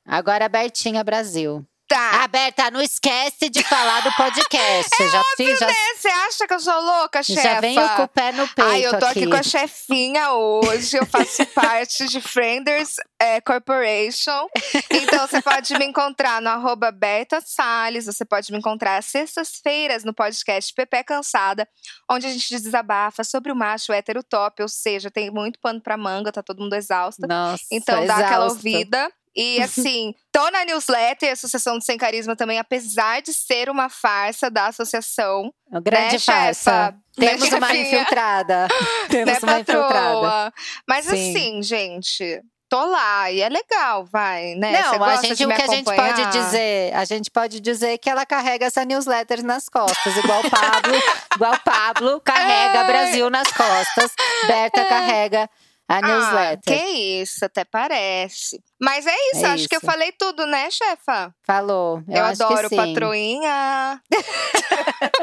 Agora, 0.07 0.47
Bertinha 0.47 1.03
Brasil. 1.03 1.65
Tá. 1.90 2.24
Aberta, 2.24 2.70
não 2.70 2.80
esquece 2.82 3.50
de 3.50 3.64
falar 3.64 4.02
do 4.02 4.12
podcast. 4.14 4.90
É 5.02 5.08
já 5.08 5.20
óbvio, 5.20 5.36
fiz, 5.38 5.60
já... 5.60 5.66
né? 5.66 5.74
Você 5.98 6.08
acha 6.08 6.48
que 6.48 6.54
eu 6.54 6.60
sou 6.60 6.82
louca, 6.82 7.24
chefa? 7.24 7.42
Já 7.42 7.60
venho 7.62 7.90
com 7.96 8.04
o 8.04 8.08
pé 8.08 8.32
no 8.32 8.48
peito 8.50 8.70
Ai, 8.70 8.86
eu 8.86 8.92
tô 9.00 9.06
aqui. 9.06 9.20
aqui 9.20 9.28
com 9.30 9.36
a 9.38 9.44
chefinha 9.44 10.34
hoje. 10.34 10.98
Eu 10.98 11.06
faço 11.06 11.46
parte 11.56 12.06
de 12.08 12.22
Frienders 12.22 12.96
é, 13.20 13.42
Corporation. 13.42 14.48
Então, 14.92 15.26
você 15.26 15.42
pode 15.42 15.74
me 15.80 15.86
encontrar 15.86 16.42
no 16.42 16.50
arroba 16.50 16.92
Berta 16.92 17.42
Salles. 17.44 18.06
Você 18.06 18.24
pode 18.26 18.52
me 18.52 18.58
encontrar 18.60 18.98
às 18.98 19.06
sextas-feiras 19.06 20.04
no 20.04 20.14
podcast 20.14 20.74
Pepe 20.76 21.04
Cansada, 21.04 21.68
onde 22.10 22.28
a 22.28 22.30
gente 22.30 22.50
desabafa 22.50 23.24
sobre 23.24 23.52
o 23.52 23.56
macho 23.56 23.92
hétero 23.94 24.22
top. 24.22 24.62
Ou 24.62 24.70
seja, 24.70 25.10
tem 25.10 25.32
muito 25.32 25.58
pano 25.60 25.82
pra 25.82 25.98
manga, 25.98 26.32
tá 26.32 26.44
todo 26.44 26.62
mundo 26.62 26.74
exausto. 26.76 27.26
Nossa, 27.28 27.64
Então, 27.72 28.06
dá 28.06 28.18
aquela 28.18 28.46
exausta. 28.46 28.54
ouvida. 28.54 29.12
E 29.36 29.62
assim, 29.64 30.14
tô 30.32 30.50
na 30.52 30.66
newsletter, 30.66 31.32
Associação 31.32 31.78
do 31.78 31.84
Sem 31.84 31.98
Carisma 31.98 32.36
também, 32.36 32.60
apesar 32.60 33.22
de 33.22 33.34
ser 33.34 33.70
uma 33.70 33.90
farsa 33.90 34.50
da 34.50 34.68
associação. 34.68 35.54
Uma 35.70 35.82
grande 35.82 36.14
né, 36.14 36.20
farsa. 36.20 36.72
chefa? 36.86 36.96
Temos 37.16 37.50
Né, 37.52 37.58
uma 37.58 37.76
infiltrada. 37.76 38.68
Temos 39.10 39.34
né, 39.34 39.40
uma 39.44 39.60
infiltrada. 39.60 40.54
Mas 40.88 41.06
Sim. 41.06 41.12
assim, 41.32 41.64
gente, 41.64 42.42
tô 42.70 42.86
lá 42.86 43.32
e 43.32 43.42
é 43.42 43.50
legal, 43.50 44.06
vai, 44.06 44.54
né? 44.56 44.82
Não, 44.82 45.04
a 45.04 45.16
gente, 45.18 45.44
o 45.46 45.48
que 45.50 45.62
a 45.62 45.68
gente 45.68 45.86
pode 45.86 46.00
acompanhar? 46.00 46.30
dizer, 46.30 46.96
a 46.96 47.04
gente 47.04 47.32
pode 47.32 47.60
dizer 47.60 47.98
que 47.98 48.10
ela 48.10 48.26
carrega 48.26 48.68
essa 48.68 48.86
newsletter 48.86 49.44
nas 49.44 49.68
costas, 49.68 50.16
igual 50.16 50.40
o 50.42 50.50
Pablo, 50.50 50.96
igual 51.36 51.54
o 51.54 51.60
Pablo 51.60 52.22
carrega 52.26 52.80
É. 52.80 52.84
Brasil 52.86 53.30
nas 53.30 53.48
costas, 53.52 54.12
Berta 54.48 54.86
carrega 54.86 55.50
a 55.90 55.98
Ah, 55.98 56.02
newsletter. 56.02 56.78
que 56.78 56.84
isso, 57.22 57.44
até 57.44 57.66
parece. 57.66 58.62
Mas 58.80 59.06
é 59.08 59.16
isso, 59.34 59.46
É 59.46 59.50
acho 59.50 59.68
que 59.68 59.76
eu 59.76 59.80
isso. 59.80 59.86
falei 59.86 60.12
tudo, 60.18 60.46
né, 60.46 60.70
chefa? 60.70 61.34
Falou. 61.46 62.04
Eu, 62.08 62.18
Eu, 62.18 62.26
acho 62.26 62.44
adoro 62.44 62.70
que 62.70 62.76
sim. 62.76 62.94
patroinha. 62.94 64.02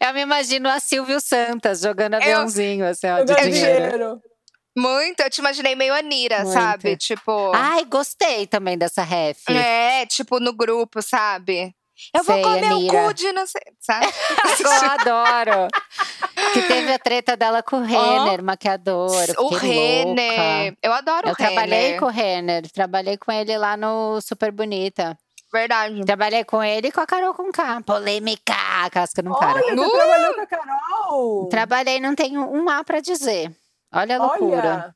Eu 0.00 0.14
me 0.14 0.20
imagino 0.22 0.68
a 0.68 0.80
Silvio 0.80 1.20
Santos 1.20 1.80
jogando 1.80 2.14
aviãozinho, 2.14 2.86
assim, 2.86 3.06
ó, 3.08 3.18
Eu 3.18 3.24
de 3.24 3.34
dinheiro. 3.34 3.82
dinheiro. 3.82 4.20
Muito, 4.76 5.20
eu 5.20 5.28
te 5.28 5.38
imaginei 5.38 5.74
meio 5.74 5.92
Anira, 5.92 6.44
Muito. 6.44 6.52
sabe? 6.52 6.96
Tipo. 6.96 7.50
Ai, 7.54 7.84
gostei 7.84 8.46
também 8.46 8.78
dessa 8.78 9.02
ref. 9.02 9.40
É, 9.48 10.06
tipo 10.06 10.38
no 10.38 10.52
grupo, 10.52 11.02
sabe? 11.02 11.74
Eu 12.14 12.24
Sei, 12.24 12.34
vou 12.34 12.42
comer 12.54 12.72
Anira. 12.72 13.02
o 13.02 13.06
cu 13.08 13.14
de 13.14 13.32
não 13.32 13.46
sei, 13.46 13.62
sabe? 13.80 14.06
Eu 14.64 14.90
adoro. 14.90 15.68
Que 16.52 16.62
teve 16.62 16.92
a 16.92 16.98
treta 16.98 17.36
dela 17.36 17.62
com 17.62 17.76
o 17.76 17.82
Renner, 17.84 18.42
maquiador. 18.42 19.24
eu 19.36 19.46
o 19.46 19.52
fiquei 19.54 20.04
louca. 20.04 20.20
Renner. 20.22 20.76
Eu 20.82 20.92
adoro 20.92 21.28
Eu 21.28 21.32
o 21.32 21.34
Renner. 21.36 21.52
trabalhei 21.54 21.98
com 21.98 22.04
o 22.06 22.08
Renner, 22.08 22.70
trabalhei 22.72 23.16
com 23.16 23.30
ele 23.32 23.56
lá 23.58 23.76
no 23.76 24.20
Super 24.20 24.50
Bonita. 24.50 25.16
Verdade. 25.52 26.04
Trabalhei 26.04 26.44
com 26.44 26.62
ele 26.62 26.88
e 26.88 26.92
com 26.92 27.00
a 27.00 27.06
Carol 27.06 27.34
com 27.34 27.50
K. 27.50 27.82
Polêmica, 27.82 28.54
casca 28.90 29.20
no 29.20 29.36
cara. 29.36 29.60
Olha, 29.64 29.74
você 29.76 29.86
Uh! 29.86 29.90
trabalhou 29.90 30.34
com 30.34 30.40
a 30.40 30.46
Carol. 30.46 31.48
Trabalhei, 31.48 32.00
não 32.00 32.14
tenho 32.14 32.40
um 32.42 32.68
A 32.70 32.84
pra 32.84 33.00
dizer. 33.00 33.52
Olha 33.92 34.16
a 34.16 34.18
loucura. 34.26 34.56
Olha, 34.58 34.94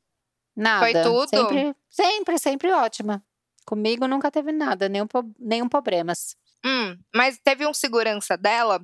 Nada. 0.56 0.78
Foi 0.80 0.92
tudo? 1.02 1.28
Sempre, 1.28 1.74
sempre, 1.90 2.38
sempre 2.38 2.72
ótima. 2.72 3.20
Comigo 3.66 4.06
nunca 4.06 4.30
teve 4.30 4.52
nada, 4.52 4.88
nenhum, 4.88 5.06
nenhum 5.40 5.68
problemas. 5.68 6.36
Hum, 6.64 6.96
mas 7.14 7.38
teve 7.42 7.66
um 7.66 7.74
segurança 7.74 8.36
dela. 8.36 8.80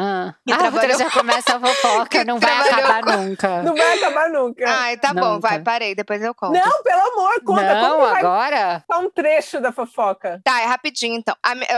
Ah, 0.00 0.32
Que 0.46 0.52
ah 0.52 0.58
trabalhou- 0.58 0.96
já 0.98 1.10
começa 1.10 1.56
a 1.56 1.58
fofoca, 1.60 2.24
não 2.24 2.38
vai 2.38 2.56
acabar 2.56 3.02
com- 3.02 3.16
nunca. 3.16 3.62
não 3.64 3.74
vai 3.74 3.98
acabar 3.98 4.30
nunca. 4.30 4.64
Ai, 4.70 4.96
tá 4.96 5.12
bom, 5.12 5.34
Nunca. 5.34 5.48
vai, 5.48 5.60
parei, 5.60 5.94
depois 5.94 6.22
eu 6.22 6.32
conto. 6.34 6.52
não, 6.52 6.82
pelo 6.84 7.00
amor, 7.00 7.42
conta 7.44 7.74
não, 7.74 7.90
como 7.90 8.04
que 8.06 8.10
vai 8.12 8.18
agora? 8.20 8.84
contar 8.86 9.00
um 9.00 9.10
trecho 9.10 9.60
da 9.60 9.72
fofoca. 9.72 10.40
Tá, 10.44 10.60
é 10.60 10.66
rapidinho 10.66 11.16
então. 11.16 11.34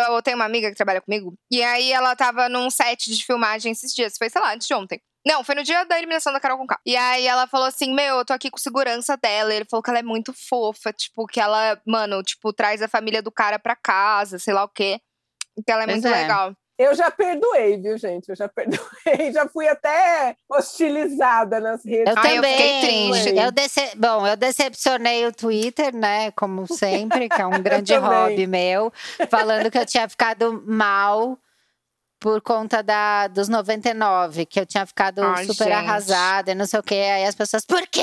Eu 0.08 0.20
tenho 0.22 0.36
uma 0.36 0.44
amiga 0.44 0.68
que 0.68 0.76
trabalha 0.76 1.00
comigo, 1.00 1.32
e 1.50 1.62
aí 1.62 1.90
ela 1.92 2.14
tava 2.14 2.48
num 2.50 2.68
set 2.70 3.10
de 3.10 3.24
filmagem 3.24 3.72
esses 3.72 3.94
dias, 3.94 4.14
foi, 4.18 4.28
sei 4.28 4.40
lá, 4.42 4.52
antes 4.52 4.66
de 4.66 4.74
ontem. 4.74 5.00
Não, 5.26 5.42
foi 5.44 5.54
no 5.54 5.62
dia 5.62 5.84
da 5.84 5.96
eliminação 5.98 6.32
da 6.32 6.40
Carol 6.40 6.56
com 6.58 6.66
K. 6.66 6.78
E 6.84 6.96
aí 6.96 7.26
ela 7.26 7.46
falou 7.46 7.66
assim: 7.66 7.94
Meu, 7.94 8.16
eu 8.16 8.24
tô 8.24 8.32
aqui 8.32 8.50
com 8.50 8.56
segurança 8.56 9.18
dela. 9.18 9.52
E 9.52 9.56
ele 9.56 9.66
falou 9.70 9.82
que 9.82 9.90
ela 9.90 9.98
é 9.98 10.02
muito 10.02 10.32
fofa, 10.48 10.94
tipo, 10.94 11.26
que 11.26 11.38
ela, 11.38 11.78
mano, 11.86 12.22
tipo, 12.22 12.54
traz 12.54 12.80
a 12.80 12.88
família 12.88 13.20
do 13.20 13.30
cara 13.30 13.58
pra 13.58 13.76
casa, 13.76 14.38
sei 14.38 14.54
lá 14.54 14.64
o 14.64 14.68
quê. 14.68 14.98
E 15.60 15.62
que 15.62 15.70
ela 15.72 15.82
é 15.82 15.86
Pois 15.86 16.02
muito 16.02 16.14
é. 16.14 16.20
legal. 16.22 16.52
Eu 16.78 16.94
já 16.94 17.10
perdoei, 17.10 17.76
viu, 17.76 17.98
gente? 17.98 18.30
Eu 18.30 18.34
já 18.36 18.48
perdoei. 18.48 18.80
Já 19.34 19.46
fui 19.46 19.68
até 19.68 20.34
hostilizada 20.48 21.60
nas 21.60 21.84
redes. 21.84 22.14
Eu 22.14 22.14
Ai, 22.22 22.30
eu 22.32 22.34
também. 22.36 22.56
fiquei 22.56 22.80
triste. 22.80 23.38
Eu 23.38 23.52
dece- 23.52 23.92
Bom, 23.96 24.26
eu 24.26 24.36
decepcionei 24.36 25.26
o 25.26 25.32
Twitter, 25.32 25.94
né? 25.94 26.30
Como 26.32 26.66
sempre, 26.66 27.28
que 27.28 27.40
é 27.40 27.46
um 27.46 27.50
grande 27.62 27.92
também. 27.92 28.08
hobby 28.10 28.46
meu, 28.46 28.90
falando 29.28 29.70
que 29.70 29.76
eu 29.78 29.84
tinha 29.84 30.08
ficado 30.08 30.62
mal 30.66 31.38
por 32.20 32.42
conta 32.42 32.82
da, 32.82 33.26
dos 33.28 33.48
99, 33.48 34.44
que 34.44 34.60
eu 34.60 34.66
tinha 34.66 34.84
ficado 34.84 35.22
Ai, 35.22 35.46
super 35.46 35.64
gente. 35.64 35.72
arrasada 35.72 36.52
e 36.52 36.54
não 36.54 36.66
sei 36.66 36.78
o 36.78 36.82
quê. 36.82 36.94
Aí 36.94 37.24
as 37.24 37.34
pessoas, 37.34 37.64
por 37.64 37.80
quê? 37.88 38.02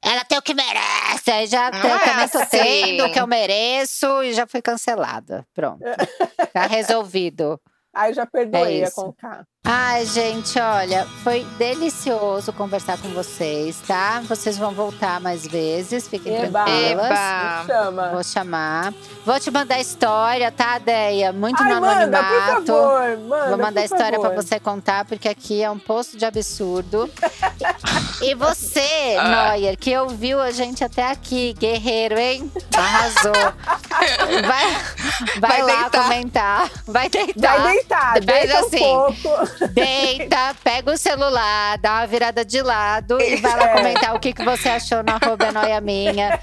Ela 0.00 0.24
tem 0.24 0.38
o 0.38 0.42
que 0.42 0.54
merece. 0.54 1.30
Aí 1.32 1.46
já 1.48 1.70
Não 1.72 1.80
eu 1.80 1.96
é 1.96 1.98
também 1.98 2.28
tô 2.28 2.38
assim. 2.38 2.56
tendo 2.56 3.04
o 3.06 3.12
que 3.12 3.20
eu 3.20 3.26
mereço 3.26 4.22
e 4.22 4.32
já 4.32 4.46
fui 4.46 4.62
cancelada. 4.62 5.44
Pronto. 5.52 5.82
Tá 6.54 6.66
resolvido. 6.68 7.60
Aí 7.92 8.14
já 8.14 8.24
perdoei 8.24 8.82
É 8.82 8.86
a. 8.86 8.90
Conká. 8.92 9.44
Ai, 9.66 10.04
gente, 10.04 10.58
olha, 10.60 11.06
foi 11.22 11.42
delicioso 11.56 12.52
conversar 12.52 12.98
com 12.98 13.08
vocês, 13.08 13.80
tá? 13.86 14.20
Vocês 14.28 14.58
vão 14.58 14.72
voltar 14.72 15.18
mais 15.22 15.46
vezes, 15.46 16.06
fiquem 16.06 16.34
Eba. 16.36 16.64
tranquilas. 16.64 17.06
Eba. 17.06 17.64
Chama. 17.66 18.08
Vou 18.10 18.22
chamar. 18.22 18.92
Vou 19.24 19.40
te 19.40 19.50
mandar 19.50 19.80
história, 19.80 20.52
tá, 20.52 20.78
Deia? 20.78 21.32
Muito 21.32 21.62
Ai, 21.62 21.72
no 21.74 21.80
manda, 21.80 22.18
por 22.18 22.26
anonimato. 22.26 22.66
favor. 22.66 23.18
Manda, 23.26 23.48
Vou 23.48 23.56
mandar 23.58 23.80
por 23.80 23.84
história 23.94 24.20
pra 24.20 24.28
favor. 24.28 24.42
você 24.44 24.60
contar, 24.60 25.06
porque 25.06 25.28
aqui 25.30 25.62
é 25.62 25.70
um 25.70 25.78
posto 25.78 26.18
de 26.18 26.26
absurdo. 26.26 27.10
e 28.20 28.34
você, 28.34 29.16
Ah. 29.18 29.52
Neuer, 29.56 29.78
que 29.78 29.96
ouviu 29.96 30.42
a 30.42 30.50
gente 30.50 30.84
até 30.84 31.10
aqui, 31.10 31.54
guerreiro, 31.58 32.18
hein? 32.18 32.52
Arrasou. 32.76 33.32
Vai, 33.88 34.40
vai, 34.42 35.40
Vai 35.40 35.62
lá 35.62 35.80
deitar. 35.82 36.02
comentar. 36.02 36.70
Vai 36.86 37.08
deitar. 37.08 37.60
Vai 37.62 37.72
deitar, 37.72 38.20
deita 38.20 38.58
assim. 38.58 38.84
um 38.84 39.12
pouco. 39.14 39.53
Deita, 39.72 40.54
pega 40.62 40.92
o 40.92 40.96
celular, 40.96 41.78
dá 41.78 41.92
uma 41.94 42.06
virada 42.06 42.44
de 42.44 42.60
lado 42.62 43.20
e 43.20 43.36
vai 43.36 43.56
lá 43.56 43.64
É. 43.70 43.76
comentar 43.76 44.14
o 44.14 44.20
que, 44.20 44.32
que 44.32 44.44
você 44.44 44.68
achou 44.68 45.02
no 45.02 45.12
arroba 45.12 45.46
é 45.46 45.52
noia 45.52 45.80
minha, 45.80 46.38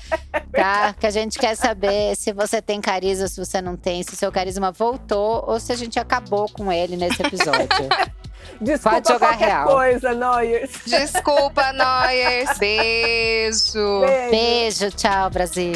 tá? 0.52 0.94
Que 1.00 1.08
a 1.08 1.12
gente 1.12 1.38
quer 1.40 1.56
saber 1.56 2.16
se 2.16 2.32
você 2.34 2.62
tem 2.62 2.80
carisma, 2.82 3.28
se 3.28 3.40
você 3.44 3.62
não 3.62 3.76
tem, 3.76 4.04
se 4.04 4.16
seu 4.16 4.32
carisma 4.32 4.72
voltou 4.72 5.44
ou 5.48 5.60
se 5.60 5.72
a 5.72 5.76
gente 5.76 6.00
acabou 6.00 6.48
com 6.50 6.72
ele 6.72 6.96
nesse 6.98 7.22
episódio. 7.22 7.68
Desculpa 8.60 8.96
Pode 8.98 9.08
jogar 9.14 9.28
qualquer 9.30 9.46
real. 9.48 9.68
coisa, 9.68 10.14
Noyers. 10.14 10.72
Desculpa, 10.86 11.72
Noyers. 11.74 12.58
Beijo. 12.58 14.02
Beijo. 14.02 14.30
Beijo, 14.32 14.92
tchau, 14.92 15.30
Brasil. 15.30 15.74